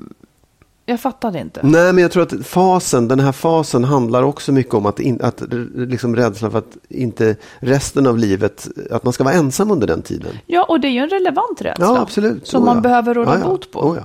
jag 0.89 1.01
fattade 1.01 1.39
inte. 1.41 1.61
Nej, 1.63 1.93
men 1.93 2.03
jag 2.03 2.11
tror 2.13 2.23
att 2.23 2.47
fasen, 2.47 3.09
den 3.09 3.21
här 3.21 3.33
fasen 3.33 3.85
handlar 3.85 4.23
också 4.23 4.53
mycket 4.53 4.75
om 4.75 4.87
att, 4.87 5.01
in, 5.01 5.21
att 5.23 5.43
liksom 5.75 6.17
rädslan 6.17 6.51
för 6.51 6.59
att 6.59 6.77
inte 6.89 7.37
resten 7.59 8.07
av 8.07 8.19
livet, 8.19 8.69
att 8.91 9.05
man 9.05 9.13
ska 9.13 9.25
vara 9.25 9.35
ensam 9.35 9.71
under 9.71 9.87
den 9.87 10.03
tiden. 10.03 10.39
Ja, 10.47 10.65
och 10.65 10.81
det 10.81 10.89
är 10.89 10.93
ju 10.93 10.99
en 11.01 11.09
relevant 11.11 11.61
rädsla. 11.63 11.87
Ja, 11.87 11.99
absolut. 12.01 12.47
Som 12.47 12.63
Oh, 12.63 12.67
man 12.67 12.75
ja. 12.77 12.81
behöver 12.81 13.15
råda 13.15 13.35
Ja, 13.35 13.39
ja. 13.41 13.47
bot 13.47 13.71
på. 13.73 13.81
Oh, 13.81 13.97
ja. 13.97 14.03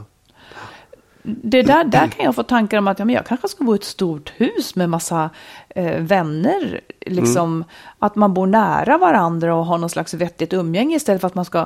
Det 1.26 1.62
där, 1.62 1.84
där 1.84 2.08
kan 2.08 2.26
jag 2.26 2.36
få 2.36 2.44
tankar 2.44 2.78
om 2.78 2.88
att 2.88 3.00
ja, 3.00 3.06
men 3.06 3.16
jag 3.16 3.26
kanske 3.26 3.48
ska 3.48 3.64
bo 3.64 3.74
i 3.74 3.76
ett 3.76 3.84
stort 3.84 4.34
hus 4.38 4.76
med 4.76 4.90
massa 4.90 5.30
eh, 5.70 6.00
vänner. 6.02 6.82
Liksom, 7.06 7.54
Mm. 7.56 7.64
Att 8.00 8.16
man 8.16 8.34
bor 8.34 8.48
nära 8.48 8.98
varandra 8.98 9.56
och 9.56 9.66
har 9.66 9.78
någon 9.78 9.90
slags 9.90 10.14
vettigt 10.14 10.54
umgänge 10.54 10.96
istället 10.96 11.22
för 11.22 11.28
att 11.28 11.36
man 11.36 11.46
ska... 11.46 11.66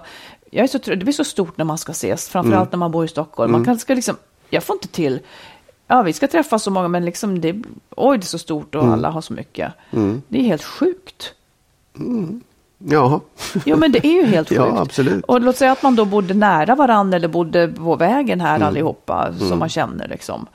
Jag 0.51 0.63
är 0.63 0.67
så, 0.67 0.77
det 0.77 0.95
blir 0.97 1.11
så 1.13 1.23
stort 1.23 1.57
när 1.57 1.65
man 1.65 1.77
ska 1.77 1.91
ses, 1.91 2.29
framförallt 2.29 2.67
Mm. 2.67 2.69
när 2.71 2.77
man 2.77 2.91
bor 2.91 3.05
i 3.05 3.07
Stockholm. 3.07 3.51
Man 3.51 3.65
kan, 3.65 3.79
ska 3.79 3.93
liksom, 3.93 4.15
jag 4.49 4.63
får 4.63 4.75
inte 4.75 4.87
till... 4.87 5.19
Ja, 5.87 6.01
vi 6.01 6.13
ska 6.13 6.27
träffas 6.27 6.63
så 6.63 6.71
många, 6.71 6.87
men 6.87 7.05
liksom 7.05 7.41
det, 7.41 7.55
oj, 7.95 8.17
det 8.17 8.23
är 8.23 8.27
så 8.27 8.37
stort 8.37 8.75
och 8.75 8.81
Mm. 8.81 8.93
alla 8.93 9.09
har 9.09 9.21
så 9.21 9.33
mycket. 9.33 9.73
Det 10.27 10.39
är 10.39 10.43
helt 10.43 10.63
sjukt. 10.63 11.33
Jaha. 12.77 13.19
Jo, 13.65 13.77
men 13.77 13.91
det 13.91 14.07
är 14.07 14.11
ju 14.11 14.25
helt 14.25 14.49
sjukt. 14.49 14.61
Ja, 14.61 14.79
absolut. 14.81 15.23
Och 15.25 15.41
låt 15.41 15.57
säga 15.57 15.71
att 15.71 15.83
man 15.83 15.95
då 15.95 16.05
bodde 16.05 16.33
nära 16.33 16.75
varandra 16.75 17.15
eller 17.15 17.27
bodde 17.27 17.67
på 17.67 17.95
vägen 17.95 18.41
här 18.41 18.55
Mm. 18.55 18.67
allihopa 18.67 19.33
som 19.39 19.59
man 19.59 19.69
känner 19.69 20.07
liksom. 20.07 20.45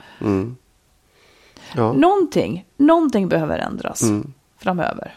Ja. 1.77 1.93
Någonting, 1.93 2.65
någonting 2.77 3.29
behöver 3.29 3.59
ändras 3.59 4.03
framöver. 4.59 5.15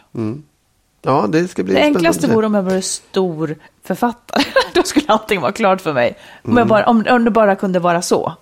Ja, 1.02 1.26
det 1.28 1.48
ska 1.48 1.62
bli 1.62 1.74
Det 1.74 1.80
enklaste 1.82 2.26
vore 2.28 2.46
om 2.46 2.54
jag 2.54 2.62
vore 2.62 2.82
stor 2.82 3.56
författare. 3.84 4.42
Då 4.74 4.82
skulle 4.82 5.06
allting 5.08 5.40
vara 5.40 5.52
klart 5.52 5.80
för 5.80 5.92
mig. 5.92 6.16
Om, 6.44 6.50
Mm. 6.50 6.58
jag 6.58 6.68
bara, 6.68 6.86
om, 6.86 7.04
om 7.10 7.24
det 7.24 7.30
bara 7.30 7.56
kunde 7.56 7.78
vara 7.78 8.02
så. 8.02 8.32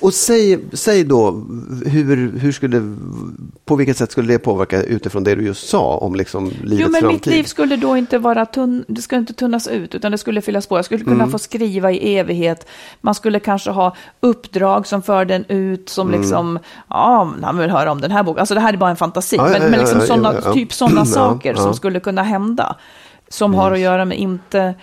Och 0.00 0.14
säg, 0.14 0.58
säg 0.72 1.04
då, 1.04 1.30
hur, 1.86 2.38
hur 2.38 2.52
skulle, 2.52 2.96
på 3.64 3.76
vilket 3.76 3.96
sätt 3.96 4.12
skulle 4.12 4.32
det 4.32 4.38
påverka 4.38 4.82
utifrån 4.82 5.24
det 5.24 5.34
du 5.34 5.42
just 5.44 5.68
sa 5.68 5.96
om 5.96 6.14
liksom 6.14 6.44
livets 6.64 6.82
Jo, 6.82 6.88
men 6.90 7.00
framtid? 7.00 7.14
mitt 7.16 7.26
liv 7.26 7.44
skulle 7.44 7.76
då 7.76 7.96
inte 7.96 8.18
vara 8.18 8.46
tunn, 8.46 8.84
det 8.88 9.02
skulle 9.02 9.18
inte 9.18 9.32
tunnas 9.32 9.68
ut, 9.68 9.94
utan 9.94 10.12
det 10.12 10.18
skulle 10.18 10.40
fyllas 10.42 10.66
på. 10.66 10.78
Jag 10.78 10.84
skulle 10.84 11.04
kunna 11.04 11.14
Mm. 11.16 11.30
få 11.30 11.38
skriva 11.38 11.92
i 11.92 12.16
evighet. 12.16 12.66
Man 13.00 13.14
skulle 13.14 13.40
kanske 13.40 13.70
ha 13.70 13.96
uppdrag 14.20 14.86
som 14.86 15.02
för 15.02 15.24
den 15.24 15.44
ut, 15.48 15.88
som 15.88 16.08
Mm. 16.08 16.20
liksom, 16.20 16.58
ja, 16.88 17.32
han 17.42 17.58
vill 17.58 17.70
höra 17.70 17.92
om 17.92 18.00
den 18.00 18.10
här 18.10 18.22
boken. 18.22 18.40
Alltså 18.40 18.54
det 18.54 18.60
här 18.60 18.72
är 18.72 18.76
bara 18.76 18.90
en 18.90 18.96
fantasi, 18.96 19.36
Ja, 19.36 19.42
men, 19.42 19.62
ja, 19.62 19.68
men 19.68 19.80
liksom 19.80 19.98
ja, 20.00 20.06
såna, 20.06 20.34
ja, 20.34 20.40
ja. 20.44 20.52
typ 20.52 20.72
sådana 20.72 21.04
saker 21.04 21.54
som 21.54 21.74
skulle 21.74 22.00
kunna 22.00 22.22
hända. 22.22 22.76
Som 23.28 23.54
har 23.54 23.72
att 23.72 23.78
göra 23.80 24.04
med 24.04 24.18
inte, 24.18 24.74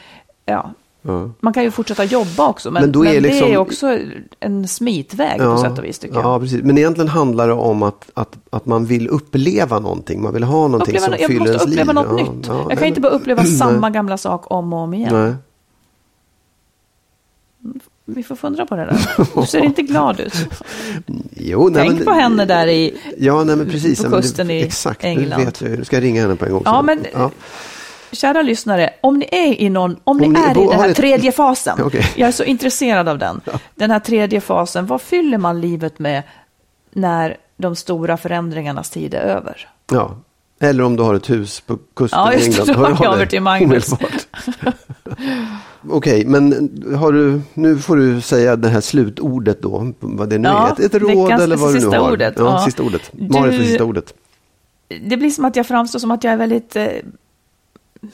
ja, 0.46 0.72
Ja. 1.08 1.30
man 1.40 1.54
kan 1.54 1.64
ju 1.64 1.72
fortsätta 1.72 2.04
jobba 2.04 2.48
också, 2.48 2.72
men, 2.72 2.82
Men 2.92 3.00
men, 3.00 3.08
är 3.08 3.14
det 3.14 3.20
liksom- 3.22 3.48
är 3.52 3.58
också 3.58 4.00
en 4.40 4.68
smitväg 4.68 5.40
på 5.40 5.58
sätt 5.58 5.78
och 5.78 5.84
vis 5.84 6.00
tycker 6.00 6.16
jag. 6.16 6.24
Ja, 6.26 6.40
precis. 6.40 6.64
Men 6.64 6.78
egentligen 6.78 7.08
handlar 7.10 7.48
det 7.48 7.54
om 7.54 7.84
att, 7.84 8.10
att, 8.14 8.38
att 8.50 8.66
man 8.66 8.86
vill 8.86 9.08
uppleva 9.08 9.80
någonting. 9.80 10.22
Man 10.22 10.34
vill 10.34 10.44
ha 10.44 10.68
någonting 10.68 10.96
Uppleva, 10.96 11.06
som 11.06 11.16
jag 11.20 11.28
fyller 11.28 11.40
måste 11.40 11.54
ens 11.54 11.66
liv. 11.66 11.74
uppleva 11.80 11.94
något 12.02 12.20
Ja, 12.20 12.34
nytt. 12.34 12.48
ja, 12.48 12.58
jag 12.58 12.68
nej, 12.68 12.78
kan 12.78 12.88
inte 12.88 13.02
men- 13.02 13.10
bara 13.12 13.18
uppleva 13.20 13.42
Nej. 13.44 13.52
samma 13.52 13.90
gamla 13.90 14.18
sak 14.18 14.52
om 14.52 14.74
och 14.74 14.80
om 14.80 14.94
igen. 14.94 15.14
Nej. 15.14 15.34
Vi 18.06 18.24
får 18.24 18.36
fundera 18.36 18.66
på 18.66 18.76
det 18.76 18.86
där. 18.86 19.28
Du 19.42 19.48
ser 19.48 19.60
inte 19.64 19.82
glad 19.82 20.20
ut. 20.20 20.34
Jo, 21.38 21.70
nej, 21.72 21.84
Tänk 21.88 21.96
men, 22.00 22.06
på 22.06 22.12
henne 22.12 22.46
där 22.46 22.68
i... 22.68 22.98
Ja, 23.18 23.44
nej, 23.44 23.56
men 23.56 23.70
precis. 23.70 24.00
på 24.00 24.06
Ja, 24.06 24.10
men 24.10 24.22
kusten 24.22 24.50
i 24.50 24.62
Exakt, 24.62 25.04
England. 25.04 25.40
det 25.40 25.46
vet 25.46 25.62
jag. 25.62 25.72
Nu 25.72 25.86
ska 25.86 25.96
jag 25.96 26.04
ringa 26.04 26.22
henne 26.22 26.36
på 26.36 26.46
en 26.46 26.52
gång. 26.52 26.62
Ja, 26.66 26.84
sen. 26.88 27.04
men 27.14 27.30
kära 28.16 28.42
lyssnare, 28.42 28.90
om 29.02 29.18
ni 29.20 29.28
är 29.32 29.62
i 29.62 29.70
någon, 29.70 29.96
om, 30.04 30.18
ni 30.18 30.28
ni 30.28 30.40
är 30.40 30.54
bo- 30.54 30.64
i 30.64 30.68
den 30.68 30.80
här 30.80 30.90
ett- 30.90 30.98
tredje 30.98 31.32
fasen, 31.32 31.78
Okej. 31.84 32.06
jag 32.16 32.28
är 32.28 32.32
så 32.32 32.44
intresserad 32.44 33.10
av 33.10 33.18
den, 33.18 33.42
den 33.76 33.92
här 33.92 34.00
tredje 34.00 34.42
fasen, 34.42 34.86
vad 34.86 35.02
fyller 35.02 35.38
man 35.38 35.62
livet 35.62 36.00
med 36.00 36.24
när 36.94 37.38
de 37.58 37.76
stora 37.76 38.18
förändringarnas 38.18 38.90
tid 38.90 39.14
är 39.14 39.22
över? 39.22 39.70
Ja. 39.92 40.18
Eller 40.60 40.84
om 40.84 40.96
du 40.96 41.04
har 41.04 41.14
ett 41.16 41.30
hus 41.30 41.60
på 41.62 41.78
kusten 41.96 42.20
Ja, 42.20 42.34
i 42.34 42.46
just 42.46 42.60
England. 42.60 42.78
Hör 42.78 42.98
jag 43.06 43.14
över 43.14 43.26
till 43.26 43.42
Magnus. 43.42 43.90
Okej, 45.90 46.26
men 46.26 46.70
har 47.00 47.12
du, 47.12 47.42
nu 47.54 47.78
får 47.78 47.96
du 47.98 48.22
säga 48.22 48.56
det 48.56 48.70
här 48.70 48.82
slutordet 48.82 49.62
då. 49.62 49.94
Vad 50.00 50.30
det 50.30 50.38
nu 50.38 50.48
Ja, 50.48 50.68
är. 50.68 50.72
Ett, 50.74 50.80
ett 50.80 51.02
råd 51.02 51.32
eller 51.32 51.56
vad 51.58 51.74
du 51.74 51.80
nu 51.80 51.98
har. 51.98 52.12
ordet, 52.12 52.34
Ja, 52.38 52.44
ja. 52.46 52.66
sista 52.66 52.84
ordet. 52.84 53.02
Du- 53.12 53.34
Marit 53.40 53.56
för 53.56 53.64
sista 53.64 53.84
ordet. 53.84 54.14
Det 55.02 55.18
blir 55.18 55.30
som 55.30 55.46
att 55.46 55.56
jag 55.56 55.68
framstår 55.68 56.00
som 56.00 56.12
att 56.12 56.24
jag 56.24 56.34
är 56.34 56.38
väldigt 56.38 56.76
eh, 56.76 56.86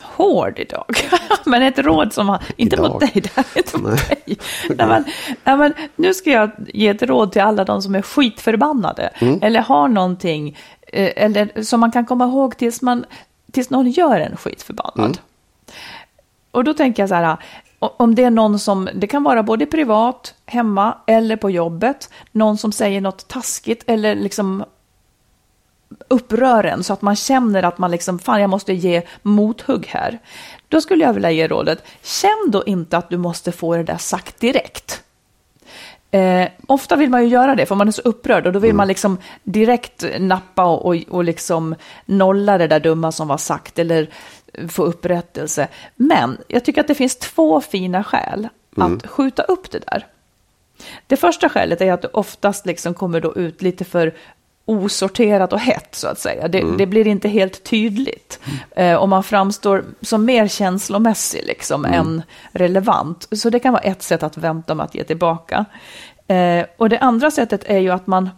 hård 0.01 0.59
idag. 0.59 0.85
men 1.45 1.61
ett 1.61 1.79
råd 1.79 2.13
som, 2.13 2.29
har- 2.29 2.43
inte 2.55 2.75
Idag. 2.75 2.91
mot 2.91 2.99
dig, 2.99 3.11
det 3.13 3.31
här 3.35 3.45
är 3.53 3.57
inte 3.57 3.77
mot 3.77 3.91
Nej. 3.91 4.23
dig. 4.25 4.37
Nej, 4.69 4.87
men, 4.87 5.03
nej, 5.43 5.57
men, 5.57 5.73
nu 5.95 6.13
ska 6.13 6.29
jag 6.29 6.51
ge 6.73 6.87
ett 6.87 7.03
råd 7.03 7.31
till 7.31 7.41
alla 7.41 7.63
de 7.65 7.81
som 7.81 7.95
är 7.95 8.01
skitförbannade. 8.01 9.09
Mm. 9.19 9.39
Eller 9.41 9.61
har 9.61 9.87
någonting, 9.87 10.57
eh, 10.87 11.11
eller 11.15 11.63
som 11.63 11.79
man 11.79 11.91
kan 11.91 12.05
komma 12.05 12.25
ihåg 12.25 12.57
tills, 12.57 12.81
man, 12.81 13.05
tills 13.51 13.69
någon 13.69 13.91
gör 13.91 14.19
en 14.19 14.37
skitförbannad. 14.37 15.05
Mm. 15.05 15.17
Och 16.51 16.63
då 16.63 16.73
tänker 16.73 17.03
jag 17.03 17.09
så 17.09 17.15
här, 17.15 17.37
om 17.79 18.15
det 18.15 18.23
är 18.23 18.29
någon 18.29 18.59
som, 18.59 18.89
det 18.93 19.07
kan 19.07 19.23
vara 19.23 19.43
både 19.43 19.65
privat, 19.65 20.33
hemma 20.45 20.97
eller 21.07 21.35
på 21.35 21.49
jobbet, 21.49 22.09
någon 22.31 22.57
som 22.57 22.71
säger 22.71 23.01
något 23.01 23.27
taskigt 23.27 23.83
eller 23.87 24.15
liksom 24.15 24.63
upprör 26.07 26.63
en 26.63 26.83
så 26.83 26.93
att 26.93 27.01
man 27.01 27.15
känner 27.15 27.63
att 27.63 27.77
man 27.77 27.91
liksom, 27.91 28.19
fan 28.19 28.41
jag 28.41 28.49
måste 28.49 28.73
ge 28.73 29.01
mothugg 29.21 29.87
här. 29.87 30.19
Då 30.67 30.81
skulle 30.81 31.03
jag 31.03 31.13
vilja 31.13 31.31
ge 31.31 31.47
rådet, 31.47 31.83
känn 32.03 32.51
då 32.51 32.63
inte 32.65 32.97
att 32.97 33.09
du 33.09 33.17
måste 33.17 33.51
få 33.51 33.75
det 33.75 33.83
där 33.83 33.97
sagt 33.97 34.39
direkt. 34.39 35.03
Eh, 36.11 36.47
ofta 36.67 36.95
vill 36.95 37.09
man 37.09 37.23
ju 37.23 37.29
göra 37.29 37.55
det 37.55 37.65
för 37.65 37.75
man 37.75 37.87
är 37.87 37.91
så 37.91 38.01
upprörd 38.01 38.47
och 38.47 38.53
då 38.53 38.59
vill 38.59 38.75
man 38.75 38.87
liksom 38.87 39.17
direkt 39.43 40.05
nappa 40.19 40.63
och, 40.65 40.85
och, 40.85 40.95
och 41.09 41.23
liksom 41.23 41.75
nolla 42.05 42.57
det 42.57 42.67
där 42.67 42.79
dumma 42.79 43.11
som 43.11 43.27
var 43.27 43.37
sagt 43.37 43.79
eller 43.79 44.09
få 44.67 44.83
upprättelse. 44.83 45.67
Men 45.95 46.37
jag 46.47 46.65
tycker 46.65 46.81
att 46.81 46.87
det 46.87 46.95
finns 46.95 47.15
två 47.15 47.61
fina 47.61 48.03
skäl 48.03 48.49
att 48.77 49.07
skjuta 49.07 49.43
upp 49.43 49.71
det 49.71 49.79
där. 49.79 50.07
Det 51.07 51.17
första 51.17 51.49
skälet 51.49 51.81
är 51.81 51.93
att 51.93 52.01
det 52.01 52.07
oftast 52.07 52.65
liksom 52.65 52.93
kommer 52.93 53.21
då 53.21 53.35
ut 53.35 53.61
lite 53.61 53.85
för 53.85 54.13
osorterat 54.71 55.53
och 55.53 55.59
hett 55.59 55.95
så 55.95 56.07
att 56.07 56.19
säga. 56.19 56.47
Det, 56.47 56.65
det 56.77 56.85
blir 56.85 57.07
inte 57.07 57.29
helt 57.29 57.63
tydligt. 57.63 58.39
Eh, 58.75 58.95
och 58.95 59.09
man 59.09 59.23
framstår 59.23 59.83
som 60.01 60.25
mer 60.25 60.47
känslomässig 60.47 61.43
liksom 61.45 61.85
än 61.85 62.23
relevant. 62.51 63.27
Så 63.31 63.49
det 63.49 63.59
kan 63.59 63.73
vara 63.73 63.83
ett 63.83 64.03
sätt 64.03 64.23
att 64.23 64.37
vänta 64.37 64.75
med 64.75 64.83
att 64.83 64.95
ge 64.95 65.03
tillbaka. 65.03 65.65
Eh, 66.27 66.65
och 66.77 66.89
det 66.89 66.99
andra 66.99 67.31
sättet 67.31 67.63
är 67.65 67.79
ju 67.79 67.89
att 67.89 68.07
man 68.07 68.29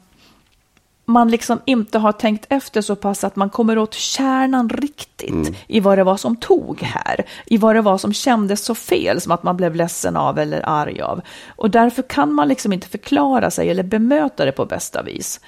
man 1.06 1.32
liksom 1.32 1.62
inte 1.66 2.00
har 2.00 2.12
tänkt 2.12 2.46
efter 2.50 2.82
så 2.82 2.96
pass 2.96 3.24
att 3.24 3.36
man 3.36 3.50
kommer 3.50 3.78
åt 3.78 3.94
kärnan 3.94 4.70
riktigt 4.70 5.58
i 5.68 5.80
vad 5.80 5.98
det 5.98 6.04
var 6.04 6.18
som 6.18 6.36
tog 6.36 6.82
här, 6.82 7.26
i 7.46 7.58
vad 7.58 7.76
det 7.76 7.82
var 7.82 7.98
som 7.98 8.14
kändes 8.14 8.66
så 8.66 8.76
fel, 8.76 9.22
som 9.22 9.32
att 9.32 9.44
man 9.44 9.58
blev 9.58 9.76
ledsen 9.76 10.18
av 10.18 10.40
eller 10.40 10.62
arg 10.70 11.02
av. 11.02 11.22
Och 11.56 11.70
därför 11.70 12.02
kan 12.02 12.34
man 12.34 12.48
liksom 12.48 12.74
inte 12.74 12.88
förklara 12.88 13.52
sig 13.52 13.70
eller 13.70 13.84
bemöta 13.84 14.46
det 14.46 14.52
på 14.52 14.66
bästa 14.66 15.04
vis. 15.04 15.40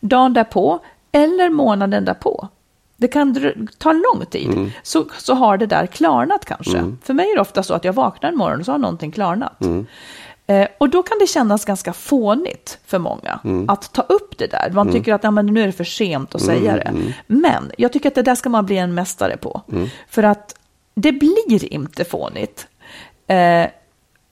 Dagen 0.00 0.32
därpå 0.32 0.80
eller 1.12 1.50
månaden 1.50 2.04
därpå. 2.04 2.48
Det 2.96 3.08
kan 3.08 3.34
ta 3.78 3.92
lång 3.92 4.26
tid, 4.30 4.50
så, 4.82 5.04
så 5.18 5.34
har 5.34 5.56
det 5.58 5.66
där 5.66 5.86
klarnat 5.86 6.44
kanske. 6.44 6.78
För 7.02 7.14
mig 7.14 7.30
är 7.30 7.34
det 7.34 7.40
ofta 7.40 7.62
så 7.62 7.74
att 7.74 7.84
jag 7.84 7.92
vaknar 7.92 8.30
en 8.30 8.36
morgon 8.36 8.60
och 8.60 8.66
så 8.66 8.72
har 8.72 8.78
någonting 8.78 9.12
klarnat. 9.12 9.60
Eh, 10.46 10.68
och 10.78 10.88
då 10.90 11.02
kan 11.02 11.18
det 11.18 11.26
kännas 11.26 11.64
ganska 11.64 11.92
fånigt 11.92 12.78
för 12.86 12.98
många 12.98 13.40
att 13.68 13.92
ta 13.92 14.02
upp 14.02 14.38
det 14.38 14.46
där. 14.46 14.70
Man 14.72 14.86
tycker 14.92 15.14
att 15.14 15.24
ja, 15.24 15.30
men 15.30 15.46
nu 15.46 15.62
är 15.62 15.66
det 15.66 15.72
för 15.72 15.84
sent 15.84 16.34
att 16.34 16.42
säga 16.42 16.76
det. 16.76 16.92
Men 17.26 17.72
jag 17.78 17.92
tycker 17.92 18.08
att 18.08 18.14
det 18.14 18.22
där 18.22 18.34
ska 18.34 18.48
man 18.48 18.66
bli 18.66 18.78
en 18.78 18.94
mästare 18.94 19.36
på. 19.36 19.62
För 20.08 20.22
att 20.22 20.54
det 20.94 21.12
blir 21.12 21.72
inte 21.72 22.04
fånigt. 22.04 22.66
Eh, 23.26 23.66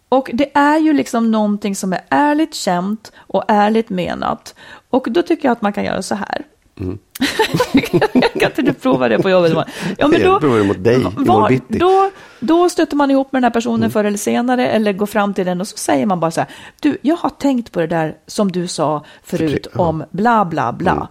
och 0.08 0.30
det 0.34 0.50
är 0.54 0.78
ju 0.78 0.92
liksom 0.92 1.30
någonting 1.30 1.76
som 1.76 1.92
är 1.92 2.00
ärligt 2.08 2.54
känt 2.54 3.12
och 3.16 3.44
ärligt 3.48 3.90
menat. 3.90 4.54
Och 4.90 5.06
då 5.10 5.22
tycker 5.22 5.48
jag 5.48 5.52
att 5.52 5.62
man 5.62 5.72
kan 5.72 5.84
göra 5.84 6.02
så 6.02 6.14
här. 6.14 6.42
kan 8.40 8.50
inte 8.50 8.62
du 8.62 8.72
prova 8.72 9.08
det 9.08 9.18
på 9.18 9.30
jobbet? 9.30 9.52
Ja, 9.98 10.08
men 10.08 10.20
Jag 10.20 10.40
provar 10.40 10.58
det 10.58 10.64
mot 10.64 10.84
dig 10.84 11.04
bitti. 11.48 11.78
då, 11.78 12.10
då 12.40 12.68
stöter 12.68 12.96
man 12.96 13.10
ihop 13.10 13.32
med 13.32 13.42
den 13.42 13.44
här 13.44 13.50
personen 13.50 13.90
förr 13.90 14.04
eller 14.04 14.18
senare 14.18 14.68
eller 14.68 14.92
går 14.92 15.06
fram 15.06 15.34
till 15.34 15.46
den 15.46 15.60
och 15.60 15.68
så 15.68 15.76
säger 15.76 16.06
man 16.06 16.20
bara 16.20 16.30
så 16.30 16.40
här. 16.40 16.50
Du, 16.80 16.98
jag 17.02 17.16
har 17.16 17.30
tänkt 17.30 17.72
på 17.72 17.80
det 17.80 17.86
där 17.86 18.16
som 18.26 18.52
du 18.52 18.68
sa 18.68 19.04
förut 19.22 19.66
ja. 19.74 19.82
om 19.82 20.04
bla 20.10 20.44
bla 20.44 20.72
bla. 20.72 21.08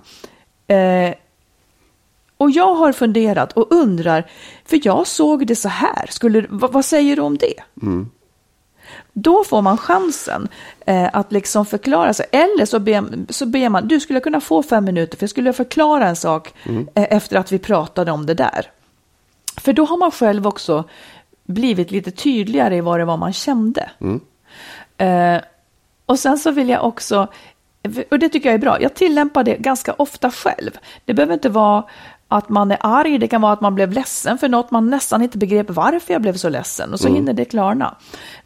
Eh, 0.67 1.13
och 2.37 2.51
jag 2.51 2.75
har 2.75 2.91
funderat 2.91 3.53
och 3.53 3.67
undrar, 3.71 4.29
för 4.65 4.79
jag 4.83 5.07
såg 5.07 5.47
det 5.47 5.55
så 5.55 5.69
här, 5.69 6.05
Skulle, 6.09 6.45
vad, 6.49 6.71
vad 6.73 6.85
säger 6.85 7.15
du 7.15 7.21
om 7.21 7.37
det? 7.37 7.53
Då 9.13 9.43
får 9.43 9.61
man 9.61 9.77
chansen 9.77 10.47
eh, 10.85 11.09
att 11.13 11.31
liksom 11.31 11.65
förklara 11.65 12.13
sig. 12.13 12.25
Eller 12.31 12.65
så 12.65 12.79
ber, 12.79 13.31
så 13.33 13.45
ber 13.45 13.69
man, 13.69 13.87
du 13.87 13.99
skulle 13.99 14.19
kunna 14.19 14.41
få 14.41 14.63
fem 14.63 14.85
minuter 14.85 15.17
för 15.17 15.23
jag 15.23 15.29
skulle 15.29 15.53
förklara 15.53 16.07
en 16.07 16.15
sak 16.15 16.53
eh, 16.95 17.07
efter 17.09 17.37
att 17.37 17.51
vi 17.51 17.59
pratade 17.59 18.11
om 18.11 18.25
det 18.25 18.33
där. 18.33 18.71
För 19.57 19.73
då 19.73 19.85
har 19.85 19.97
man 19.97 20.11
själv 20.11 20.47
också 20.47 20.83
blivit 21.43 21.91
lite 21.91 22.11
tydligare 22.11 22.75
i 22.77 22.81
vad 22.81 22.99
det 22.99 23.05
var 23.05 23.17
man 23.17 23.33
kände. 23.33 23.89
Eh, 24.97 25.41
och 26.05 26.19
sen 26.19 26.37
så 26.37 26.51
vill 26.51 26.69
jag 26.69 26.85
också, 26.85 27.27
och 28.11 28.19
det 28.19 28.29
tycker 28.29 28.49
jag 28.49 28.53
är 28.53 28.59
bra, 28.59 28.81
jag 28.81 28.93
tillämpar 28.93 29.43
det 29.43 29.57
ganska 29.57 29.93
ofta 29.93 30.31
själv. 30.31 30.71
Det 31.05 31.13
behöver 31.13 31.33
inte 31.33 31.49
vara 31.49 31.83
att 32.31 32.49
man 32.49 32.71
är 32.71 32.77
arg, 32.81 33.17
det 33.17 33.27
kan 33.27 33.41
vara 33.41 33.53
att 33.53 33.61
man 33.61 33.75
blev 33.75 33.91
ledsen 33.91 34.37
för 34.37 34.49
något 34.49 34.71
man 34.71 34.89
nästan 34.89 35.21
inte 35.21 35.37
begrep 35.37 35.69
varför 35.69 36.13
jag 36.13 36.21
blev 36.21 36.33
så 36.33 36.49
ledsen 36.49 36.93
och 36.93 36.99
så 36.99 37.07
hinner 37.15 37.33
det 37.33 37.45
klarna. 37.45 37.95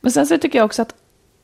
Men 0.01 0.11
sen 0.11 0.27
så 0.27 0.37
tycker 0.37 0.59
jag 0.59 0.65
också 0.65 0.81
att 0.81 0.93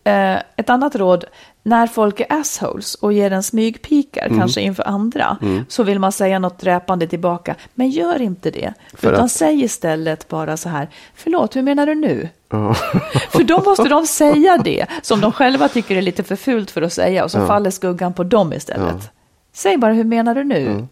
eh, 0.03 0.33
ett 0.55 0.69
annat 0.69 0.95
råd, 0.95 1.25
när 1.63 1.87
folk 1.87 2.19
är 2.19 2.25
assholes 2.29 2.95
och 2.95 3.13
ger 3.13 3.31
en 3.31 3.43
smygpikar, 3.43 4.27
kanske 4.37 4.61
inför 4.61 4.87
andra, 4.87 5.37
så 5.67 5.83
vill 5.83 5.99
man 5.99 6.11
säga 6.11 6.39
något 6.39 6.59
dräpande 6.59 7.07
tillbaka. 7.07 7.55
Men 7.73 7.89
gör 7.89 8.21
inte 8.21 8.51
det, 8.51 8.73
För 8.93 9.11
utan 9.11 9.25
att- 9.25 9.31
säg 9.31 9.63
istället 9.63 10.27
bara 10.27 10.57
så 10.57 10.69
här, 10.69 10.89
förlåt, 11.15 11.55
hur 11.55 11.61
menar 11.61 11.85
du 11.85 11.95
nu? 11.95 12.29
För 13.29 13.43
då 13.43 13.61
måste 13.61 13.89
de 13.89 14.07
säga 14.07 14.57
det 14.57 14.85
som 15.01 15.21
de 15.21 15.31
själva 15.31 15.67
tycker 15.67 15.95
är 15.95 16.01
lite 16.01 16.23
för 16.23 16.35
fult 16.35 16.71
för 16.71 16.81
att 16.81 16.93
säga 16.93 17.23
och 17.23 17.31
så 17.31 17.37
faller 17.47 17.69
skuggan 17.71 18.13
på 18.13 18.23
dem 18.23 18.53
istället. 18.53 19.09
Säg 19.53 19.77
bara, 19.77 19.93
hur 19.93 20.03
menar 20.03 20.35
du 20.35 20.43
nu? 20.43 20.87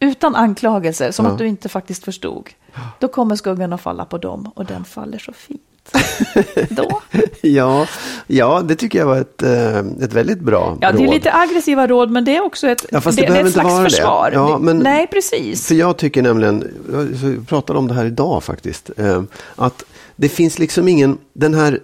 Utan 0.00 0.34
anklagelser, 0.36 1.10
som 1.10 1.26
att 1.26 1.38
du 1.38 1.46
inte 1.46 1.68
faktiskt 1.68 2.04
förstod. 2.04 2.48
Då 2.98 3.08
kommer 3.08 3.36
skuggan 3.36 3.72
att 3.72 3.80
falla 3.80 4.04
på 4.04 4.18
dem 4.18 4.50
och 4.54 4.64
den 4.64 4.84
faller 4.84 5.18
så 5.18 5.32
fint. 5.32 5.60
då? 6.70 7.00
ja, 7.42 7.86
ja, 8.26 8.62
det 8.64 8.74
tycker 8.76 8.98
jag 8.98 9.06
var 9.06 9.16
ett, 9.20 9.42
eh, 9.42 9.78
ett 9.78 10.12
väldigt 10.12 10.40
bra 10.40 10.78
Ja, 10.80 10.92
det 10.92 10.98
är 10.98 11.06
råd. 11.06 11.14
lite 11.14 11.32
aggressiva 11.34 11.86
råd, 11.86 12.10
men 12.10 12.24
det 12.24 12.36
är 12.36 12.44
också 12.44 12.68
ett, 12.68 12.86
Ja, 12.90 13.00
det, 13.04 13.10
det 13.10 13.26
det 13.26 13.26
är 13.40 13.44
ett 13.44 13.52
slags 13.52 13.94
försvar. 13.94 14.30
Ja, 14.34 14.58
men- 14.58 14.78
Nej, 14.78 15.06
precis. 15.06 15.66
För 15.66 15.74
jag 15.74 15.96
tycker 15.96 16.22
nämligen, 16.22 16.64
jag 17.22 17.48
pratade 17.48 17.78
om 17.78 17.88
det 17.88 17.94
här 17.94 18.04
idag 18.04 18.44
faktiskt, 18.44 18.90
eh, 18.96 19.22
att 19.56 19.84
det 20.16 20.28
finns 20.28 20.58
liksom 20.58 20.88
ingen, 20.88 21.18
den 21.32 21.54
här 21.54 21.80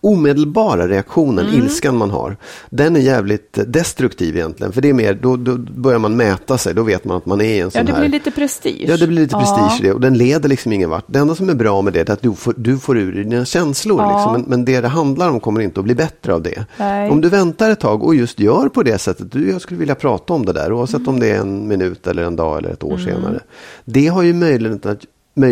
omedelbara 0.00 0.88
reaktionen, 0.88 1.46
Mm. 1.46 1.60
ilskan 1.64 1.96
man 1.96 2.10
har, 2.10 2.36
den 2.70 2.96
är 2.96 3.00
jävligt 3.00 3.58
destruktiv 3.66 4.36
egentligen. 4.36 4.72
För 4.72 4.80
det 4.80 4.88
är 4.88 4.92
mer, 4.92 5.14
då, 5.22 5.36
då 5.36 5.56
börjar 5.56 5.98
man 5.98 6.16
mäta 6.16 6.58
sig, 6.58 6.74
då 6.74 6.82
vet 6.82 7.04
man 7.04 7.16
att 7.16 7.26
man 7.26 7.40
är 7.40 7.44
en 7.54 7.58
Ja, 7.58 7.70
sån 7.70 7.86
det 7.86 7.92
här... 7.92 8.00
blir 8.00 8.08
lite 8.08 8.30
prestige. 8.30 8.84
Ja, 8.88 8.96
det 8.96 9.06
blir 9.06 9.20
lite 9.20 9.36
prestige 9.36 9.70
Ja. 9.70 9.78
i 9.80 9.82
det 9.82 9.92
och 9.92 10.00
den 10.00 10.18
leder 10.18 10.48
liksom 10.48 10.72
ingen 10.72 10.90
vart. 10.90 11.04
Det 11.06 11.18
enda 11.18 11.34
som 11.34 11.48
är 11.48 11.54
bra 11.54 11.82
med 11.82 11.92
det 11.92 12.08
är 12.08 12.12
att 12.12 12.22
du 12.22 12.32
får, 12.34 12.54
du 12.56 12.78
får 12.78 12.98
ur 12.98 13.12
dig 13.12 13.24
dina 13.24 13.44
känslor. 13.44 14.00
Ja. 14.02 14.16
Liksom. 14.16 14.32
Men, 14.32 14.44
men 14.50 14.64
det 14.64 14.80
det 14.80 14.88
handlar 14.88 15.30
om 15.30 15.40
kommer 15.40 15.60
inte 15.60 15.80
att 15.80 15.84
bli 15.84 15.94
bättre 15.94 16.34
av 16.34 16.42
det. 16.42 16.64
Nej. 16.76 17.10
Om 17.10 17.20
du 17.20 17.28
väntar 17.28 17.70
ett 17.70 17.80
tag 17.80 18.02
och 18.04 18.14
just 18.14 18.40
gör 18.40 18.68
på 18.68 18.82
det 18.82 18.98
sättet, 18.98 19.32
du, 19.32 19.50
jag 19.50 19.60
skulle 19.60 19.80
vilja 19.80 19.94
prata 19.94 20.32
om 20.32 20.46
det 20.46 20.52
där, 20.52 20.72
oavsett 20.72 21.08
om 21.08 21.20
det 21.20 21.26
är 21.30 21.38
en 21.40 21.68
minut 21.68 22.06
eller 22.06 22.22
en 22.22 22.36
dag 22.36 22.58
eller 22.58 22.68
ett 22.70 22.84
år 22.84 22.92
Mm. 22.98 23.04
senare. 23.04 23.40
Det 23.84 24.06
har 24.06 24.22
ju 24.22 24.32
möjligheten 24.32 24.92
att 24.92 24.98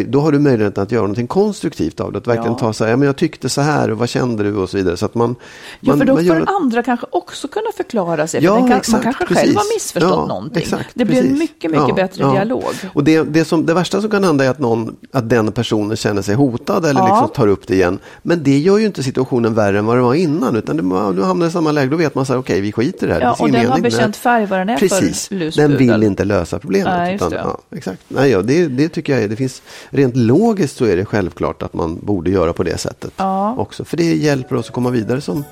då 0.08 0.20
har 0.20 0.32
du 0.32 0.38
möjligheten 0.38 0.82
att 0.82 0.92
göra 0.92 1.02
någonting 1.02 1.26
konstruktivt 1.26 2.00
av 2.00 2.12
det. 2.12 2.18
Att 2.18 2.26
verkligen 2.26 2.52
Ja. 2.52 2.58
ta 2.58 2.72
så 2.72 2.84
här, 2.84 2.90
ja, 2.90 2.96
men 2.96 3.06
jag 3.06 3.16
tyckte 3.16 3.48
så 3.48 3.60
här 3.60 3.90
och 3.90 3.98
vad 3.98 4.08
kände 4.08 4.42
du 4.42 4.56
och 4.56 4.70
så 4.70 4.76
vidare. 4.76 4.96
Så 4.96 5.06
att 5.06 5.14
man, 5.14 5.36
Ja, 5.80 5.88
man, 5.92 5.98
för 5.98 6.04
då 6.06 6.12
man 6.14 6.24
får 6.24 6.34
gör 6.34 6.42
ett- 6.42 6.48
andra 6.48 6.82
kanske 6.82 7.06
också 7.10 7.48
kunna 7.48 7.66
förklara 7.76 8.26
sig. 8.26 8.40
För 8.42 8.48
den 8.54 8.68
kan, 8.68 8.72
exakt, 8.78 8.92
man 8.92 9.02
kanske 9.02 9.26
precis. 9.26 9.44
själv 9.44 9.56
har 9.56 9.74
missförstått 9.74 10.10
Ja, 10.12 10.26
någonting. 10.26 10.62
exakt, 10.62 10.90
det 10.94 11.04
blir 11.04 11.16
en 11.16 11.22
precis. 11.22 11.38
mycket, 11.38 11.70
mycket 11.70 11.88
Ja, 11.88 11.94
bättre 11.94 12.30
dialog. 12.32 12.64
Och 12.94 13.04
det, 13.04 13.22
det, 13.22 13.44
som, 13.44 13.66
det 13.66 13.74
värsta 13.74 14.00
som 14.00 14.10
kan 14.10 14.24
hända 14.24 14.44
är 14.44 14.50
att, 14.50 14.58
någon, 14.58 14.96
att 15.12 15.28
den 15.30 15.52
personen 15.52 15.96
känner 15.96 16.22
sig 16.22 16.34
hotad 16.34 16.84
eller 16.84 17.02
liksom 17.02 17.28
tar 17.34 17.46
upp 17.48 17.66
det 17.66 17.74
igen. 17.74 17.98
Men 18.22 18.42
det 18.42 18.58
gör 18.58 18.78
ju 18.78 18.86
inte 18.86 19.02
situationen 19.02 19.54
värre 19.54 19.78
än 19.78 19.86
vad 19.86 19.96
det 19.96 20.02
var 20.02 20.14
innan. 20.14 20.56
Utan 20.56 20.76
det, 20.76 20.82
nu 20.82 21.22
hamnar 21.22 21.46
det 21.46 21.48
i 21.48 21.52
samma 21.52 21.72
läge, 21.72 21.90
då 21.90 21.96
vet 21.96 22.14
man 22.14 22.26
så 22.26 22.32
här, 22.32 22.40
okej 22.40 22.60
vi 22.60 22.72
skiter 22.72 23.06
i 23.06 23.08
det 23.08 23.14
här. 23.14 23.20
det 23.20 23.26
Ja, 23.26 23.34
finns 23.34 23.40
och 23.40 23.52
den 23.52 23.66
har 23.70 23.76
det 23.76 23.82
bekänt 23.82 24.16
färg 24.16 24.46
vad 24.46 24.58
den 24.58 24.68
är 24.68 24.76
Precis, 24.76 25.28
för 25.28 25.34
luspudel. 25.34 25.70
den 25.70 25.78
vill 25.78 26.02
inte 26.02 26.24
lösa 26.24 26.58
problemet. 26.58 26.86
Nej, 26.96 27.12
just 27.12 27.26
utan, 27.26 27.56
det. 27.70 27.76
exakt. 27.76 28.00
Nej, 28.08 28.30
ja, 28.30 28.42
det, 28.42 28.66
det 28.68 28.88
tycker 28.88 29.12
jag 29.12 29.22
är, 29.22 29.28
det 29.28 29.36
finns, 29.36 29.62
rent 29.90 30.16
logiskt 30.16 30.76
så 30.76 30.84
är 30.84 30.96
det 30.96 31.04
självklart 31.04 31.62
att 31.62 31.74
man 31.74 31.98
borde 32.02 32.30
göra 32.30 32.52
på 32.52 32.62
det 32.62 32.78
sättet 32.78 33.12
Ja. 33.16 33.54
också. 33.58 33.84
För 33.84 33.96
det 33.96 34.14
hjälper 34.14 34.56
oss 34.56 34.66
att 34.66 34.72
komma 34.72 34.90
vidare 34.90 35.20
som 35.20 35.44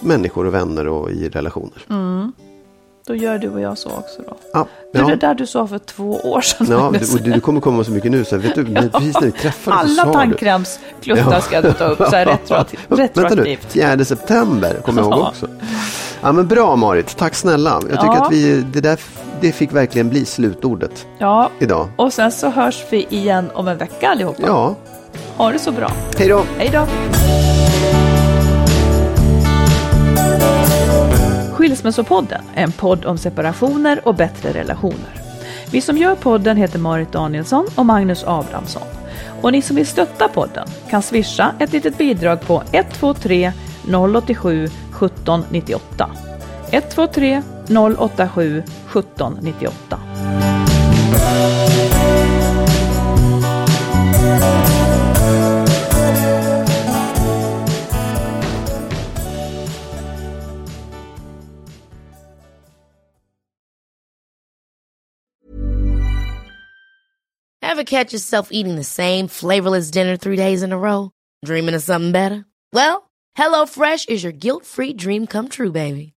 människor 0.00 0.46
och 0.46 0.54
vänner 0.54 0.88
och 0.88 1.10
i 1.10 1.28
relationer. 1.28 1.78
Då 3.06 3.14
gör 3.14 3.38
du 3.38 3.48
och 3.48 3.60
jag 3.60 3.78
så 3.78 3.88
också 3.90 4.22
då. 4.26 4.36
Ja, 4.52 4.66
Du, 4.92 4.98
ja. 4.98 5.06
det 5.06 5.16
där 5.16 5.34
du 5.34 5.46
sa 5.46 5.66
för 5.66 5.78
två 5.78 6.10
år 6.16 6.40
sedan. 6.40 6.66
Ja, 6.70 6.92
du, 7.22 7.30
du 7.30 7.40
kommer 7.40 7.60
komma 7.60 7.84
så 7.84 7.90
mycket 7.90 8.10
nu. 8.10 8.24
Så 8.24 8.36
vet 8.36 8.54
du, 8.54 8.64
men 8.64 8.90
precis 8.90 9.14
när 9.14 9.20
vi 9.26 9.32
träffades 9.32 9.78
Alla 9.98 10.04
du. 10.04 10.12
tandkrämskluttar 10.12 11.40
ska 11.40 11.54
jag 11.62 11.78
ta 11.78 11.84
upp 11.84 11.98
så 11.98 12.04
här 12.16 12.26
retroaktivt. 12.26 12.80
Vänta 12.88 13.20
nu, 13.20 13.26
retroaktivt. 13.26 13.72
4 13.72 14.04
september 14.04 14.80
kommer 14.84 15.02
jag 15.02 15.10
ihåg 15.10 15.18
Ja. 15.20 15.28
också. 15.28 15.48
Ja, 16.20 16.32
men 16.32 16.46
bra 16.48 16.76
Marit, 16.76 17.16
tack 17.16 17.34
snälla. 17.34 17.70
Jag 17.72 17.82
tycker 18.00 18.04
Ja. 18.14 18.24
att 18.26 18.32
vi, 18.32 18.64
det 18.72 18.80
där 18.80 18.98
det 19.40 19.52
fick 19.52 19.72
verkligen 19.72 20.08
bli 20.08 20.24
slutordet 20.24 21.06
Ja, 21.18 21.50
idag. 21.58 21.88
och 21.96 22.12
sen 22.12 22.32
så 22.32 22.48
hörs 22.50 22.84
vi 22.90 23.06
igen 23.10 23.50
om 23.54 23.68
en 23.68 23.78
vecka 23.78 24.08
allihopa. 24.08 24.42
Ja, 24.46 24.74
Ha 25.36 25.52
det 25.52 25.58
så 25.58 25.72
bra. 25.72 25.90
hej 26.18 26.28
då. 26.28 26.42
Hej 26.58 26.70
då! 26.72 26.86
Skilsmässopodden 31.52 32.42
är 32.54 32.62
en 32.62 32.72
podd 32.72 33.04
om 33.04 33.18
separationer 33.18 34.00
och 34.04 34.14
bättre 34.14 34.52
relationer. 34.52 35.14
Vi 35.70 35.80
som 35.80 35.98
gör 35.98 36.14
podden 36.14 36.56
heter 36.56 36.78
Marit 36.78 37.12
Danielsson 37.12 37.66
och 37.74 37.86
Magnus 37.86 38.24
Abrahamsson. 38.26 38.82
Och 39.42 39.52
ni 39.52 39.62
som 39.62 39.76
vill 39.76 39.86
stötta 39.86 40.28
podden 40.28 40.68
kan 40.90 41.02
swisha 41.02 41.52
ett 41.58 41.72
litet 41.72 41.98
bidrag 41.98 42.40
på 42.40 42.62
123 42.72 43.52
087 44.18 44.64
1798. 44.64 46.10
123 46.70 47.34
087 47.68 48.62
1798. 48.92 49.98
Ever 67.62 67.84
catch 67.84 68.12
yourself 68.12 68.48
eating 68.50 68.74
the 68.76 68.82
same 68.82 69.28
flavorless 69.28 69.90
dinner 69.90 70.16
three 70.16 70.36
days 70.36 70.62
in 70.62 70.72
a 70.72 70.78
row? 70.78 71.12
Dreaming 71.44 71.74
of 71.74 71.82
something 71.82 72.12
better? 72.12 72.44
Well, 72.72 73.08
HelloFresh 73.38 74.08
is 74.08 74.22
your 74.24 74.32
guilt-free 74.32 74.94
dream 74.94 75.26
come 75.26 75.48
true, 75.48 75.70
baby. 75.70 76.14